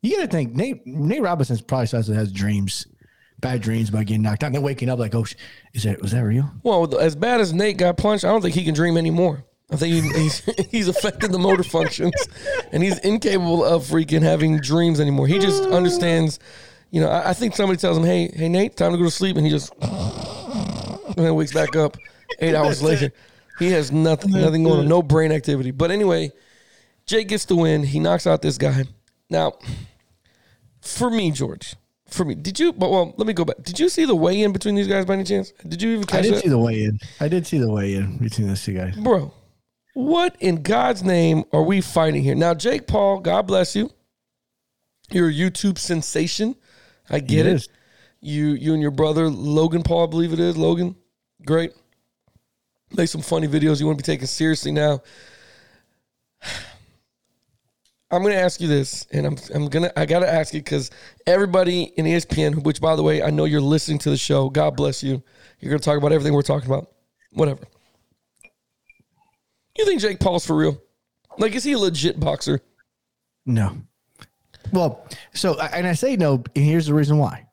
You 0.00 0.16
gotta 0.16 0.28
think 0.28 0.54
Nate 0.54 0.86
Nate 0.86 1.20
Robinson's 1.22 1.60
probably 1.60 1.86
says 1.86 2.06
has 2.06 2.30
dreams, 2.32 2.86
bad 3.40 3.62
dreams 3.62 3.88
about 3.88 4.06
getting 4.06 4.22
knocked 4.22 4.42
out. 4.42 4.48
And 4.48 4.56
then 4.56 4.62
waking 4.62 4.88
up 4.88 4.98
like, 4.98 5.14
oh, 5.14 5.24
is 5.72 5.82
that 5.84 6.00
was 6.00 6.12
that 6.12 6.20
real? 6.22 6.50
Well, 6.62 6.98
as 6.98 7.16
bad 7.16 7.40
as 7.40 7.52
Nate 7.52 7.76
got 7.76 7.96
punched, 7.96 8.24
I 8.24 8.28
don't 8.28 8.42
think 8.42 8.54
he 8.54 8.64
can 8.64 8.74
dream 8.74 8.96
anymore. 8.96 9.44
I 9.70 9.76
think 9.76 9.94
he, 9.94 10.22
he's 10.22 10.44
he's 10.70 10.88
affected 10.88 11.32
the 11.32 11.38
motor 11.38 11.62
functions, 11.62 12.14
and 12.72 12.82
he's 12.82 12.98
incapable 12.98 13.64
of 13.64 13.84
freaking 13.84 14.22
having 14.22 14.60
dreams 14.60 15.00
anymore. 15.00 15.26
He 15.26 15.38
just 15.38 15.62
understands. 15.64 16.38
You 16.90 17.02
know, 17.02 17.10
I, 17.10 17.30
I 17.30 17.32
think 17.34 17.54
somebody 17.54 17.78
tells 17.78 17.98
him, 17.98 18.04
"Hey, 18.04 18.30
hey, 18.34 18.48
Nate, 18.48 18.76
time 18.76 18.92
to 18.92 18.98
go 18.98 19.04
to 19.04 19.10
sleep," 19.10 19.36
and 19.36 19.44
he 19.44 19.50
just 19.52 19.72
and 19.82 21.26
then 21.26 21.34
wakes 21.34 21.52
back 21.52 21.76
up 21.76 21.96
eight 22.40 22.54
hours 22.56 22.82
later. 22.82 23.12
He 23.58 23.70
has 23.72 23.90
nothing, 23.90 24.30
nothing 24.30 24.62
going 24.62 24.80
on, 24.80 24.88
no 24.88 25.02
brain 25.02 25.32
activity. 25.32 25.72
But 25.72 25.90
anyway, 25.90 26.30
Jake 27.06 27.28
gets 27.28 27.44
the 27.44 27.56
win. 27.56 27.82
He 27.82 27.98
knocks 27.98 28.26
out 28.26 28.40
this 28.40 28.56
guy. 28.56 28.84
Now, 29.28 29.54
for 30.80 31.10
me, 31.10 31.32
George, 31.32 31.74
for 32.08 32.24
me, 32.24 32.34
did 32.34 32.58
you? 32.58 32.72
But 32.72 32.90
well, 32.90 33.14
let 33.16 33.26
me 33.26 33.32
go 33.32 33.44
back. 33.44 33.62
Did 33.62 33.78
you 33.78 33.88
see 33.88 34.04
the 34.04 34.14
weigh 34.16 34.42
in 34.42 34.52
between 34.52 34.74
these 34.74 34.88
guys 34.88 35.04
by 35.04 35.14
any 35.14 35.24
chance? 35.24 35.52
Did 35.66 35.82
you 35.82 35.90
even 35.94 36.04
I 36.12 36.22
did 36.22 36.34
that? 36.34 36.42
see 36.42 36.48
the 36.48 36.58
weigh 36.58 36.84
in. 36.84 36.98
I 37.20 37.28
did 37.28 37.46
see 37.46 37.58
the 37.58 37.70
weigh 37.70 37.94
in 37.94 38.18
between 38.18 38.48
those 38.48 38.64
two 38.64 38.74
guys. 38.74 38.96
bro, 38.96 39.32
what 39.94 40.36
in 40.40 40.62
God's 40.62 41.02
name 41.02 41.44
are 41.52 41.62
we 41.62 41.80
fighting 41.80 42.22
here? 42.22 42.34
Now, 42.34 42.54
Jake 42.54 42.86
Paul, 42.86 43.20
God 43.20 43.46
bless 43.46 43.74
you. 43.76 43.90
You're 45.10 45.28
a 45.28 45.32
YouTube 45.32 45.78
sensation. 45.78 46.54
I 47.10 47.20
get 47.20 47.46
it. 47.46 47.54
is. 47.54 47.68
You, 48.20 48.48
you 48.48 48.72
and 48.72 48.82
your 48.82 48.90
brother 48.90 49.28
Logan 49.28 49.82
Paul, 49.82 50.04
I 50.04 50.10
believe 50.10 50.32
it 50.32 50.40
is 50.40 50.56
Logan. 50.56 50.96
Great. 51.44 51.72
Make 52.96 53.08
some 53.08 53.22
funny 53.22 53.48
videos. 53.48 53.80
You 53.80 53.86
want 53.86 53.98
to 53.98 54.02
be 54.02 54.06
taken 54.06 54.26
seriously 54.26 54.72
now. 54.72 55.00
I'm 58.10 58.22
going 58.22 58.32
to 58.32 58.40
ask 58.40 58.60
you 58.60 58.68
this, 58.68 59.06
and 59.12 59.26
I'm 59.26 59.36
I'm 59.54 59.68
gonna 59.68 59.92
I 59.96 60.06
got 60.06 60.20
to 60.20 60.32
ask 60.32 60.54
you 60.54 60.60
because 60.60 60.90
everybody 61.26 61.82
in 61.82 62.06
ESPN, 62.06 62.64
which 62.64 62.80
by 62.80 62.96
the 62.96 63.02
way 63.02 63.22
I 63.22 63.30
know 63.30 63.44
you're 63.44 63.60
listening 63.60 63.98
to 64.00 64.10
the 64.10 64.16
show. 64.16 64.48
God 64.48 64.76
bless 64.76 65.02
you. 65.02 65.22
You're 65.60 65.70
going 65.70 65.80
to 65.80 65.84
talk 65.84 65.98
about 65.98 66.12
everything 66.12 66.32
we're 66.32 66.42
talking 66.42 66.68
about. 66.68 66.88
Whatever. 67.32 67.60
You 69.76 69.84
think 69.84 70.00
Jake 70.00 70.20
Paul's 70.20 70.46
for 70.46 70.56
real? 70.56 70.80
Like, 71.36 71.54
is 71.54 71.64
he 71.64 71.72
a 71.72 71.78
legit 71.78 72.18
boxer? 72.18 72.60
No. 73.44 73.76
Well, 74.72 75.06
so 75.34 75.58
and 75.60 75.86
I 75.86 75.92
say 75.92 76.16
no, 76.16 76.42
and 76.54 76.64
here's 76.64 76.86
the 76.86 76.94
reason 76.94 77.18
why. 77.18 77.46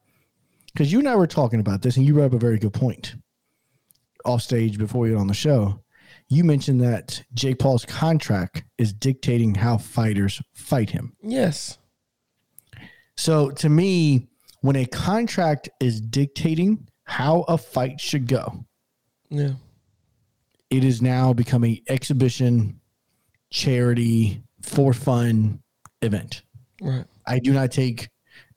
Because 0.74 0.92
you 0.92 1.00
and 1.00 1.08
I 1.08 1.16
were 1.16 1.28
talking 1.28 1.60
about 1.60 1.82
this, 1.82 1.98
and 1.98 2.06
you 2.06 2.14
brought 2.14 2.26
up 2.26 2.34
a 2.34 2.38
very 2.38 2.60
good 2.60 2.74
point 2.74 3.16
off 4.26 4.42
stage 4.42 4.78
before 4.78 5.02
we 5.02 5.12
went 5.12 5.22
on 5.22 5.28
the 5.28 5.34
show. 5.34 5.80
You 6.28 6.44
mentioned 6.44 6.82
that 6.82 7.22
Jake 7.34 7.60
Paul's 7.60 7.86
contract 7.86 8.64
is 8.78 8.92
dictating 8.94 9.54
how 9.56 9.78
fighters 9.78 10.42
fight 10.54 10.90
him. 10.90 11.16
Yes. 11.22 11.78
So 13.16 13.52
to 13.52 13.70
me, 13.70 14.28
when 14.62 14.76
a 14.76 14.86
contract 14.86 15.70
is 15.80 16.02
dictating 16.02 16.88
how 17.04 17.42
a 17.42 17.58
fight 17.58 18.02
should 18.02 18.28
go, 18.28 18.66
Yeah. 19.30 19.54
it 20.72 20.84
is 20.84 21.02
now 21.02 21.32
becoming 21.34 21.82
exhibition, 21.88 22.82
charity, 23.52 24.42
for 24.62 24.94
fun 24.94 25.62
event. 26.02 26.42
Right. 26.82 27.06
I 27.28 27.38
do 27.40 27.54
not 27.54 27.72
take 27.72 28.10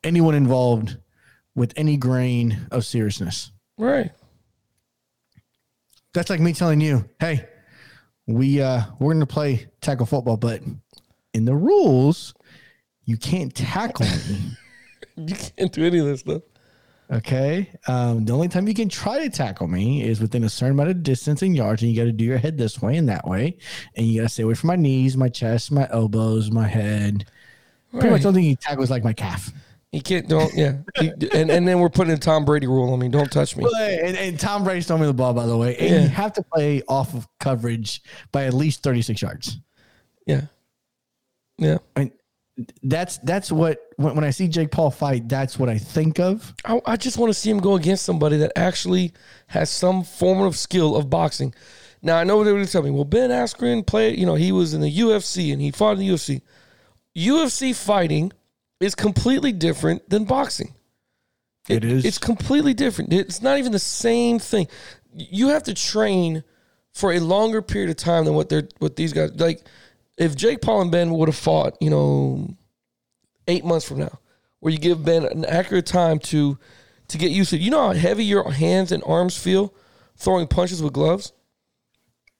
anyone 0.02 0.34
involved 0.34 0.96
with 1.54 1.74
any 1.76 1.98
grain 1.98 2.66
of 2.70 2.86
seriousness. 2.86 3.52
Right. 3.76 4.10
That's 6.14 6.30
like 6.30 6.40
me 6.40 6.52
telling 6.54 6.80
you, 6.80 7.08
hey, 7.20 7.46
we 8.28 8.60
uh 8.60 8.82
we're 9.00 9.14
gonna 9.14 9.26
play 9.26 9.66
tackle 9.80 10.06
football, 10.06 10.36
but 10.36 10.62
in 11.34 11.44
the 11.44 11.56
rules, 11.56 12.34
you 13.04 13.16
can't 13.16 13.52
tackle 13.54 14.06
me. 14.06 14.38
You 15.16 15.34
can't 15.34 15.72
do 15.72 15.84
any 15.84 15.98
of 15.98 16.06
this 16.06 16.20
stuff. 16.20 16.42
Okay. 17.10 17.68
Um, 17.88 18.24
the 18.24 18.32
only 18.32 18.46
time 18.46 18.68
you 18.68 18.74
can 18.74 18.88
try 18.88 19.18
to 19.18 19.28
tackle 19.28 19.66
me 19.66 20.04
is 20.04 20.20
within 20.20 20.44
a 20.44 20.48
certain 20.48 20.74
amount 20.74 20.90
of 20.90 21.02
distance 21.02 21.42
in 21.42 21.56
yards, 21.56 21.82
and 21.82 21.90
you 21.90 21.96
got 21.96 22.04
to 22.04 22.12
do 22.12 22.24
your 22.24 22.38
head 22.38 22.56
this 22.56 22.80
way 22.80 22.96
and 22.96 23.08
that 23.08 23.26
way, 23.26 23.58
and 23.96 24.06
you 24.06 24.20
got 24.20 24.28
to 24.28 24.32
stay 24.32 24.44
away 24.44 24.54
from 24.54 24.68
my 24.68 24.76
knees, 24.76 25.16
my 25.16 25.28
chest, 25.28 25.72
my 25.72 25.88
elbows, 25.90 26.52
my 26.52 26.68
head. 26.68 27.24
Pretty 27.90 28.10
much 28.10 28.22
the 28.22 28.28
only 28.28 28.42
thing 28.42 28.50
you 28.50 28.54
tackle 28.56 28.84
is 28.84 28.90
like 28.90 29.02
my 29.02 29.12
calf. 29.12 29.50
You 29.92 30.02
can't. 30.02 30.28
Don't. 30.28 30.52
Yeah. 30.54 30.78
And 31.00 31.50
and 31.50 31.66
then 31.66 31.80
we're 31.80 31.88
putting 31.88 32.12
a 32.12 32.18
Tom 32.18 32.44
Brady 32.44 32.66
rule 32.66 32.92
on 32.92 32.98
me. 32.98 33.08
Don't 33.08 33.32
touch 33.32 33.56
me. 33.56 33.64
And, 33.80 34.16
and 34.18 34.38
Tom 34.38 34.62
Brady's 34.62 34.86
throwing 34.86 35.00
me 35.00 35.06
the 35.06 35.14
ball, 35.14 35.32
by 35.32 35.46
the 35.46 35.56
way. 35.56 35.76
And 35.76 35.90
Yeah. 35.90 36.02
you 36.02 36.08
have 36.08 36.34
to 36.34 36.42
play 36.42 36.82
off 36.88 37.14
of 37.14 37.26
coverage 37.40 38.02
by 38.30 38.44
at 38.44 38.52
least 38.52 38.82
36 38.82 39.22
yards. 39.22 39.58
Yeah. 40.26 40.42
Yeah. 41.56 41.78
And 41.96 42.12
that's 42.82 43.16
that's 43.18 43.50
what 43.50 43.78
when, 43.96 44.14
when 44.16 44.24
I 44.24 44.30
see 44.30 44.46
Jake 44.46 44.70
Paul 44.70 44.90
fight, 44.90 45.26
that's 45.28 45.58
what 45.58 45.70
I 45.70 45.78
think 45.78 46.20
of. 46.20 46.54
I, 46.66 46.80
I 46.84 46.96
just 46.96 47.16
want 47.16 47.30
to 47.32 47.34
see 47.38 47.48
him 47.50 47.58
go 47.60 47.74
against 47.76 48.04
somebody 48.04 48.36
that 48.38 48.52
actually 48.56 49.12
has 49.46 49.70
some 49.70 50.04
form 50.04 50.42
of 50.42 50.54
skill 50.56 50.96
of 50.96 51.08
boxing. 51.08 51.54
Now 52.02 52.18
I 52.18 52.24
know 52.24 52.36
what 52.36 52.44
they're 52.44 52.52
going 52.52 52.66
to 52.66 52.70
tell 52.70 52.82
me. 52.82 52.90
Well, 52.90 53.04
Ben 53.04 53.30
Askren 53.30 53.86
played. 53.86 54.18
You 54.18 54.26
know, 54.26 54.34
he 54.34 54.52
was 54.52 54.74
in 54.74 54.82
the 54.82 54.98
UFC 54.98 55.50
and 55.52 55.62
he 55.62 55.70
fought 55.70 55.92
in 55.92 56.00
the 56.00 56.08
UFC. 56.10 56.42
UFC 57.16 57.74
fighting 57.74 58.32
is 58.80 58.94
completely 58.94 59.52
different 59.52 60.08
than 60.08 60.24
boxing. 60.24 60.74
It 61.68 61.84
is. 61.84 62.04
It's 62.04 62.18
completely 62.18 62.74
different. 62.74 63.12
It's 63.12 63.42
not 63.42 63.58
even 63.58 63.72
the 63.72 63.78
same 63.78 64.38
thing. 64.38 64.68
You 65.14 65.48
have 65.48 65.64
to 65.64 65.74
train 65.74 66.44
for 66.92 67.12
a 67.12 67.20
longer 67.20 67.60
period 67.62 67.90
of 67.90 67.96
time 67.96 68.24
than 68.24 68.34
what 68.34 68.48
they're 68.48 68.68
what 68.78 68.96
these 68.96 69.12
guys 69.12 69.38
like. 69.38 69.62
If 70.16 70.34
Jake 70.34 70.60
Paul 70.60 70.82
and 70.82 70.90
Ben 70.90 71.10
would 71.10 71.28
have 71.28 71.36
fought, 71.36 71.76
you 71.80 71.90
know, 71.90 72.54
eight 73.46 73.64
months 73.64 73.86
from 73.86 73.98
now, 73.98 74.18
where 74.60 74.72
you 74.72 74.78
give 74.78 75.04
Ben 75.04 75.24
an 75.24 75.44
accurate 75.44 75.86
time 75.86 76.18
to 76.20 76.58
to 77.08 77.18
get 77.18 77.30
used 77.30 77.50
to. 77.50 77.58
You 77.58 77.70
know 77.70 77.88
how 77.88 77.92
heavy 77.92 78.24
your 78.24 78.50
hands 78.50 78.92
and 78.92 79.02
arms 79.04 79.36
feel 79.36 79.74
throwing 80.16 80.46
punches 80.46 80.82
with 80.82 80.92
gloves, 80.92 81.32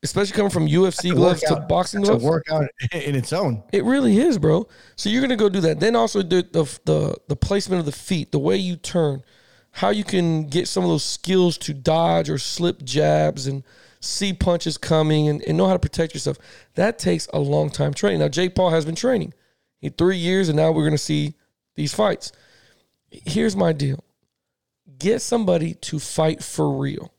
especially 0.03 0.37
coming 0.37 0.51
from 0.51 0.67
UFC 0.67 1.13
gloves 1.15 1.41
to 1.43 1.57
boxing 1.69 2.01
It's 2.01 2.09
a 2.09 2.13
gloves. 2.13 2.25
workout 2.25 2.69
in 2.93 3.15
its 3.15 3.33
own. 3.33 3.63
It 3.73 3.85
really 3.85 4.19
is, 4.19 4.39
bro. 4.39 4.69
So 4.97 5.09
you're 5.11 5.21
gonna 5.23 5.37
go 5.37 5.49
do 5.49 5.61
that. 5.61 5.81
Then 5.81 5.97
also 5.97 6.23
the 6.23 6.47
the 6.51 6.65
the, 6.85 7.17
the 7.29 7.37
placement 7.37 7.81
of 7.81 7.87
the 7.87 7.93
feet, 7.93 8.31
the 8.33 8.39
way 8.39 8.57
you 8.57 8.77
turn, 8.77 9.23
how 9.73 9.91
you 9.91 10.05
can 10.05 10.47
get 10.49 10.69
some 10.69 10.85
of 10.85 10.91
those 10.91 11.05
skills 11.05 11.59
to 11.59 11.75
dodge 11.75 12.31
or 12.31 12.39
slip 12.39 12.83
jabs 12.83 13.47
and 13.47 13.65
see 14.01 14.33
punches 14.33 14.79
coming 14.79 15.29
and, 15.29 15.43
and 15.43 15.57
know 15.59 15.67
how 15.67 15.73
to 15.73 15.79
protect 15.81 16.15
yourself. 16.15 16.39
That 16.75 16.99
takes 16.99 17.27
a 17.33 17.39
long 17.41 17.69
time 17.71 17.93
training. 17.93 18.21
Now 18.21 18.29
Jake 18.29 18.55
Paul 18.55 18.71
has 18.71 18.85
been 18.85 18.95
training. 18.95 19.35
He 19.81 19.89
three 19.89 20.17
years 20.17 20.49
and 20.49 20.57
now 20.57 20.71
we're 20.71 20.85
gonna 20.85 20.99
see 20.99 21.35
these 21.75 21.93
fights. 21.93 22.31
Here's 23.11 23.57
my 23.57 23.73
deal. 23.73 24.05
Get 24.99 25.23
somebody 25.23 25.75
to 25.75 25.99
fight 25.99 26.43
for 26.43 26.77
real. 26.77 27.13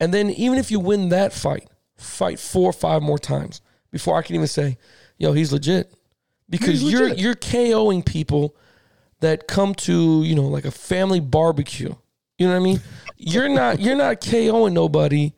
And 0.00 0.12
then 0.12 0.30
even 0.30 0.58
if 0.58 0.70
you 0.70 0.80
win 0.80 1.08
that 1.10 1.32
fight, 1.32 1.68
fight 1.96 2.38
four 2.38 2.68
or 2.68 2.72
five 2.72 3.02
more 3.02 3.18
times 3.18 3.60
before 3.90 4.16
I 4.16 4.22
can 4.22 4.34
even 4.34 4.46
say, 4.46 4.78
yo, 5.18 5.32
he's 5.32 5.52
legit. 5.52 5.92
Because 6.48 6.80
He's 6.80 6.92
you're 6.92 7.08
you're 7.14 7.34
KOing 7.34 8.04
people 8.06 8.54
that 9.20 9.48
come 9.48 9.74
to, 9.74 10.22
you 10.22 10.34
know, 10.34 10.42
like 10.46 10.64
a 10.64 10.70
family 10.70 11.18
barbecue. 11.20 11.92
You 12.38 12.46
know 12.46 12.52
what 12.52 12.60
I 12.60 12.64
mean? 12.64 12.80
You're 13.18 13.48
not 13.48 13.80
you're 13.80 13.96
not 13.96 14.20
KOing 14.20 14.74
nobody 14.74 15.32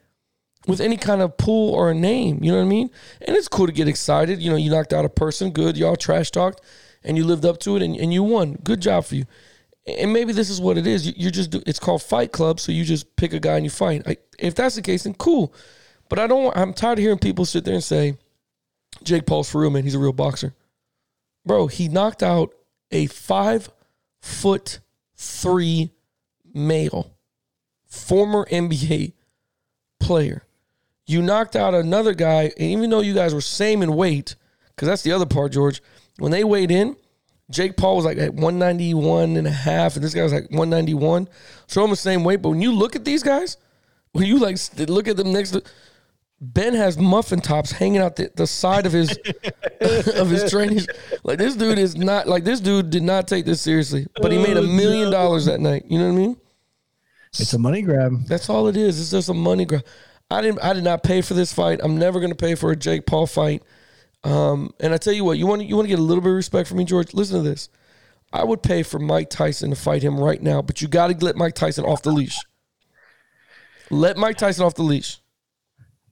with 0.66 0.80
any 0.80 0.96
kind 0.96 1.22
of 1.22 1.36
pool 1.38 1.72
or 1.72 1.90
a 1.92 1.94
name. 1.94 2.40
You 2.42 2.50
know 2.50 2.58
what 2.58 2.64
I 2.64 2.68
mean? 2.68 2.90
And 3.20 3.36
it's 3.36 3.46
cool 3.46 3.66
to 3.66 3.72
get 3.72 3.86
excited. 3.86 4.42
You 4.42 4.50
know, 4.50 4.56
you 4.56 4.68
knocked 4.70 4.92
out 4.92 5.04
a 5.04 5.08
person, 5.08 5.50
good. 5.52 5.76
Y'all 5.76 5.94
trash 5.94 6.32
talked 6.32 6.60
and 7.04 7.16
you 7.16 7.24
lived 7.24 7.44
up 7.46 7.58
to 7.60 7.76
it 7.76 7.82
and, 7.82 7.96
and 7.96 8.12
you 8.12 8.24
won. 8.24 8.58
Good 8.64 8.80
job 8.80 9.04
for 9.04 9.14
you. 9.14 9.24
And 9.86 10.12
maybe 10.12 10.32
this 10.32 10.50
is 10.50 10.60
what 10.60 10.76
it 10.76 10.86
is. 10.88 11.06
You- 11.06 11.14
You're 11.16 11.30
just, 11.30 11.54
it's 11.54 11.78
called 11.78 12.02
Fight 12.02 12.32
Club. 12.32 12.58
So 12.58 12.72
you 12.72 12.84
just 12.84 13.14
pick 13.16 13.32
a 13.32 13.38
guy 13.40 13.54
and 13.54 13.64
you 13.64 13.70
fight. 13.70 14.04
Like, 14.04 14.20
if 14.38 14.56
that's 14.56 14.74
the 14.74 14.82
case, 14.82 15.04
then 15.04 15.14
cool. 15.14 15.54
But 16.08 16.18
I 16.18 16.26
don't. 16.26 16.56
I'm 16.56 16.72
tired 16.72 16.98
of 16.98 17.02
hearing 17.02 17.18
people 17.18 17.44
sit 17.44 17.64
there 17.64 17.74
and 17.74 17.84
say, 17.84 18.16
Jake 19.02 19.26
Paul's 19.26 19.50
for 19.50 19.60
real, 19.60 19.70
man. 19.70 19.84
He's 19.84 19.94
a 19.94 19.98
real 19.98 20.12
boxer. 20.12 20.54
Bro, 21.44 21.68
he 21.68 21.88
knocked 21.88 22.22
out 22.22 22.54
a 22.90 23.06
five 23.06 23.70
foot 24.20 24.80
three 25.16 25.90
male, 26.54 27.14
former 27.86 28.46
NBA 28.50 29.12
player. 30.00 30.42
You 31.06 31.22
knocked 31.22 31.56
out 31.56 31.74
another 31.74 32.14
guy, 32.14 32.52
and 32.58 32.70
even 32.70 32.90
though 32.90 33.00
you 33.00 33.14
guys 33.14 33.32
were 33.32 33.40
same 33.40 33.82
in 33.82 33.94
weight, 33.94 34.34
because 34.70 34.88
that's 34.88 35.02
the 35.02 35.12
other 35.12 35.26
part, 35.26 35.52
George. 35.52 35.82
When 36.18 36.32
they 36.32 36.44
weighed 36.44 36.70
in, 36.70 36.96
Jake 37.50 37.76
Paul 37.76 37.96
was 37.96 38.04
like 38.04 38.18
at 38.18 38.34
191 38.34 39.36
and 39.36 39.46
a 39.46 39.50
half, 39.50 39.94
and 39.96 40.04
this 40.04 40.12
guy 40.12 40.22
was 40.22 40.32
like 40.32 40.50
191. 40.50 41.28
So 41.66 41.80
almost 41.80 42.04
the 42.04 42.10
same 42.10 42.24
weight. 42.24 42.42
But 42.42 42.50
when 42.50 42.62
you 42.62 42.72
look 42.72 42.94
at 42.94 43.04
these 43.04 43.22
guys, 43.22 43.56
when 44.12 44.26
you 44.26 44.38
like 44.38 44.58
look 44.76 45.08
at 45.08 45.16
them 45.16 45.32
next 45.32 45.52
to 45.52 45.62
Ben 46.40 46.74
has 46.74 46.96
muffin 46.96 47.40
tops 47.40 47.72
hanging 47.72 48.00
out 48.00 48.16
the, 48.16 48.30
the 48.36 48.46
side 48.46 48.86
of 48.86 48.92
his 48.92 49.10
of 49.80 50.30
his 50.30 50.50
training. 50.50 50.80
Like 51.24 51.38
this 51.38 51.56
dude 51.56 51.78
is 51.78 51.96
not 51.96 52.28
like 52.28 52.44
this 52.44 52.60
dude 52.60 52.90
did 52.90 53.02
not 53.02 53.26
take 53.26 53.44
this 53.44 53.60
seriously. 53.60 54.06
But 54.20 54.30
he 54.30 54.38
made 54.38 54.56
a 54.56 54.62
million 54.62 55.10
dollars 55.10 55.46
that 55.46 55.60
night. 55.60 55.84
You 55.88 55.98
know 55.98 56.06
what 56.06 56.12
I 56.12 56.16
mean? 56.16 56.36
It's 57.38 57.52
a 57.52 57.58
money 57.58 57.82
grab. 57.82 58.26
That's 58.26 58.48
all 58.48 58.68
it 58.68 58.76
is. 58.76 59.00
It's 59.00 59.10
just 59.10 59.28
a 59.28 59.34
money 59.34 59.64
grab. 59.64 59.84
I 60.30 60.42
didn't. 60.42 60.60
I 60.62 60.74
did 60.74 60.84
not 60.84 61.02
pay 61.02 61.22
for 61.22 61.34
this 61.34 61.52
fight. 61.52 61.80
I'm 61.82 61.98
never 61.98 62.20
going 62.20 62.30
to 62.30 62.36
pay 62.36 62.54
for 62.54 62.70
a 62.70 62.76
Jake 62.76 63.06
Paul 63.06 63.26
fight. 63.26 63.62
Um, 64.24 64.74
and 64.80 64.92
I 64.92 64.96
tell 64.96 65.12
you 65.12 65.24
what, 65.24 65.38
you 65.38 65.46
want 65.46 65.64
you 65.64 65.74
want 65.74 65.86
to 65.86 65.90
get 65.90 65.98
a 65.98 66.02
little 66.02 66.22
bit 66.22 66.30
of 66.30 66.36
respect 66.36 66.68
from 66.68 66.78
me, 66.78 66.84
George. 66.84 67.14
Listen 67.14 67.42
to 67.42 67.48
this. 67.48 67.68
I 68.32 68.44
would 68.44 68.62
pay 68.62 68.82
for 68.82 68.98
Mike 68.98 69.30
Tyson 69.30 69.70
to 69.70 69.76
fight 69.76 70.02
him 70.02 70.20
right 70.20 70.42
now, 70.42 70.60
but 70.60 70.82
you 70.82 70.88
got 70.88 71.08
to 71.08 71.24
let 71.24 71.36
Mike 71.36 71.54
Tyson 71.54 71.84
off 71.84 72.02
the 72.02 72.10
leash. 72.10 72.38
Let 73.90 74.18
Mike 74.18 74.36
Tyson 74.36 74.64
off 74.64 74.74
the 74.74 74.82
leash. 74.82 75.18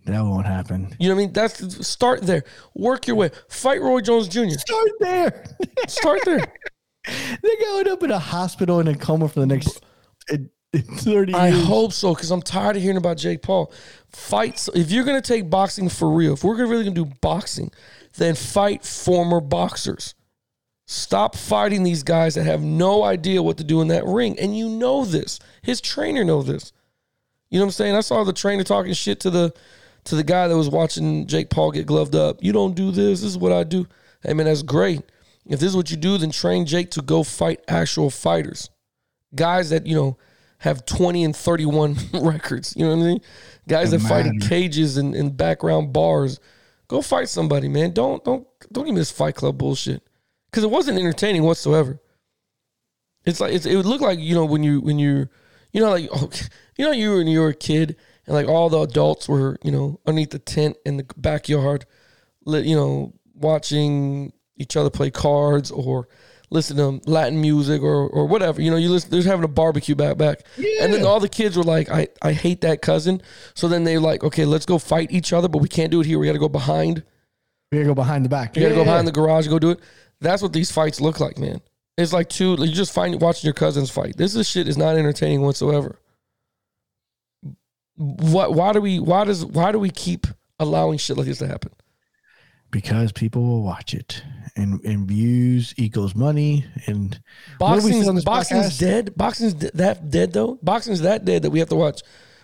That 0.07 0.22
won't 0.22 0.46
happen. 0.46 0.94
You 1.00 1.09
know 1.09 1.16
what 1.16 1.20
I 1.20 1.24
mean? 1.24 1.32
That's 1.32 1.86
start 1.86 2.22
there. 2.22 2.44
Work 2.74 3.09
your 3.09 3.16
way. 3.16 3.30
Fight 3.48 3.80
Roy 3.82 4.00
Jones 4.00 4.28
Jr. 4.28 4.50
Start 4.50 4.90
there. 5.00 5.44
Start 5.88 6.20
there. 6.24 6.38
They're 7.42 7.61
going 7.61 7.88
up 7.88 8.02
in 8.04 8.12
a 8.12 8.18
hospital 8.18 8.78
in 8.78 8.86
a 8.86 8.96
coma 8.96 9.28
for 9.28 9.40
the 9.40 9.46
next 9.46 9.84
uh, 10.32 10.36
30 10.72 11.32
years. 11.32 11.40
I 11.40 11.50
hope 11.50 11.92
so 11.92 12.14
because 12.14 12.30
I'm 12.30 12.40
tired 12.40 12.76
of 12.76 12.82
hearing 12.82 12.96
about 12.96 13.16
Jake 13.16 13.42
Paul. 13.42 13.72
Fights. 14.11 14.68
If 14.74 14.92
you're 14.92 15.04
gonna 15.04 15.20
take 15.20 15.50
boxing 15.50 15.88
for 15.88 16.09
real, 16.09 16.34
if 16.34 16.44
we're 16.44 16.57
really 16.57 16.84
gonna 16.84 16.94
do 16.94 17.11
boxing, 17.20 17.72
then 18.16 18.36
fight 18.36 18.84
former 18.84 19.40
boxers. 19.40 20.14
Stop 20.86 21.34
fighting 21.34 21.82
these 21.82 22.04
guys 22.04 22.36
that 22.36 22.44
have 22.44 22.62
no 22.62 23.02
idea 23.02 23.42
what 23.42 23.57
to 23.57 23.64
do 23.64 23.80
in 23.80 23.88
that 23.88 24.07
ring, 24.07 24.38
and 24.38 24.57
you 24.57 24.68
know 24.68 25.04
this. 25.04 25.40
His 25.62 25.80
trainer 25.80 26.22
know 26.22 26.42
this. 26.42 26.72
You 27.50 27.59
know 27.59 27.64
what 27.64 27.70
I'm 27.70 27.72
saying? 27.72 27.94
I 27.96 28.00
saw 28.00 28.22
the 28.22 28.32
trainer 28.32 28.62
talking 28.62 28.92
shit 28.92 29.18
to 29.20 29.30
the 29.30 29.52
to 30.07 30.16
the 30.16 30.24
guy 30.24 30.48
that 30.48 30.57
was 30.57 30.68
watching 30.68 31.26
Jake 31.26 31.50
Paul 31.50 31.70
get 31.70 31.86
gloved 31.86 32.14
up. 32.14 32.38
You 32.42 32.52
don't 32.52 32.74
do 32.74 32.90
this. 32.90 33.20
This 33.20 33.30
is 33.30 33.38
what 33.38 33.52
I 33.52 33.64
do. 33.64 33.86
Hey 34.22 34.32
man, 34.34 34.46
that's 34.46 34.62
great. 34.62 35.02
If 35.44 35.61
this 35.61 35.70
is 35.70 35.76
what 35.76 35.90
you 35.90 35.96
do, 35.96 36.18
then 36.18 36.30
train 36.30 36.66
Jake 36.66 36.90
to 36.92 37.02
go 37.02 37.22
fight 37.22 37.61
actual 37.68 38.11
fighters, 38.11 38.70
guys 39.34 39.70
that 39.70 39.86
you 39.86 39.94
know 39.94 40.16
have 40.59 40.86
20 40.86 41.22
and 41.24 41.36
31 41.36 41.96
records. 42.14 42.74
You 42.76 42.86
know 42.86 42.96
what 42.96 43.02
I 43.02 43.07
mean? 43.07 43.20
Guys 43.68 43.90
that 43.90 44.00
fight 44.00 44.26
in 44.26 44.40
cages 44.40 44.96
and, 44.96 45.14
and 45.14 45.36
background 45.36 45.92
bars. 45.92 46.40
Go 46.88 47.02
fight 47.02 47.28
somebody, 47.28 47.68
man. 47.68 47.92
Don't 47.92 48.24
don't 48.24 48.46
don't 48.72 48.84
give 48.84 48.94
me 48.94 49.00
this 49.00 49.11
Fight 49.11 49.34
Club 49.34 49.59
bullshit 49.59 50.02
because 50.50 50.64
it 50.64 50.70
wasn't 50.70 50.98
entertaining 50.98 51.42
whatsoever. 51.42 52.00
It's 53.24 53.40
like 53.40 53.52
it's, 53.52 53.66
it 53.66 53.74
would 53.74 53.86
look 53.86 54.00
like 54.00 54.20
you 54.20 54.34
know 54.34 54.44
when 54.44 54.62
you 54.62 54.80
when 54.80 54.98
you 54.98 55.28
you 55.72 55.80
know 55.80 55.90
like 55.90 56.09
oh, 56.12 56.30
you 56.78 56.84
know 56.84 56.92
you 56.92 57.11
were 57.11 57.16
when 57.16 57.26
you 57.26 57.40
were 57.40 57.48
a 57.48 57.54
kid 57.54 57.96
and 58.26 58.34
like 58.34 58.48
all 58.48 58.68
the 58.68 58.80
adults 58.80 59.28
were 59.28 59.58
you 59.62 59.70
know 59.70 60.00
underneath 60.06 60.30
the 60.30 60.38
tent 60.38 60.76
in 60.84 60.96
the 60.96 61.06
backyard, 61.16 61.86
you 62.46 62.76
know 62.76 63.12
watching 63.34 64.32
each 64.56 64.76
other 64.76 64.90
play 64.90 65.10
cards 65.10 65.70
or 65.70 66.08
listen 66.50 66.76
to 66.76 67.10
Latin 67.10 67.40
music 67.40 67.82
or 67.82 68.08
or 68.08 68.26
whatever. 68.26 68.60
You 68.60 68.70
know 68.70 68.76
you 68.76 68.90
listen. 68.90 69.10
They're 69.10 69.22
having 69.22 69.44
a 69.44 69.48
barbecue 69.48 69.94
back 69.94 70.16
back, 70.16 70.42
and 70.80 70.92
then 70.92 71.04
all 71.04 71.20
the 71.20 71.28
kids 71.28 71.56
were 71.56 71.64
like, 71.64 71.90
I 71.90 72.08
I 72.22 72.32
hate 72.32 72.62
that 72.62 72.82
cousin. 72.82 73.22
So 73.54 73.68
then 73.68 73.84
they 73.84 73.98
like 73.98 74.24
okay, 74.24 74.44
let's 74.44 74.66
go 74.66 74.78
fight 74.78 75.10
each 75.12 75.32
other, 75.32 75.48
but 75.48 75.58
we 75.58 75.68
can't 75.68 75.90
do 75.90 76.00
it 76.00 76.06
here. 76.06 76.18
We 76.18 76.26
got 76.26 76.32
to 76.32 76.38
go 76.38 76.48
behind. 76.48 77.02
We 77.70 77.78
gotta 77.78 77.88
go 77.88 77.94
behind 77.94 78.24
the 78.24 78.28
back. 78.28 78.56
You 78.56 78.62
gotta 78.62 78.76
go 78.76 78.84
behind 78.84 79.08
the 79.08 79.12
garage 79.12 79.48
go 79.48 79.58
do 79.58 79.70
it. 79.70 79.80
That's 80.20 80.40
what 80.40 80.52
these 80.52 80.70
fights 80.70 81.00
look 81.00 81.20
like, 81.20 81.36
man. 81.36 81.60
It's 81.98 82.12
like 82.12 82.28
two. 82.28 82.56
You 82.58 82.72
just 82.72 82.92
find 82.92 83.20
watching 83.20 83.48
your 83.48 83.54
cousins 83.54 83.90
fight. 83.90 84.16
This 84.16 84.34
is 84.34 84.48
shit 84.48 84.68
is 84.68 84.78
not 84.78 84.96
entertaining 84.96 85.42
whatsoever. 85.42 85.98
What? 87.97 88.55
Why 88.55 88.72
do 88.72 88.80
we? 88.80 88.99
Why 89.01 89.24
does? 89.24 89.44
Why 89.44 89.72
do 89.72 89.78
we 89.78 89.90
keep 89.90 90.26
allowing 90.59 90.99
shit 90.99 91.16
like 91.16 91.26
this 91.26 91.38
to 91.38 91.47
happen? 91.47 91.72
because 92.72 93.12
people 93.12 93.42
will 93.42 93.62
watch 93.62 93.94
it, 93.94 94.22
and 94.57 94.84
and 94.84 95.07
views 95.07 95.72
equals 95.78 96.14
money, 96.14 96.64
and 96.86 97.18
Boxing's 97.59 98.09
on 98.09 98.20
boxing's 98.20 98.66
podcast? 98.66 98.78
dead. 98.80 99.16
Boxing's 99.16 99.55
d- 99.55 99.70
that 99.74 100.11
dead 100.11 100.32
though. 100.32 100.59
Boxing's 100.62 101.01
that 101.03 101.24
dead 101.24 101.42
that 101.42 101.51
we 101.51 101.59
have 101.61 101.68
to 101.70 101.76
watch. 101.76 102.03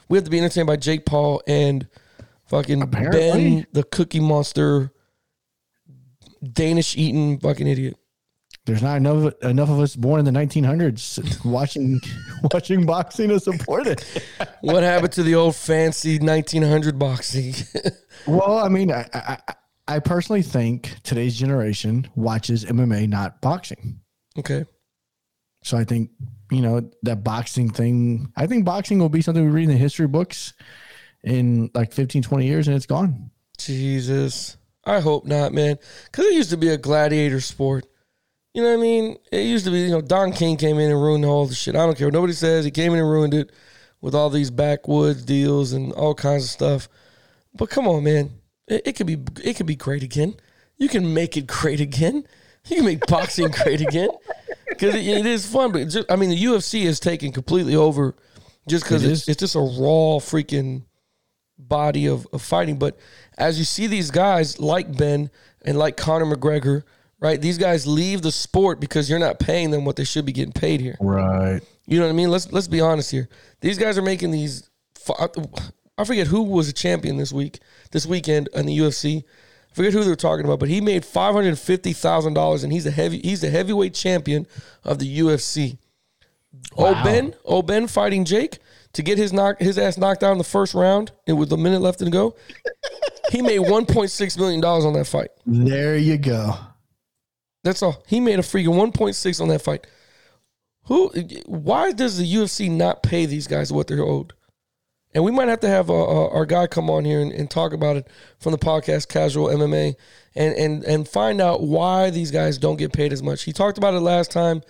We 0.09 0.17
have 0.17 0.25
to 0.25 0.31
be 0.31 0.39
entertained 0.39 0.67
by 0.67 0.77
Jake 0.77 1.05
Paul 1.05 1.43
and 1.47 1.87
fucking 2.47 2.83
Apparently. 2.83 3.21
Ben, 3.57 3.67
the 3.73 3.83
Cookie 3.83 4.21
Monster, 4.21 4.93
Danish 6.43 6.97
eating 6.97 7.39
fucking 7.39 7.67
idiot. 7.67 7.97
There's 8.65 8.83
not 8.83 8.97
enough 8.99 9.33
enough 9.43 9.71
of 9.71 9.81
us 9.81 9.97
born 9.97 10.21
in 10.25 10.25
the 10.33 10.39
1900s 10.41 11.45
watching 11.45 12.01
watching 12.53 12.87
boxing 12.87 13.29
to 13.31 13.41
support 13.41 13.87
it. 13.87 14.05
What 14.61 14.85
happened 14.85 15.13
to 15.15 15.25
the 15.25 15.35
old 15.35 15.57
fancy 15.57 16.19
1900 16.19 16.99
boxing? 16.99 17.55
Well, 18.27 18.57
I 18.59 18.69
mean, 18.69 18.93
I, 18.93 19.09
I 19.13 19.39
I- 19.49 19.55
I 19.89 19.99
personally 19.99 20.43
think 20.43 20.95
today's 21.03 21.35
generation 21.37 22.09
watches 22.15 22.65
MMA, 22.65 23.09
not 23.09 23.41
boxing. 23.41 23.99
okay. 24.39 24.65
So 25.65 25.77
I 25.77 25.83
think 25.85 26.11
you 26.53 26.61
know 26.63 26.89
that 27.03 27.25
boxing 27.25 27.69
thing. 27.69 28.33
I 28.37 28.47
think 28.47 28.65
boxing 28.65 29.01
will 29.01 29.09
be 29.09 29.23
something 29.23 29.45
we 29.45 29.51
read 29.51 29.65
in 29.65 29.71
the 29.71 29.77
history 29.77 30.07
books 30.07 30.53
in 31.25 31.69
like 31.75 31.93
15, 31.93 32.23
20 32.23 32.47
years, 32.47 32.69
and 32.69 32.77
it's 32.77 32.87
gone. 32.87 33.33
Jesus. 33.59 34.57
I 34.85 35.01
hope 35.01 35.27
not, 35.27 35.53
man. 35.53 35.79
Because 36.07 36.27
it 36.27 36.35
used 36.35 36.51
to 36.51 36.57
be 36.57 36.69
a 36.69 36.79
gladiator 36.79 37.41
sport. 37.41 37.85
You 38.55 38.63
know 38.63 38.69
what 38.69 38.79
I 38.79 38.83
mean? 38.83 39.17
It 39.31 39.47
used 39.47 39.65
to 39.65 39.71
be, 39.71 39.81
you 39.81 39.91
know, 39.91 40.03
Don 40.03 40.33
King 40.33 40.57
came 40.57 40.79
in 40.79 40.91
and 40.91 41.01
ruined 41.01 41.25
all 41.25 41.47
the 41.47 41.55
shit. 41.55 41.75
I 41.75 41.87
don't 41.87 41.97
care 41.97 42.09
what 42.09 42.15
nobody 42.15 42.35
says. 42.35 42.65
He 42.65 42.71
came 42.71 42.93
in 42.93 42.99
and 42.99 43.11
ruined 43.11 43.33
it 43.33 43.51
with 44.03 44.15
all 44.15 44.29
these 44.29 44.51
backwoods 44.51 45.25
deals 45.25 45.73
and 45.73 45.93
all 45.93 46.15
kinds 46.15 46.45
of 46.45 46.51
stuff. 46.51 46.89
But 47.55 47.71
come 47.71 47.89
on, 47.89 48.05
man. 48.05 48.31
It, 48.67 48.83
it 48.87 48.93
could 48.97 49.07
be 49.07 49.19
it 49.43 49.57
could 49.57 49.67
be 49.67 49.77
great 49.77 50.03
again. 50.03 50.35
You 50.77 50.89
can 50.89 51.15
make 51.15 51.37
it 51.37 51.47
great 51.47 51.81
again. 51.81 52.27
You 52.69 52.77
can 52.77 52.85
make 52.85 53.07
boxing 53.07 53.49
great 53.49 53.81
again. 53.81 54.11
Because 54.69 54.95
it, 54.95 55.07
it 55.07 55.27
is 55.27 55.47
fun. 55.47 55.73
But 55.73 55.89
just, 55.89 56.11
I 56.11 56.17
mean, 56.17 56.31
the 56.31 56.45
UFC 56.45 56.83
is 56.83 57.01
taken 57.01 57.33
completely 57.33 57.75
over 57.75 58.15
just 58.69 58.85
because 58.85 59.05
It 59.05 59.13
it's, 59.13 59.29
it's 59.29 59.41
just 59.41 59.55
a 59.55 59.61
raw 59.61 60.19
freaking 60.19 60.85
body 61.59 62.07
of, 62.07 62.27
of 62.33 62.43
fighting. 62.43 62.79
But 62.79 62.99
as 63.39 63.59
you 63.59 63.65
see 63.65 63.87
these 63.87 64.11
guys 64.11 64.59
like 64.59 64.95
Ben 64.97 65.31
and 65.65 65.79
like 65.79 65.97
Conor 65.97 66.27
McGregor, 66.27 66.83
right? 67.23 67.41
These 67.41 67.57
guys 67.57 67.87
leave 67.87 68.21
the 68.21 68.33
sport 68.33 68.81
because 68.81 69.09
you're 69.09 69.19
not 69.19 69.39
paying 69.39 69.71
them 69.71 69.85
what 69.85 69.97
they 69.97 70.05
should 70.05 70.27
be 70.27 70.33
getting 70.33 70.53
paid 70.53 70.81
here. 70.81 70.99
Right. 71.01 71.61
You 71.87 71.99
know 71.99 72.07
what 72.07 72.13
I 72.13 72.17
mean? 72.17 72.31
Let's 72.31 72.53
let's 72.53 72.69
be 72.69 72.81
honest 72.81 73.11
here. 73.11 73.29
These 73.61 73.79
guys 73.79 73.97
are 73.97 74.03
making 74.03 74.33
these. 74.33 74.69
I 75.99 76.05
forget 76.05 76.27
who 76.27 76.43
was 76.43 76.69
a 76.69 76.73
champion 76.73 77.17
this 77.17 77.33
week, 77.33 77.61
this 77.93 78.05
weekend 78.05 78.49
in 78.55 78.67
the 78.67 78.77
UFC. 78.77 79.23
I 79.71 79.75
forget 79.75 79.93
who 79.93 80.05
they 80.05 80.11
were 80.11 80.17
talking 80.17 80.45
about, 80.45 80.59
but 80.59 80.69
he 80.69 80.81
made 80.81 81.05
five 81.05 81.35
hundred 81.35 81.59
fifty 81.59 81.93
thousand 81.93 82.35
dollars, 82.35 82.65
and 82.65 82.73
he's 82.73 82.87
a 82.87 82.91
heavy 82.91 83.21
he's 83.23 83.41
the 83.41 83.51
heavyweight 83.51 83.95
champion 83.95 84.47
of 84.85 84.99
the 84.99 85.19
UFC. 85.21 85.79
Oh 86.77 86.93
Ben, 87.05 87.35
oh 87.45 87.63
Ben 87.63 87.87
fighting 87.87 88.25
Jake 88.25 88.59
to 88.93 89.03
get 89.03 89.17
his 89.17 89.33
knock 89.33 89.61
his 89.61 89.79
ass 89.79 89.97
knocked 89.97 90.23
out 90.23 90.33
in 90.33 90.39
the 90.39 90.45
first 90.45 90.75
round, 90.75 91.13
and 91.27 91.39
with 91.39 91.53
a 91.53 91.57
minute 91.57 91.81
left 91.81 92.01
to 92.01 92.11
go, 92.11 92.35
he 93.31 93.43
made 93.43 93.61
one 93.61 93.87
point 93.87 94.11
six 94.11 94.37
million 94.37 94.61
dollars 94.61 94.85
on 94.85 94.93
that 94.95 95.07
fight. 95.07 95.31
There 95.47 95.97
you 95.97 96.19
go. 96.19 96.55
That's 97.65 97.83
all. 97.83 98.03
He 98.07 98.21
made 98.21 98.39
a 98.39 98.43
freaking 98.43 98.75
1.6 98.75 99.41
on 99.41 99.49
that 99.49 99.63
fight. 99.63 99.87
Who? 100.85 101.11
Why 101.47 101.93
does 101.93 102.19
the 102.19 102.35
UFC 102.35 102.71
not 102.71 103.03
pay 103.03 103.27
these 103.27 103.47
guys 103.47 103.73
what 103.73 103.87
they're 103.87 104.03
owed? 104.03 104.33
And 105.15 105.25
we 105.25 105.31
might 105.31 105.49
have 105.49 105.61
to 105.61 105.69
have 105.69 105.91
uh, 105.91 105.95
uh, 105.95 106.29
our 106.31 106.47
guy 106.47 106.67
come 106.67 106.89
on 106.89 107.05
here 107.05 107.21
and, 107.21 107.31
and 107.33 107.51
talk 107.51 107.73
about 107.73 107.97
it 107.97 108.09
from 108.39 108.53
the 108.53 108.59
podcast 108.59 109.09
Casual 109.09 109.49
MMA 109.49 109.95
and, 110.35 110.55
and 110.57 110.85
and 110.85 111.07
find 111.07 111.41
out 111.41 111.63
why 111.63 112.11
these 112.11 112.31
guys 112.31 112.59
don't 112.59 112.77
get 112.77 112.93
paid 112.93 113.13
as 113.13 113.23
much. 113.23 113.43
He 113.43 113.53
talked 113.53 113.79
about 113.79 113.95
it 113.95 114.01
last 114.01 114.31
time, 114.31 114.63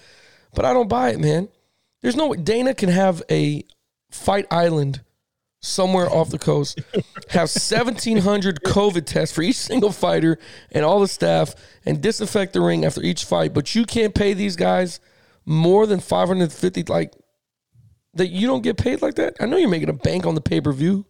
but 0.54 0.64
I 0.64 0.72
don't 0.72 0.88
buy 0.88 1.10
it, 1.10 1.20
man. 1.20 1.48
There's 2.02 2.16
no 2.16 2.26
way 2.26 2.38
Dana 2.38 2.74
can 2.74 2.88
have 2.88 3.22
a 3.30 3.64
fight 4.10 4.46
island 4.50 5.00
somewhere 5.62 6.10
off 6.10 6.30
the 6.30 6.38
coast, 6.38 6.80
have 7.30 7.48
1,700 7.48 8.62
COVID 8.64 9.06
tests 9.06 9.34
for 9.34 9.42
each 9.42 9.56
single 9.56 9.92
fighter 9.92 10.38
and 10.72 10.84
all 10.84 11.00
the 11.00 11.08
staff, 11.08 11.54
and 11.86 12.02
disinfect 12.02 12.52
the 12.52 12.60
ring 12.60 12.84
after 12.84 13.02
each 13.02 13.24
fight. 13.24 13.54
But 13.54 13.74
you 13.74 13.84
can't 13.84 14.14
pay 14.14 14.34
these 14.34 14.56
guys 14.56 15.00
more 15.46 15.86
than 15.86 16.00
550, 16.00 16.84
like, 16.84 17.12
that 18.14 18.28
you 18.28 18.46
don't 18.46 18.62
get 18.62 18.76
paid 18.76 19.02
like 19.02 19.14
that? 19.14 19.36
I 19.40 19.46
know 19.46 19.56
you're 19.56 19.68
making 19.68 19.88
a 19.88 19.94
bank 19.94 20.26
on 20.26 20.34
the 20.34 20.40
pay 20.40 20.60
per 20.60 20.72
view. 20.72 21.06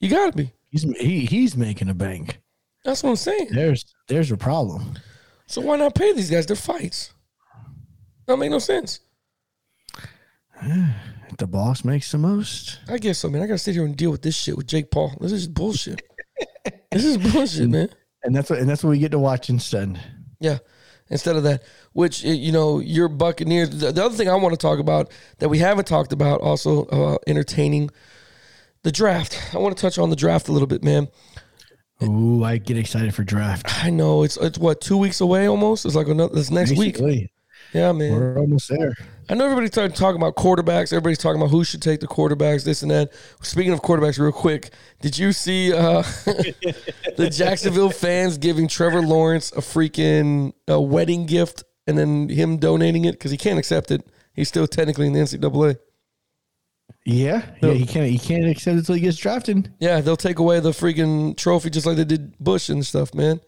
You 0.00 0.08
got 0.08 0.32
to 0.32 0.36
be. 0.36 0.52
He's 0.70 0.82
he, 0.82 1.26
he's 1.26 1.56
making 1.56 1.88
a 1.88 1.94
bank. 1.94 2.40
That's 2.84 3.02
what 3.02 3.10
I'm 3.10 3.16
saying. 3.16 3.48
There's 3.52 3.84
there's 4.08 4.30
a 4.30 4.36
problem. 4.36 4.94
So 5.46 5.60
why 5.60 5.76
not 5.76 5.94
pay 5.94 6.12
these 6.12 6.30
guys 6.30 6.46
their 6.46 6.56
fights? 6.56 7.12
That 8.26 8.36
make 8.36 8.50
no 8.50 8.58
sense. 8.58 9.00
the 11.40 11.46
boss 11.46 11.84
makes 11.84 12.12
the 12.12 12.18
most. 12.18 12.78
I 12.88 12.98
guess 12.98 13.18
so, 13.18 13.28
man. 13.28 13.42
I 13.42 13.46
gotta 13.46 13.58
sit 13.58 13.74
here 13.74 13.84
and 13.84 13.96
deal 13.96 14.10
with 14.10 14.22
this 14.22 14.36
shit 14.36 14.56
with 14.56 14.66
Jake 14.66 14.90
Paul. 14.90 15.16
This 15.20 15.32
is 15.32 15.48
bullshit. 15.48 16.02
this 16.92 17.04
is 17.04 17.16
bullshit, 17.16 17.68
man. 17.68 17.88
And 18.22 18.36
that's 18.36 18.50
what 18.50 18.60
and 18.60 18.68
that's 18.68 18.84
what 18.84 18.90
we 18.90 18.98
get 18.98 19.10
to 19.12 19.18
watch 19.18 19.50
instead. 19.50 19.98
Yeah. 20.38 20.58
Instead 21.08 21.34
of 21.34 21.42
that, 21.42 21.64
which 21.92 22.22
you 22.22 22.52
know, 22.52 22.78
your 22.78 23.08
Buccaneers. 23.08 23.70
The, 23.70 23.90
the 23.90 24.04
other 24.04 24.14
thing 24.14 24.28
I 24.28 24.36
want 24.36 24.52
to 24.52 24.58
talk 24.58 24.78
about 24.78 25.10
that 25.38 25.48
we 25.48 25.58
haven't 25.58 25.88
talked 25.88 26.12
about, 26.12 26.40
also 26.40 26.84
uh, 26.86 27.18
entertaining, 27.26 27.90
the 28.84 28.92
draft. 28.92 29.52
I 29.52 29.58
want 29.58 29.76
to 29.76 29.80
touch 29.80 29.98
on 29.98 30.10
the 30.10 30.16
draft 30.16 30.48
a 30.48 30.52
little 30.52 30.68
bit, 30.68 30.84
man. 30.84 31.08
Ooh, 32.02 32.44
I 32.44 32.58
get 32.58 32.78
excited 32.78 33.14
for 33.14 33.24
draft. 33.24 33.84
I 33.84 33.90
know 33.90 34.22
it's 34.22 34.36
it's 34.36 34.58
what 34.58 34.80
two 34.80 34.98
weeks 34.98 35.20
away 35.20 35.48
almost. 35.48 35.84
It's 35.84 35.96
like 35.96 36.06
another 36.06 36.34
this 36.34 36.50
next 36.50 36.70
week. 36.76 36.94
Basically, 36.94 37.32
Yeah, 37.72 37.92
man. 37.92 38.12
We're 38.12 38.38
almost 38.38 38.68
there. 38.68 38.94
I 39.30 39.34
know 39.34 39.44
everybody 39.44 39.68
started 39.68 39.94
talking 39.94 40.20
about 40.20 40.34
quarterbacks. 40.34 40.92
Everybody's 40.92 41.18
talking 41.18 41.40
about 41.40 41.52
who 41.52 41.62
should 41.62 41.80
take 41.80 42.00
the 42.00 42.08
quarterbacks, 42.08 42.64
this 42.64 42.82
and 42.82 42.90
that. 42.90 43.12
Speaking 43.42 43.72
of 43.72 43.80
quarterbacks, 43.80 44.18
real 44.18 44.32
quick, 44.32 44.70
did 45.00 45.16
you 45.16 45.32
see 45.32 45.72
uh, 45.72 46.02
the 47.16 47.30
Jacksonville 47.32 47.90
fans 47.90 48.38
giving 48.38 48.66
Trevor 48.66 49.02
Lawrence 49.02 49.52
a 49.52 49.60
freaking 49.60 50.52
uh 50.68 50.80
wedding 50.80 51.26
gift 51.26 51.62
and 51.86 51.96
then 51.96 52.28
him 52.28 52.56
donating 52.56 53.04
it 53.04 53.12
because 53.12 53.30
he 53.30 53.36
can't 53.36 53.56
accept 53.56 53.92
it? 53.92 54.04
He's 54.34 54.48
still 54.48 54.66
technically 54.66 55.06
in 55.06 55.12
the 55.12 55.20
NCAA. 55.20 55.78
Yeah, 57.04 57.46
yeah. 57.62 57.70
He 57.70 57.86
can't. 57.86 58.10
He 58.10 58.18
can't 58.18 58.46
accept 58.46 58.74
it 58.74 58.78
until 58.80 58.96
he 58.96 59.00
gets 59.00 59.16
drafted. 59.16 59.72
Yeah, 59.78 60.00
they'll 60.00 60.16
take 60.16 60.40
away 60.40 60.58
the 60.58 60.70
freaking 60.72 61.36
trophy 61.36 61.70
just 61.70 61.86
like 61.86 61.96
they 61.96 62.04
did 62.04 62.36
Bush 62.40 62.68
and 62.68 62.84
stuff, 62.84 63.14
man. 63.14 63.40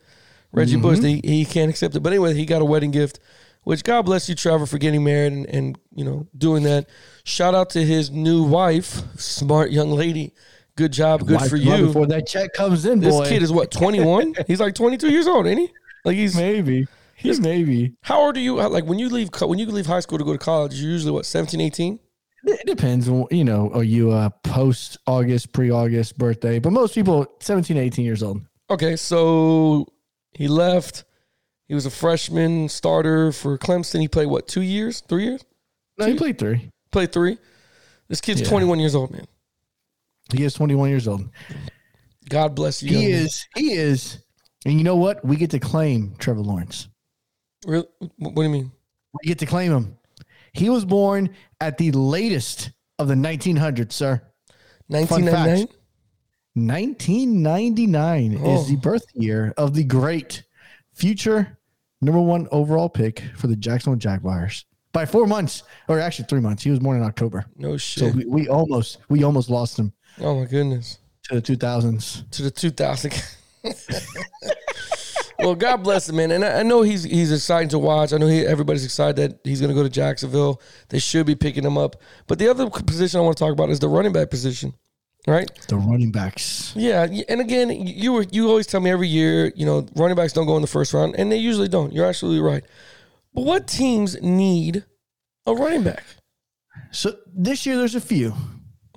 Reggie 0.53 0.77
Bush, 0.77 1.01
he, 1.01 1.21
he 1.25 1.45
can't 1.45 1.71
accept 1.71 1.97
it. 1.97 2.01
But 2.01 2.13
anyway, 2.13 2.35
he 2.35 2.45
got 2.45 2.63
a 2.63 2.65
wedding 2.65 2.91
gift, 2.91 3.19
which 3.65 3.85
God 3.85 4.03
bless 4.03 4.29
you, 4.29 4.35
Trevor, 4.35 4.67
for 4.67 4.79
getting 4.79 5.05
married 5.05 5.33
and, 5.33 5.47
and 5.47 5.79
you 5.95 6.05
know 6.05 6.27
doing 6.37 6.63
that. 6.65 6.89
Shout 7.25 7.55
out 7.55 7.71
to 7.71 7.85
his 7.85 8.11
new 8.11 8.43
wife, 8.45 9.03
smart 9.19 9.71
young 9.71 9.91
lady. 9.91 10.35
Good 10.77 10.93
job, 10.93 11.27
good 11.27 11.41
Why- 11.41 11.49
for 11.49 11.57
you. 11.57 11.87
Before 11.87 12.07
that 12.07 12.27
check 12.27 12.55
comes 12.55 12.87
in, 12.87 13.01
This 13.01 13.15
boy. 13.15 13.29
kid 13.29 13.43
is 13.43 13.53
what 13.53 13.71
twenty 13.71 14.01
one. 14.01 14.35
he's 14.47 14.61
like 14.61 14.75
twenty 14.75 14.97
two 14.97 15.11
years 15.11 15.27
old, 15.27 15.47
ain't 15.47 15.61
he? 15.61 15.71
Like 16.05 16.17
he's 16.17 16.35
maybe. 16.37 16.87
He's 17.15 17.41
maybe. 17.41 17.95
how 18.03 18.21
old 18.21 18.37
are 18.37 18.41
you? 18.41 18.57
Like 18.57 18.85
when 18.85 18.99
you 18.99 19.09
leave 19.09 19.29
when 19.41 19.59
you 19.59 19.67
leave 19.67 19.87
high 19.87 20.01
school 20.01 20.19
to 20.19 20.25
go 20.25 20.33
to 20.33 20.39
college, 20.39 20.75
you're 20.75 20.91
usually 20.91 21.13
what 21.13 21.25
17, 21.27 21.61
18? 21.61 22.01
It 22.45 22.67
depends. 22.67 23.09
on 23.09 23.27
You 23.31 23.45
know, 23.45 23.71
are 23.73 23.85
you 23.85 24.11
uh, 24.11 24.27
a 24.27 24.49
post 24.49 24.99
August, 25.07 25.53
pre 25.53 25.71
August 25.71 26.19
birthday? 26.19 26.59
But 26.59 26.73
most 26.73 26.95
people, 26.95 27.27
17, 27.39 27.77
18 27.77 28.05
years 28.05 28.23
old. 28.25 28.41
Okay, 28.71 28.97
so 28.97 29.87
he 30.33 30.49
left. 30.49 31.05
He 31.73 31.75
was 31.75 31.87
a 31.87 31.91
freshman 31.91 32.69
starter 32.69 33.33
for 33.33 33.57
Clemson. 33.57 34.01
He 34.01 34.07
played 34.07 34.27
what, 34.27 34.47
two 34.47 34.61
years, 34.61 35.01
three 35.01 35.25
years? 35.25 35.43
No, 35.97 36.05
he 36.05 36.13
played 36.19 36.37
three. 36.39 36.69
Played 36.91 37.13
three. 37.13 37.39
This 38.09 38.21
kid's 38.21 38.43
Yeah. 38.43 38.49
21 38.49 38.79
years 38.79 38.95
old, 38.95 39.11
man. 39.11 39.25
He 40.35 40.45
is 40.45 40.53
21 40.53 40.91
years 40.91 41.09
old. 41.09 41.31
God 42.29 42.55
bless 42.55 42.83
you. 42.83 42.91
He 42.91 42.95
young 43.05 43.13
man. 43.13 43.23
is. 43.23 43.47
He 43.57 43.73
is. 43.73 44.19
And 44.67 44.75
you 44.75 44.85
know 44.85 44.97
what? 44.97 45.25
We 45.25 45.37
get 45.37 45.51
to 45.53 45.59
claim 45.59 46.15
Trevor 46.19 46.43
Lawrence. 46.43 46.89
Real, 47.65 47.87
what 48.19 48.35
do 48.35 48.43
you 48.43 48.51
mean? 48.51 48.71
We 49.23 49.29
get 49.29 49.39
to 49.39 49.47
claim 49.47 49.73
him. 49.73 49.97
He 50.53 50.69
was 50.69 50.85
born 50.85 51.31
at 51.59 51.79
the 51.79 51.91
latest 51.93 52.71
of 52.99 53.09
the 53.09 53.15
1900s, 53.15 53.93
sir. 53.95 54.21
1999? 54.89 55.69
1999 56.55 58.41
Oh. 58.45 58.61
is 58.61 58.69
the 58.69 58.77
birth 58.77 59.07
year 59.15 59.55
of 59.57 59.73
the 59.73 59.85
great 59.85 60.43
future 60.93 61.57
number 62.03 62.21
one 62.21 62.49
overall 62.53 62.89
pick 62.89 63.23
for 63.37 63.47
the 63.47 63.57
Jacksonville 63.57 63.99
Jaguars 63.99 64.67
by 64.93 65.07
four 65.07 65.27
months, 65.27 65.63
or 65.89 65.99
actually 65.99 66.27
three 66.27 66.41
months. 66.41 66.63
He 66.63 66.71
was 66.71 66.79
born 66.81 66.99
in 66.99 67.03
October, 67.03 67.47
No 67.57 67.77
so 67.79 68.07
shit. 68.07 68.15
we, 68.15 68.27
we 68.27 68.49
almost 68.49 68.99
we 69.09 69.25
almost 69.25 69.49
lost 69.49 69.79
him 69.79 69.93
oh 70.21 70.39
my 70.41 70.45
goodness. 70.45 70.99
to 71.25 71.41
the 71.41 71.43
2000s. 71.43 72.31
To 72.33 72.43
the 72.43 72.51
2000. 72.51 73.25
well, 75.39 75.55
God 75.55 75.79
bless 75.79 76.09
him, 76.09 76.17
man. 76.17 76.31
And 76.33 76.45
I, 76.45 76.61
I 76.61 76.63
know 76.63 76.83
he's 76.83 77.05
he's 77.05 77.33
exciting 77.33 77.69
to 77.71 77.79
watch. 77.79 78.13
I 78.13 78.19
know 78.19 78.27
he, 78.27 78.45
everybody's 78.47 78.85
excited 78.85 79.17
that 79.17 79.41
he's 79.45 79.61
going 79.61 79.71
to 79.71 79.75
go 79.75 79.83
to 79.83 79.89
Jacksonville. 79.89 80.61
They 80.89 80.99
should 80.99 81.27
be 81.27 81.35
picking 81.35 81.65
him 81.65 81.79
up. 81.79 81.97
But 82.27 82.39
the 82.39 82.49
other 82.49 82.69
position 82.69 83.21
I 83.21 83.23
want 83.23 83.37
to 83.37 83.45
talk 83.45 83.53
about 83.53 83.71
is 83.71 83.79
the 83.79 83.89
running 83.89 84.13
back 84.13 84.31
position, 84.31 84.75
right? 85.27 85.51
The 85.69 85.77
running 85.77 86.11
backs. 86.13 86.73
Yeah, 86.77 87.07
and 87.29 87.41
again, 87.41 87.71
you 87.71 88.13
were 88.13 88.27
you 88.31 88.49
always 88.49 88.67
tell 88.67 88.81
me 88.81 88.91
every 88.91 89.09
year, 89.09 89.53
you 89.57 89.65
know, 89.67 89.87
running 89.97 90.17
backs 90.17 90.33
don't 90.33 90.47
go 90.47 90.57
in 90.57 90.63
the 90.63 90.69
first 90.69 90.93
round, 90.93 91.15
and 91.17 91.31
they 91.31 91.37
usually 91.37 91.69
don't. 91.69 91.93
You're 91.93 92.07
absolutely 92.07 92.41
right. 92.41 92.65
But 93.35 93.45
what 93.45 93.67
teams 93.67 94.21
need 94.21 94.85
a 95.47 95.55
running 95.55 95.83
back? 95.83 96.05
So 96.91 97.15
this 97.35 97.65
year 97.67 97.77
there's 97.77 97.95
a 97.95 98.01
few, 98.01 98.35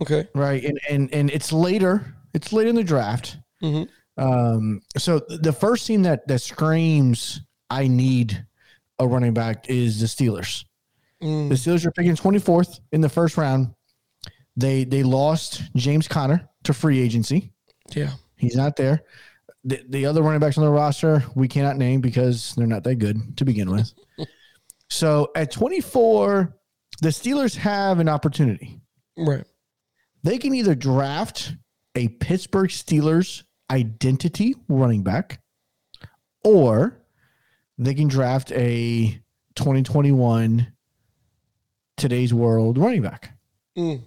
Okay, 0.01 0.27
right? 0.35 0.63
And 0.63 0.79
and 0.89 1.13
and 1.13 1.29
it's 1.31 1.51
later. 1.53 2.15
It's 2.33 2.51
late 2.51 2.67
in 2.67 2.75
the 2.75 2.83
draft. 2.83 3.37
Mhm. 3.63 3.87
Um, 4.17 4.81
so 4.97 5.19
the 5.27 5.53
first 5.53 5.87
team 5.87 6.03
that 6.03 6.27
that 6.27 6.41
screams 6.41 7.41
I 7.69 7.87
need 7.87 8.45
a 8.99 9.07
running 9.07 9.33
back 9.33 9.69
is 9.69 9.99
the 9.99 10.05
Steelers. 10.07 10.63
Mm, 11.21 11.49
The 11.49 11.55
Steelers 11.55 11.85
are 11.85 11.91
picking 11.91 12.15
24th 12.15 12.79
in 12.91 13.01
the 13.01 13.09
first 13.09 13.37
round. 13.37 13.73
They 14.57 14.83
they 14.83 15.03
lost 15.03 15.63
James 15.75 16.07
Conner 16.07 16.47
to 16.63 16.73
free 16.73 16.99
agency. 16.99 17.51
yeah, 17.93 18.11
He's 18.37 18.55
not 18.55 18.75
there. 18.75 19.01
The, 19.63 19.81
the 19.89 20.05
other 20.05 20.21
running 20.21 20.39
backs 20.39 20.57
on 20.57 20.63
the 20.63 20.69
roster 20.71 21.23
we 21.33 21.47
cannot 21.47 21.77
name 21.77 21.99
because 21.99 22.53
they're 22.55 22.67
not 22.67 22.83
that 22.83 22.95
good 22.95 23.35
to 23.37 23.45
begin 23.45 23.71
with. 23.71 23.91
so 24.89 25.31
at 25.35 25.51
24, 25.51 26.55
the 27.01 27.09
Steelers 27.09 27.55
have 27.55 27.99
an 27.99 28.07
opportunity. 28.07 28.79
right. 29.17 29.43
They 30.23 30.37
can 30.39 30.55
either 30.55 30.73
draft 30.75 31.53
a 31.95 32.07
Pittsburgh 32.07 32.69
Steelers 32.69 33.43
identity 33.69 34.55
running 34.67 35.03
back, 35.03 35.39
or 36.43 36.99
they 37.77 37.93
can 37.93 38.07
draft 38.07 38.51
a 38.51 39.19
2021 39.55 40.73
today's 41.97 42.33
world 42.33 42.77
running 42.77 43.01
back. 43.01 43.37
Mm, 43.77 44.01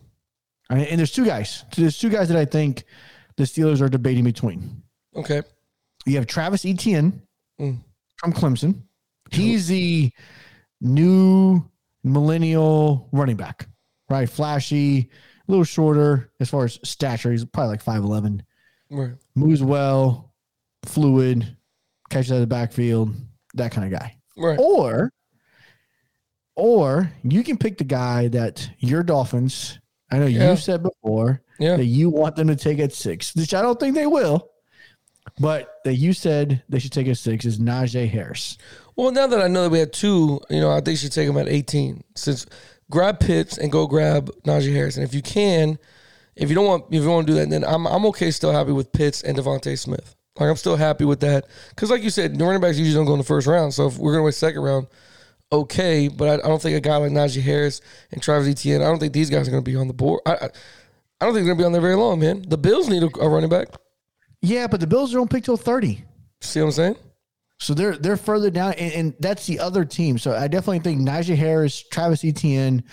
I 0.70 0.74
mean, 0.74 0.84
and 0.86 0.98
there's 0.98 1.12
two 1.12 1.24
guys. 1.24 1.64
There's 1.76 1.98
two 1.98 2.10
guys 2.10 2.28
that 2.28 2.36
I 2.36 2.44
think 2.44 2.84
the 3.36 3.44
Steelers 3.44 3.80
are 3.80 3.88
debating 3.88 4.24
between. 4.24 4.82
okay, 5.16 5.42
You 6.06 6.16
have 6.16 6.26
Travis 6.26 6.64
Etienne 6.64 7.22
Mm. 7.60 7.78
from 8.18 8.32
Clemson. 8.32 8.82
He's 9.30 9.66
the 9.68 10.10
new 10.80 11.64
millennial 12.04 13.08
running 13.12 13.36
back, 13.36 13.66
right? 14.08 14.28
Flashy, 14.28 15.10
a 15.46 15.50
little 15.50 15.64
shorter 15.64 16.30
as 16.40 16.48
far 16.50 16.64
as 16.64 16.78
stature. 16.84 17.30
He's 17.32 17.44
probably 17.44 17.70
like 17.72 17.82
5'11. 17.84 18.42
right. 18.90 19.10
Moves 19.34 19.62
well, 19.62 20.32
fluid, 20.84 21.56
catches 22.10 22.32
out 22.32 22.36
of 22.36 22.40
the 22.42 22.46
backfield, 22.46 23.14
that 23.54 23.72
kind 23.72 23.92
of 23.92 23.98
guy. 24.00 24.16
Right. 24.36 24.58
Or, 24.58 25.12
or 26.56 27.10
you 27.22 27.42
can 27.44 27.56
pick 27.58 27.78
the 27.78 27.84
guy 27.84 28.28
that 28.28 28.70
your 28.78 29.02
Dolphins, 29.02 29.78
I 30.10 30.18
know 30.18 30.26
Yeah. 30.26 30.50
you've 30.50 30.62
said 30.62 30.82
before, 30.82 31.42
Yeah. 31.58 31.76
that 31.76 31.84
you 31.84 32.10
want 32.10 32.36
them 32.36 32.48
to 32.48 32.56
take 32.56 32.78
at 32.78 32.92
six, 32.92 33.34
which 33.34 33.52
I 33.54 33.62
don't 33.62 33.78
think 33.78 33.94
they 33.94 34.06
will, 34.06 34.48
but 35.38 35.68
that 35.84 35.94
you 35.96 36.12
said 36.12 36.62
they 36.68 36.78
should 36.78 36.92
take 36.92 37.08
at 37.08 37.18
six 37.18 37.44
is 37.44 37.58
Najee 37.58 38.08
Harris. 38.08 38.56
Well, 38.96 39.10
now 39.12 39.26
that 39.26 39.40
I 39.40 39.48
know 39.48 39.64
that 39.64 39.70
we 39.70 39.78
had 39.78 39.92
two, 39.92 40.40
you 40.50 40.60
know, 40.60 40.70
I 40.70 40.76
think 40.76 40.88
you 40.88 40.96
should 40.96 41.12
take 41.12 41.28
him 41.28 41.36
at 41.36 41.48
18. 41.48 42.02
Since 42.16 42.46
grab 42.90 43.20
Pitts 43.20 43.58
and 43.58 43.70
go 43.70 43.86
grab 43.86 44.30
Najee 44.44 44.72
Harris, 44.74 44.96
and 44.96 45.04
if 45.04 45.14
you 45.14 45.22
can, 45.22 45.78
if 46.34 46.48
you 46.48 46.54
don't 46.54 46.66
want, 46.66 46.84
if 46.90 47.02
you 47.02 47.08
want 47.08 47.26
to 47.26 47.32
do 47.32 47.38
that, 47.38 47.50
then 47.50 47.64
I'm 47.64 47.86
I'm 47.86 48.06
okay, 48.06 48.30
still 48.30 48.52
happy 48.52 48.72
with 48.72 48.92
Pitts 48.92 49.22
and 49.22 49.36
DeVonta 49.36 49.78
Smith. 49.78 50.14
Like 50.38 50.48
I'm 50.50 50.56
still 50.56 50.76
happy 50.76 51.04
with 51.04 51.20
that 51.20 51.46
because, 51.70 51.90
like 51.90 52.02
you 52.02 52.10
said, 52.10 52.38
the 52.38 52.44
running 52.44 52.60
backs 52.60 52.78
usually 52.78 52.94
don't 52.94 53.06
go 53.06 53.12
in 53.14 53.18
the 53.18 53.24
first 53.24 53.46
round. 53.48 53.74
So 53.74 53.88
if 53.88 53.98
we're 53.98 54.12
gonna 54.12 54.22
wait 54.24 54.34
second 54.34 54.62
round, 54.62 54.86
okay. 55.52 56.08
But 56.08 56.28
I, 56.28 56.34
I 56.44 56.48
don't 56.48 56.60
think 56.60 56.76
a 56.76 56.80
guy 56.80 56.96
like 56.96 57.12
Najee 57.12 57.42
Harris 57.42 57.80
and 58.12 58.22
Travis 58.22 58.48
Etienne, 58.48 58.82
I 58.82 58.86
don't 58.86 58.98
think 58.98 59.12
these 59.12 59.30
guys 59.30 59.48
are 59.48 59.50
gonna 59.50 59.62
be 59.62 59.76
on 59.76 59.88
the 59.88 59.94
board. 59.94 60.20
I, 60.26 60.32
I, 60.32 60.48
I 61.20 61.24
don't 61.24 61.34
think 61.34 61.46
they're 61.46 61.54
gonna 61.54 61.56
be 61.56 61.64
on 61.64 61.72
there 61.72 61.80
very 61.80 61.96
long, 61.96 62.20
man. 62.20 62.44
The 62.48 62.58
Bills 62.58 62.88
need 62.88 63.02
a, 63.02 63.10
a 63.20 63.28
running 63.28 63.50
back. 63.50 63.68
Yeah, 64.40 64.66
but 64.68 64.80
the 64.80 64.86
Bills 64.86 65.12
don't 65.12 65.30
pick 65.30 65.44
till 65.44 65.56
30. 65.56 66.04
See 66.40 66.60
what 66.60 66.66
I'm 66.66 66.72
saying? 66.72 66.96
So 67.60 67.74
they're 67.74 67.96
they're 67.96 68.16
further 68.16 68.50
down, 68.50 68.74
and, 68.74 68.92
and 68.92 69.14
that's 69.18 69.44
the 69.46 69.58
other 69.58 69.84
team. 69.84 70.16
So 70.16 70.32
I 70.32 70.46
definitely 70.46 70.78
think 70.78 71.00
Najee 71.00 71.34
Harris, 71.34 71.82
Travis 71.90 72.24
Etienne 72.24 72.84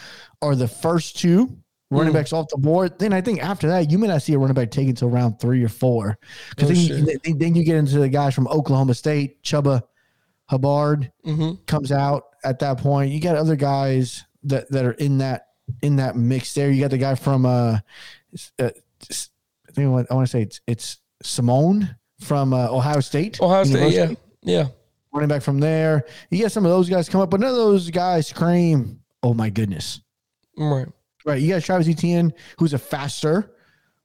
are 0.42 0.56
the 0.56 0.68
first 0.68 1.20
two 1.20 1.56
running 1.92 2.12
Mm. 2.12 2.16
backs 2.16 2.34
off 2.34 2.48
the 2.50 2.58
board. 2.58 2.98
Then 2.98 3.14
I 3.14 3.22
think 3.22 3.44
after 3.44 3.68
that, 3.68 3.92
you 3.92 4.00
may 4.00 4.08
not 4.08 4.24
see 4.24 4.34
a 4.34 4.40
running 4.40 4.56
back 4.56 4.72
taken 4.72 4.90
until 4.90 5.12
round 5.12 5.40
three 5.40 5.64
or 5.64 5.70
four, 5.70 6.18
because 6.50 6.72
Oh, 6.72 6.74
then, 6.74 6.84
you, 6.84 7.06
then, 7.24 7.38
then 7.38 7.56
you 7.56 7.64
get 7.64 7.76
into 7.76 8.00
the 8.00 8.10
guys 8.10 8.34
from 8.34 8.48
Oklahoma 8.48 8.96
State, 8.96 9.44
Chuba 9.44 9.84
Hubbard 10.46 11.12
Mm-hmm. 11.26 11.64
comes 11.68 11.92
out 11.92 12.24
at 12.46 12.60
that 12.60 12.78
point. 12.78 13.12
You 13.12 13.20
got 13.20 13.36
other 13.36 13.56
guys 13.56 14.24
that 14.44 14.70
that 14.72 14.86
are 14.86 14.92
in 14.92 15.18
that 15.20 15.48
in 15.82 15.98
that 15.98 16.16
mix 16.16 16.54
there. 16.54 16.72
You 16.72 16.82
got 16.82 16.92
the 16.92 16.98
guy 16.98 17.16
from 17.16 17.46
uh, 17.46 17.80
uh 18.60 18.70
I 18.70 19.72
think 19.72 19.88
I 19.88 20.14
want 20.14 20.28
to 20.28 20.28
say 20.28 20.42
it's 20.42 20.62
it's 20.68 20.98
Sermon 21.24 21.96
from 22.22 22.54
uh, 22.54 22.70
Ohio 22.70 23.00
State. 23.02 23.42
Ohio 23.42 23.64
State, 23.64 23.80
yeah, 23.80 23.86
University 23.88 24.18
yeah. 24.44 24.68
running 25.14 25.30
back 25.30 25.42
from 25.42 25.60
there. 25.60 26.06
You 26.30 26.42
got 26.42 26.52
some 26.52 26.66
of 26.66 26.72
those 26.72 26.90
guys 26.90 27.10
come 27.10 27.22
up, 27.22 27.30
but 27.30 27.40
none 27.40 27.50
of 27.50 27.56
those 27.56 27.90
guys 27.90 28.28
scream, 28.28 29.02
"Oh 29.24 29.34
my 29.34 29.50
goodness!" 29.50 30.02
Right. 30.58 30.88
Right. 31.26 31.42
You 31.42 31.50
got 31.50 31.64
Travis 31.64 31.88
Etienne, 31.90 32.34
who's 32.60 32.74
a 32.74 32.78
faster 32.78 33.52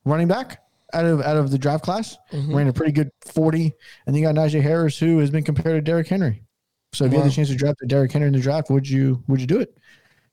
running 0.04 0.26
back 0.26 0.62
out 0.92 1.04
of 1.04 1.20
out 1.20 1.36
of 1.36 1.50
the 1.50 1.58
draft 1.58 1.84
class, 1.84 2.16
Mm-hmm. 2.32 2.54
ran 2.56 2.68
a 2.68 2.72
pretty 2.72 2.92
good 2.92 3.10
40. 3.26 3.72
And 4.06 4.16
you 4.16 4.22
got 4.22 4.34
Najee 4.34 4.62
Harris, 4.62 4.98
who 4.98 5.18
has 5.18 5.30
been 5.30 5.44
compared 5.44 5.76
to 5.76 5.80
Derrick 5.80 6.08
Henry. 6.08 6.42
So 6.92 7.04
if 7.04 7.12
you 7.12 7.18
had 7.18 7.28
the 7.28 7.32
chance 7.34 7.48
to 7.48 7.54
draft 7.54 7.78
Derrick 7.86 8.12
Henry 8.12 8.28
in 8.28 8.34
the 8.34 8.40
draft, 8.40 8.70
would 8.70 8.88
you 8.88 9.22
would 9.28 9.40
you 9.40 9.46
do 9.46 9.60
it? 9.60 9.76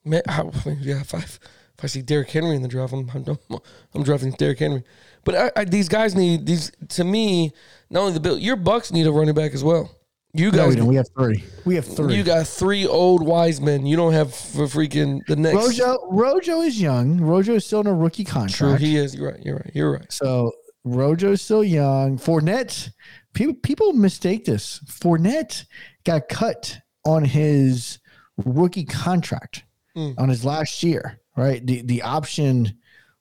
Man, 0.04 0.22
I, 0.28 0.42
yeah, 0.80 1.02
if 1.02 1.14
I, 1.14 1.20
if 1.20 1.40
I 1.84 1.88
see 1.88 2.02
Derrick 2.02 2.30
Henry 2.30 2.56
in 2.56 2.62
the 2.62 2.68
draft, 2.68 2.94
I'm, 2.94 3.10
I'm, 3.14 3.60
I'm 3.94 4.04
drafting 4.04 4.32
Derrick 4.32 4.60
Henry. 4.60 4.84
But 5.24 5.36
I, 5.36 5.52
I, 5.62 5.66
these 5.66 5.90
guys 5.90 6.16
need 6.16 6.46
these. 6.46 6.72
To 6.90 7.04
me, 7.04 7.52
not 7.90 8.02
only 8.02 8.14
the 8.14 8.20
Bill, 8.20 8.38
your 8.38 8.56
Bucks 8.56 8.92
need 8.92 9.06
a 9.06 9.12
running 9.12 9.36
back 9.36 9.54
as 9.54 9.64
well. 9.64 9.92
You 10.34 10.52
No, 10.52 10.58
guys, 10.58 10.70
we 10.70 10.76
don't. 10.76 10.88
We 10.88 10.96
have 10.96 11.08
three. 11.18 11.44
We 11.66 11.76
have 11.76 11.86
three. 11.86 12.16
you 12.16 12.24
got 12.24 12.48
three 12.48 12.86
old 12.86 13.26
wise 13.26 13.62
men. 13.62 13.86
You 13.86 13.96
don't 13.96 14.14
have 14.14 14.34
for 14.34 14.66
freaking 14.66 15.26
the 15.28 15.36
next. 15.36 15.56
Rojo 15.56 16.08
Rojo 16.10 16.62
is 16.62 16.80
young. 16.82 17.20
Rojo 17.22 17.56
is 17.56 17.66
still 17.66 17.82
in 17.82 17.88
a 17.88 17.94
rookie 17.94 18.24
contract. 18.24 18.56
True, 18.56 18.76
he 18.76 18.98
is. 18.98 19.16
You're 19.16 19.32
right. 19.32 19.46
You're 19.46 19.56
right. 19.56 19.72
You're 19.74 19.92
right. 19.92 20.12
So 20.12 20.52
Rojo 20.84 21.32
is 21.34 21.42
still 21.42 21.64
young. 21.64 22.18
Fournette, 22.18 22.90
people 23.34 23.56
people 23.56 23.94
mistake 23.94 24.46
this. 24.46 24.80
Fournette 24.86 25.66
got 26.06 26.30
cut 26.30 26.80
on 27.06 27.24
his 27.24 28.00
rookie 28.46 28.86
contract 28.86 29.64
Mm. 29.96 30.14
on 30.20 30.30
his 30.30 30.46
last 30.46 30.84
year. 30.84 31.20
Right, 31.36 31.66
the 31.66 31.82
the 31.84 32.02
option 32.02 32.78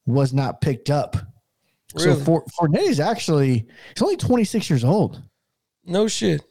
was 0.06 0.32
not 0.32 0.60
picked 0.60 0.90
up. 0.90 1.16
So 1.96 2.14
For, 2.16 2.44
Fournette 2.58 2.88
is 2.88 3.00
actually 3.00 3.66
he's 3.94 4.02
only 4.02 4.16
26 4.16 4.68
years 4.70 4.84
old. 4.84 5.22
No 5.84 6.08
shit. 6.08 6.42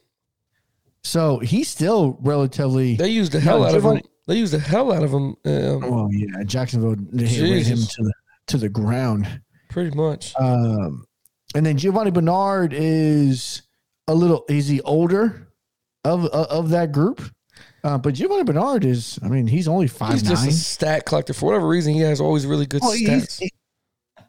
So 1.04 1.38
he's 1.40 1.68
still 1.70 2.18
relatively. 2.22 2.96
They 2.96 3.10
used 3.10 3.32
the 3.32 3.40
hell 3.40 3.64
out 3.64 3.76
of 3.76 3.84
him. 3.86 4.02
They 4.28 4.38
used 4.38 4.54
the 4.54 4.60
hell 4.60 4.92
out 4.92 5.04
of 5.04 5.12
him. 5.12 5.36
Um, 5.46 5.84
Oh 5.84 6.10
yeah, 6.12 6.44
Jacksonville 6.46 6.96
him 6.96 7.78
to 7.78 8.04
the 8.04 8.14
to 8.48 8.58
the 8.58 8.70
ground. 8.70 9.42
Pretty 9.76 9.94
much. 9.94 10.34
Um, 10.40 11.06
and 11.54 11.66
then 11.66 11.78
Giovani 11.78 12.10
Bernard 12.12 12.72
is 12.74 13.62
a 14.08 14.16
little. 14.16 14.46
Is 14.48 14.70
he 14.70 14.80
older 14.84 15.50
of 16.06 16.24
of, 16.28 16.48
of 16.48 16.70
that 16.70 16.94
group? 16.94 17.22
Uh, 17.84 17.98
but 17.98 18.14
Giovani 18.14 18.44
Bernard 18.46 18.86
is. 18.86 19.20
I 19.22 19.28
mean, 19.28 19.48
he's 19.48 19.68
only 19.68 19.88
five 19.88 20.14
He's 20.14 20.22
just 20.22 20.44
nine. 20.44 20.50
a 20.50 20.54
stat 20.54 21.06
collector. 21.06 21.34
For 21.34 21.48
whatever 21.48 21.68
reason, 21.68 21.94
he 21.94 22.00
has 22.00 22.22
always 22.22 22.46
really 22.46 22.66
good 22.66 22.84
Well, 22.84 22.94
he's- 22.94 23.26
stats. 23.26 23.40
he- 23.42 23.52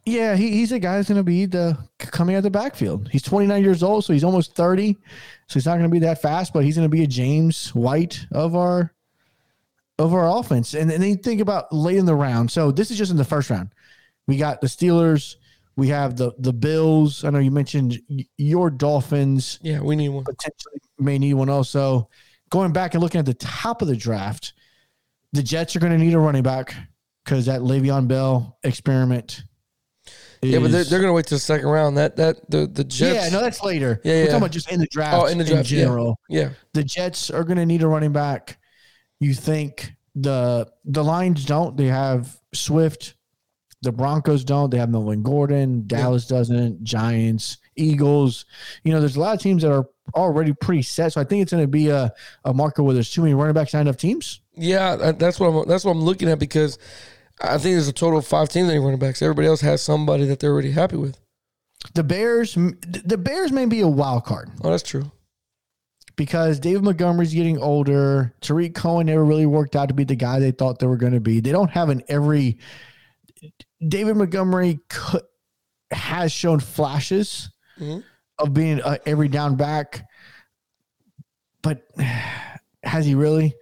yeah, 0.04 0.34
he, 0.34 0.50
he's 0.50 0.72
a 0.72 0.80
guy 0.80 0.96
that's 0.96 1.08
going 1.08 1.16
to 1.18 1.22
be 1.24 1.46
the 1.46 1.78
coming 1.98 2.34
out 2.34 2.42
the 2.42 2.50
backfield. 2.50 3.08
He's 3.12 3.22
29 3.22 3.62
years 3.62 3.82
old, 3.84 4.04
so 4.04 4.12
he's 4.12 4.22
almost 4.24 4.54
30. 4.56 4.94
So 5.48 5.54
he's 5.54 5.66
not 5.66 5.72
going 5.78 5.84
to 5.84 5.94
be 5.94 6.00
that 6.00 6.20
fast, 6.22 6.52
but 6.52 6.64
he's 6.64 6.76
going 6.76 6.88
to 6.88 6.96
be 6.96 7.02
a 7.04 7.06
James 7.08 7.72
White 7.74 8.26
of 8.32 8.56
our 8.56 8.92
of 9.98 10.12
our 10.12 10.38
offense. 10.40 10.74
And 10.74 10.90
then 10.90 11.02
you 11.02 11.14
think 11.16 11.40
about 11.40 11.72
late 11.72 11.96
in 11.98 12.04
the 12.06 12.14
round. 12.16 12.50
So 12.50 12.70
this 12.72 12.90
is 12.90 12.98
just 12.98 13.12
in 13.12 13.16
the 13.16 13.24
first 13.24 13.48
round. 13.48 13.70
We 14.26 14.36
got 14.36 14.60
the 14.60 14.66
Steelers. 14.66 15.36
We 15.76 15.88
have 15.88 16.16
the 16.16 16.32
the 16.38 16.52
Bills. 16.52 17.24
I 17.24 17.30
know 17.30 17.38
you 17.38 17.50
mentioned 17.50 18.00
your 18.38 18.70
Dolphins 18.70 19.58
yeah, 19.62 19.80
we 19.80 19.94
need 19.94 20.08
one. 20.08 20.24
potentially 20.24 20.80
may 20.98 21.18
need 21.18 21.34
one 21.34 21.50
also. 21.50 22.08
Going 22.50 22.72
back 22.72 22.94
and 22.94 23.02
looking 23.02 23.18
at 23.18 23.26
the 23.26 23.34
top 23.34 23.82
of 23.82 23.88
the 23.88 23.96
draft, 23.96 24.54
the 25.32 25.42
Jets 25.42 25.76
are 25.76 25.80
going 25.80 25.92
to 25.92 25.98
need 25.98 26.14
a 26.14 26.18
running 26.18 26.42
back 26.42 26.74
because 27.24 27.46
that 27.46 27.60
Le'Veon 27.60 28.08
Bell 28.08 28.56
experiment. 28.62 29.42
Yeah, 30.42 30.60
but 30.60 30.70
they're, 30.70 30.84
they're 30.84 31.00
gonna 31.00 31.12
wait 31.12 31.26
till 31.26 31.36
the 31.36 31.40
second 31.40 31.66
round. 31.66 31.96
That 31.96 32.16
that 32.16 32.48
the 32.50 32.66
the 32.66 32.84
Jets. 32.84 33.24
yeah, 33.24 33.28
no, 33.30 33.42
that's 33.42 33.62
later. 33.62 34.00
Yeah, 34.04 34.12
We're 34.12 34.18
yeah. 34.18 34.24
talking 34.26 34.36
about 34.38 34.50
just 34.52 34.70
in 34.70 34.80
the 34.80 34.86
draft. 34.86 35.16
Oh, 35.16 35.26
in 35.26 35.38
the 35.38 35.44
draft, 35.44 35.70
yeah. 35.70 35.80
general. 35.82 36.20
yeah. 36.28 36.50
The 36.72 36.84
Jets 36.84 37.30
are 37.30 37.42
going 37.42 37.56
to 37.56 37.66
need 37.66 37.82
a 37.82 37.88
running 37.88 38.12
back. 38.12 38.58
You 39.18 39.34
think 39.34 39.92
the 40.14 40.70
the 40.84 41.02
Lions 41.02 41.44
don't? 41.44 41.76
They 41.76 41.86
have 41.86 42.36
Swift. 42.54 43.14
The 43.86 43.92
Broncos 43.92 44.44
don't. 44.44 44.68
They 44.70 44.76
have 44.78 44.90
Melvin 44.90 45.22
Gordon. 45.22 45.84
Dallas 45.86 46.26
doesn't. 46.26 46.84
Giants, 46.84 47.56
Eagles. 47.76 48.44
You 48.84 48.92
know, 48.92 49.00
there's 49.00 49.16
a 49.16 49.20
lot 49.20 49.34
of 49.34 49.40
teams 49.40 49.62
that 49.62 49.72
are 49.72 49.86
already 50.14 50.52
pretty 50.52 50.82
set. 50.82 51.12
So 51.14 51.20
I 51.20 51.24
think 51.24 51.42
it's 51.42 51.52
going 51.52 51.64
to 51.64 51.68
be 51.68 51.88
a, 51.88 52.12
a 52.44 52.52
marker 52.52 52.82
where 52.82 52.94
there's 52.94 53.10
too 53.10 53.22
many 53.22 53.34
running 53.34 53.54
backs, 53.54 53.72
not 53.74 53.80
enough 53.80 53.96
teams. 53.96 54.40
Yeah, 54.54 55.12
that's 55.12 55.40
what 55.40 55.48
I'm. 55.48 55.68
That's 55.68 55.84
what 55.84 55.92
I'm 55.92 56.00
looking 56.02 56.28
at 56.28 56.38
because 56.38 56.78
I 57.42 57.58
think 57.58 57.74
there's 57.74 57.88
a 57.88 57.92
total 57.92 58.18
of 58.18 58.26
five 58.26 58.48
teams 58.48 58.68
that 58.68 58.74
need 58.74 58.80
running 58.80 58.98
backs. 58.98 59.22
Everybody 59.22 59.48
else 59.48 59.60
has 59.62 59.82
somebody 59.82 60.24
that 60.26 60.40
they're 60.40 60.52
already 60.52 60.70
happy 60.72 60.96
with. 60.96 61.18
The 61.94 62.02
Bears, 62.02 62.54
the 62.54 63.18
Bears 63.18 63.52
may 63.52 63.66
be 63.66 63.80
a 63.80 63.86
wild 63.88 64.24
card 64.24 64.50
Oh, 64.64 64.70
that's 64.70 64.82
true. 64.82 65.12
because 66.16 66.58
David 66.58 66.82
Montgomery's 66.82 67.34
getting 67.34 67.58
older. 67.58 68.34
Tarik 68.40 68.74
Cohen 68.74 69.06
never 69.06 69.24
really 69.24 69.46
worked 69.46 69.76
out 69.76 69.88
to 69.88 69.94
be 69.94 70.04
the 70.04 70.16
guy 70.16 70.40
they 70.40 70.50
thought 70.50 70.78
they 70.78 70.86
were 70.86 70.96
going 70.96 71.12
to 71.12 71.20
be. 71.20 71.40
They 71.40 71.52
don't 71.52 71.70
have 71.70 71.90
an 71.90 72.02
every. 72.08 72.58
David 73.86 74.16
Montgomery 74.16 74.80
could, 74.88 75.22
has 75.90 76.32
shown 76.32 76.60
flashes 76.60 77.50
Mhm. 77.80 78.02
of 78.38 78.54
being 78.54 78.80
a 78.80 78.98
every 79.06 79.28
down 79.28 79.56
back, 79.56 80.04
but 81.62 81.82
has 82.82 83.06
he 83.06 83.14
really? 83.14 83.54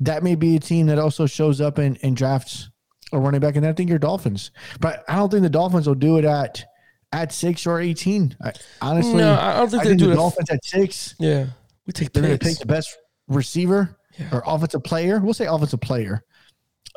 That 0.00 0.22
may 0.22 0.34
be 0.34 0.56
a 0.56 0.60
team 0.60 0.86
that 0.86 0.98
also 0.98 1.26
shows 1.26 1.60
up 1.60 1.78
and, 1.78 1.98
and 2.02 2.16
drafts 2.16 2.68
a 3.12 3.18
running 3.18 3.40
back, 3.40 3.56
and 3.56 3.66
I 3.66 3.72
think 3.72 3.88
your 3.90 3.98
Dolphins. 3.98 4.50
But 4.80 5.04
I 5.08 5.16
don't 5.16 5.30
think 5.30 5.42
the 5.42 5.50
Dolphins 5.50 5.86
will 5.86 5.94
do 5.94 6.16
it 6.18 6.24
at 6.24 6.64
at 7.12 7.30
six 7.32 7.66
or 7.66 7.78
eighteen. 7.78 8.34
I, 8.42 8.52
honestly, 8.80 9.14
No, 9.14 9.34
I 9.34 9.56
don't 9.58 9.70
think 9.70 9.82
I 9.82 9.84
they 9.84 9.90
think 9.90 10.00
do 10.00 10.06
the 10.06 10.12
it. 10.12 10.16
Dolphins 10.16 10.50
at 10.50 10.64
six. 10.64 11.14
Yeah, 11.20 11.46
we 11.86 11.92
take 11.92 12.12
They're 12.12 12.22
going 12.22 12.38
to 12.38 12.44
pick 12.44 12.58
the 12.58 12.66
best 12.66 12.96
receiver 13.28 13.96
Yeah. 14.18 14.30
or 14.32 14.42
offensive 14.46 14.82
player. 14.82 15.20
We'll 15.20 15.34
say 15.34 15.46
offensive 15.46 15.80
player 15.80 16.24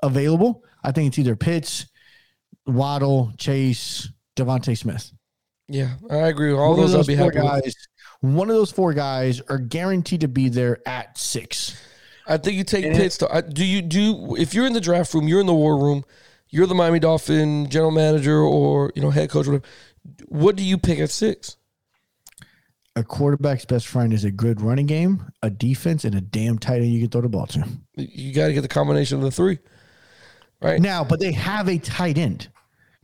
available. 0.03 0.63
I 0.83 0.91
think 0.91 1.09
it's 1.09 1.19
either 1.19 1.35
Pitts, 1.35 1.85
Waddle, 2.65 3.31
Chase, 3.37 4.09
DeVonta 4.35 4.77
Smith. 4.77 5.11
Yeah, 5.67 5.95
I 6.09 6.27
agree 6.27 6.51
all 6.51 6.71
One 6.75 6.79
of 6.79 6.91
those. 6.91 6.95
I'll 6.95 7.03
be 7.03 7.15
four 7.15 7.25
happy 7.31 7.39
with. 7.41 7.63
guys. 7.63 7.75
One 8.21 8.49
of 8.49 8.55
those 8.55 8.71
four 8.71 8.93
guys 8.93 9.41
are 9.49 9.57
guaranteed 9.57 10.21
to 10.21 10.27
be 10.27 10.49
there 10.49 10.79
at 10.87 11.17
six. 11.17 11.79
I 12.27 12.37
think 12.37 12.57
you 12.57 12.63
take 12.63 12.85
And- 12.85 12.95
Pitts. 12.95 13.17
To, 13.17 13.43
do 13.47 13.63
you 13.65 13.81
do 13.81 14.35
if 14.35 14.53
you're 14.53 14.65
in 14.67 14.73
the 14.73 14.81
draft 14.81 15.13
room, 15.13 15.27
you're 15.27 15.39
in 15.39 15.45
the 15.47 15.53
war 15.53 15.77
room, 15.77 16.03
you're 16.49 16.67
the 16.67 16.75
Miami 16.75 16.99
Dolphin 16.99 17.69
general 17.69 17.91
manager 17.91 18.39
or 18.39 18.91
you 18.95 19.01
know 19.01 19.09
head 19.11 19.29
coach. 19.29 19.47
Whatever. 19.47 19.63
What 20.27 20.55
do 20.55 20.63
you 20.63 20.77
pick 20.77 20.99
at 20.99 21.09
six? 21.09 21.57
A 22.95 23.03
quarterback's 23.03 23.65
best 23.65 23.87
friend 23.87 24.13
is 24.13 24.23
a 24.23 24.31
good 24.31 24.61
running 24.61 24.85
game, 24.85 25.29
a 25.43 25.49
defense, 25.49 26.05
and 26.05 26.15
a 26.15 26.21
damn 26.21 26.57
tight 26.57 26.77
end 26.81 26.93
you 26.93 27.01
can 27.01 27.09
throw 27.09 27.21
the 27.21 27.27
ball 27.29 27.45
to. 27.47 27.67
You 27.95 28.33
got 28.33 28.47
to 28.47 28.53
get 28.53 28.61
the 28.61 28.67
combination 28.69 29.17
of 29.17 29.23
the 29.23 29.31
three, 29.31 29.59
right? 30.61 30.79
Now, 30.79 31.03
but 31.03 31.19
they 31.19 31.33
have 31.33 31.67
a 31.67 31.77
tight 31.77 32.17
end. 32.17 32.47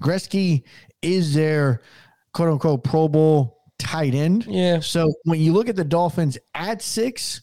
Gesicki 0.01 0.63
is 1.01 1.33
their 1.33 1.81
quote 2.33 2.49
unquote 2.49 2.83
Pro 2.83 3.07
Bowl 3.07 3.57
tight 3.79 4.13
end. 4.13 4.45
Yeah. 4.47 4.79
So 4.79 5.13
when 5.23 5.39
you 5.39 5.53
look 5.53 5.69
at 5.69 5.75
the 5.75 5.83
Dolphins 5.83 6.37
at 6.53 6.81
six, 6.81 7.41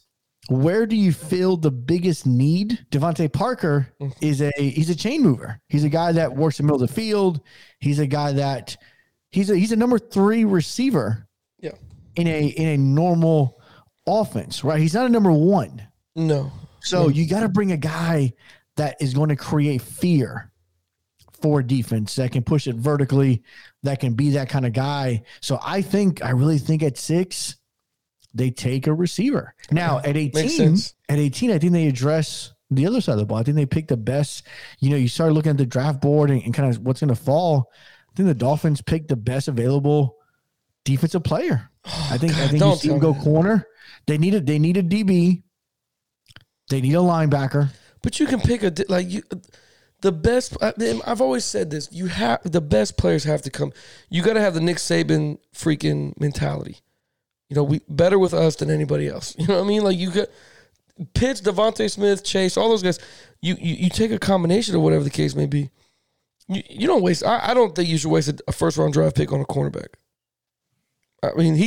where 0.49 0.85
do 0.85 0.95
you 0.95 1.11
feel 1.11 1.57
the 1.57 1.69
biggest 1.71 2.25
need? 2.25 2.85
DeVante 2.91 3.31
Parker 3.31 3.87
Mm. 4.01 4.13
is 4.21 4.41
a 4.41 4.51
he's 4.57 4.89
a 4.89 4.95
chain 4.95 5.21
mover. 5.21 5.59
He's 5.67 5.83
a 5.83 5.89
guy 5.89 6.11
that 6.13 6.35
works 6.35 6.59
in 6.59 6.65
the 6.65 6.71
middle 6.71 6.83
of 6.83 6.89
the 6.89 6.95
field. 6.95 7.41
He's 7.79 7.99
a 7.99 8.07
guy 8.07 8.31
that 8.33 8.75
he's 9.31 9.49
a 9.49 9.57
he's 9.57 9.71
a 9.71 9.75
number 9.75 9.99
three 9.99 10.45
receiver 10.45 11.27
Yeah. 11.61 11.71
in 12.15 12.27
a 12.27 12.47
in 12.47 12.67
a 12.67 12.77
normal 12.77 13.59
offense, 14.07 14.63
right? 14.63 14.79
He's 14.81 14.93
not 14.95 15.05
a 15.05 15.09
number 15.09 15.31
one. 15.31 15.83
No. 16.15 16.51
So 16.81 17.09
you 17.09 17.27
got 17.27 17.41
to 17.41 17.49
bring 17.49 17.71
a 17.73 17.77
guy 17.77 18.33
that 18.77 18.95
is 19.01 19.13
going 19.13 19.29
to 19.29 19.35
create 19.35 19.81
fear 19.81 20.51
for 21.41 21.61
defense 21.61 22.15
that 22.15 22.31
can 22.31 22.43
push 22.43 22.67
it 22.67 22.75
vertically, 22.75 23.43
that 23.83 23.99
can 23.99 24.13
be 24.13 24.31
that 24.31 24.49
kind 24.49 24.65
of 24.65 24.73
guy. 24.73 25.23
So 25.41 25.59
I 25.63 25.81
think, 25.81 26.23
I 26.23 26.31
really 26.31 26.57
think 26.57 26.83
at 26.83 26.97
six, 26.97 27.55
they 28.33 28.51
take 28.51 28.87
a 28.87 28.93
receiver. 28.93 29.55
Now 29.71 29.99
at 29.99 30.15
18, 30.15 30.77
at 31.09 31.17
18, 31.17 31.51
I 31.51 31.57
think 31.57 31.73
they 31.73 31.87
address 31.87 32.53
the 32.71 32.85
other 32.85 33.01
side 33.01 33.13
of 33.13 33.19
the 33.19 33.25
ball. 33.25 33.37
I 33.37 33.43
think 33.43 33.55
they 33.55 33.65
pick 33.65 33.87
the 33.87 33.97
best. 33.97 34.45
You 34.79 34.91
know, 34.91 34.95
you 34.95 35.07
start 35.07 35.33
looking 35.33 35.51
at 35.51 35.57
the 35.57 35.65
draft 35.65 36.01
board 36.01 36.29
and, 36.29 36.43
and 36.43 36.53
kind 36.53 36.69
of 36.69 36.81
what's 36.83 36.99
going 36.99 37.09
to 37.09 37.15
fall. 37.15 37.71
I 38.11 38.15
think 38.15 38.27
the 38.27 38.33
Dolphins 38.33 38.81
pick 38.81 39.07
the 39.07 39.15
best 39.15 39.47
available 39.47 40.17
defensive 40.85 41.23
player. 41.23 41.69
I 41.85 42.17
think 42.17 42.35
I 42.35 42.47
think 42.47 42.63
you 42.63 42.75
see 42.75 42.89
them 42.89 42.99
go 42.99 43.13
corner. 43.13 43.67
They 44.07 44.17
need 44.17 44.35
a 44.35 44.41
they 44.41 44.59
need 44.59 44.77
a 44.77 44.83
DB. 44.83 45.43
They 46.69 46.81
need 46.81 46.93
a 46.93 46.97
linebacker. 46.97 47.69
But 48.01 48.19
you 48.19 48.27
can 48.27 48.39
pick 48.39 48.63
a 48.63 48.73
like 48.89 49.09
you. 49.09 49.23
The 50.01 50.11
best. 50.11 50.55
I've 50.61 51.21
always 51.21 51.43
said 51.43 51.71
this. 51.71 51.89
You 51.91 52.07
have 52.07 52.39
the 52.43 52.61
best 52.61 52.97
players 52.97 53.25
have 53.25 53.41
to 53.41 53.49
come. 53.49 53.73
You 54.09 54.23
got 54.23 54.33
to 54.33 54.41
have 54.41 54.53
the 54.53 54.61
Nick 54.61 54.77
Saban 54.77 55.39
freaking 55.53 56.17
mentality. 56.19 56.77
You 57.49 57.55
know, 57.55 57.63
we 57.63 57.81
better 57.89 58.17
with 58.17 58.33
us 58.33 58.55
than 58.55 58.69
anybody 58.69 59.07
else. 59.07 59.35
You 59.39 59.47
know 59.47 59.55
what 59.55 59.65
I 59.65 59.67
mean? 59.67 59.83
Like 59.83 59.97
you 59.97 60.11
got 60.11 60.27
Pitts, 61.13 61.41
DeVonta 61.41 61.89
Smith, 61.89 62.23
Chase, 62.23 62.57
all 62.57 62.69
those 62.69 62.83
guys. 62.83 62.99
You, 63.41 63.55
you 63.59 63.75
you 63.75 63.89
take 63.89 64.11
a 64.11 64.19
combination 64.19 64.75
of 64.75 64.81
whatever 64.81 65.03
the 65.03 65.09
case 65.09 65.35
may 65.35 65.45
be. 65.45 65.69
You, 66.47 66.61
you 66.69 66.87
don't 66.87 67.01
waste. 67.01 67.25
I, 67.25 67.49
I 67.49 67.53
don't 67.53 67.75
think 67.75 67.89
you 67.89 67.97
should 67.97 68.11
waste 68.11 68.29
a, 68.29 68.37
a 68.47 68.51
first 68.51 68.77
round 68.77 68.93
draft 68.93 69.15
pick 69.15 69.31
on 69.31 69.41
a 69.41 69.45
cornerback. 69.45 69.87
I 71.23 71.33
mean, 71.33 71.45
he 71.45 71.57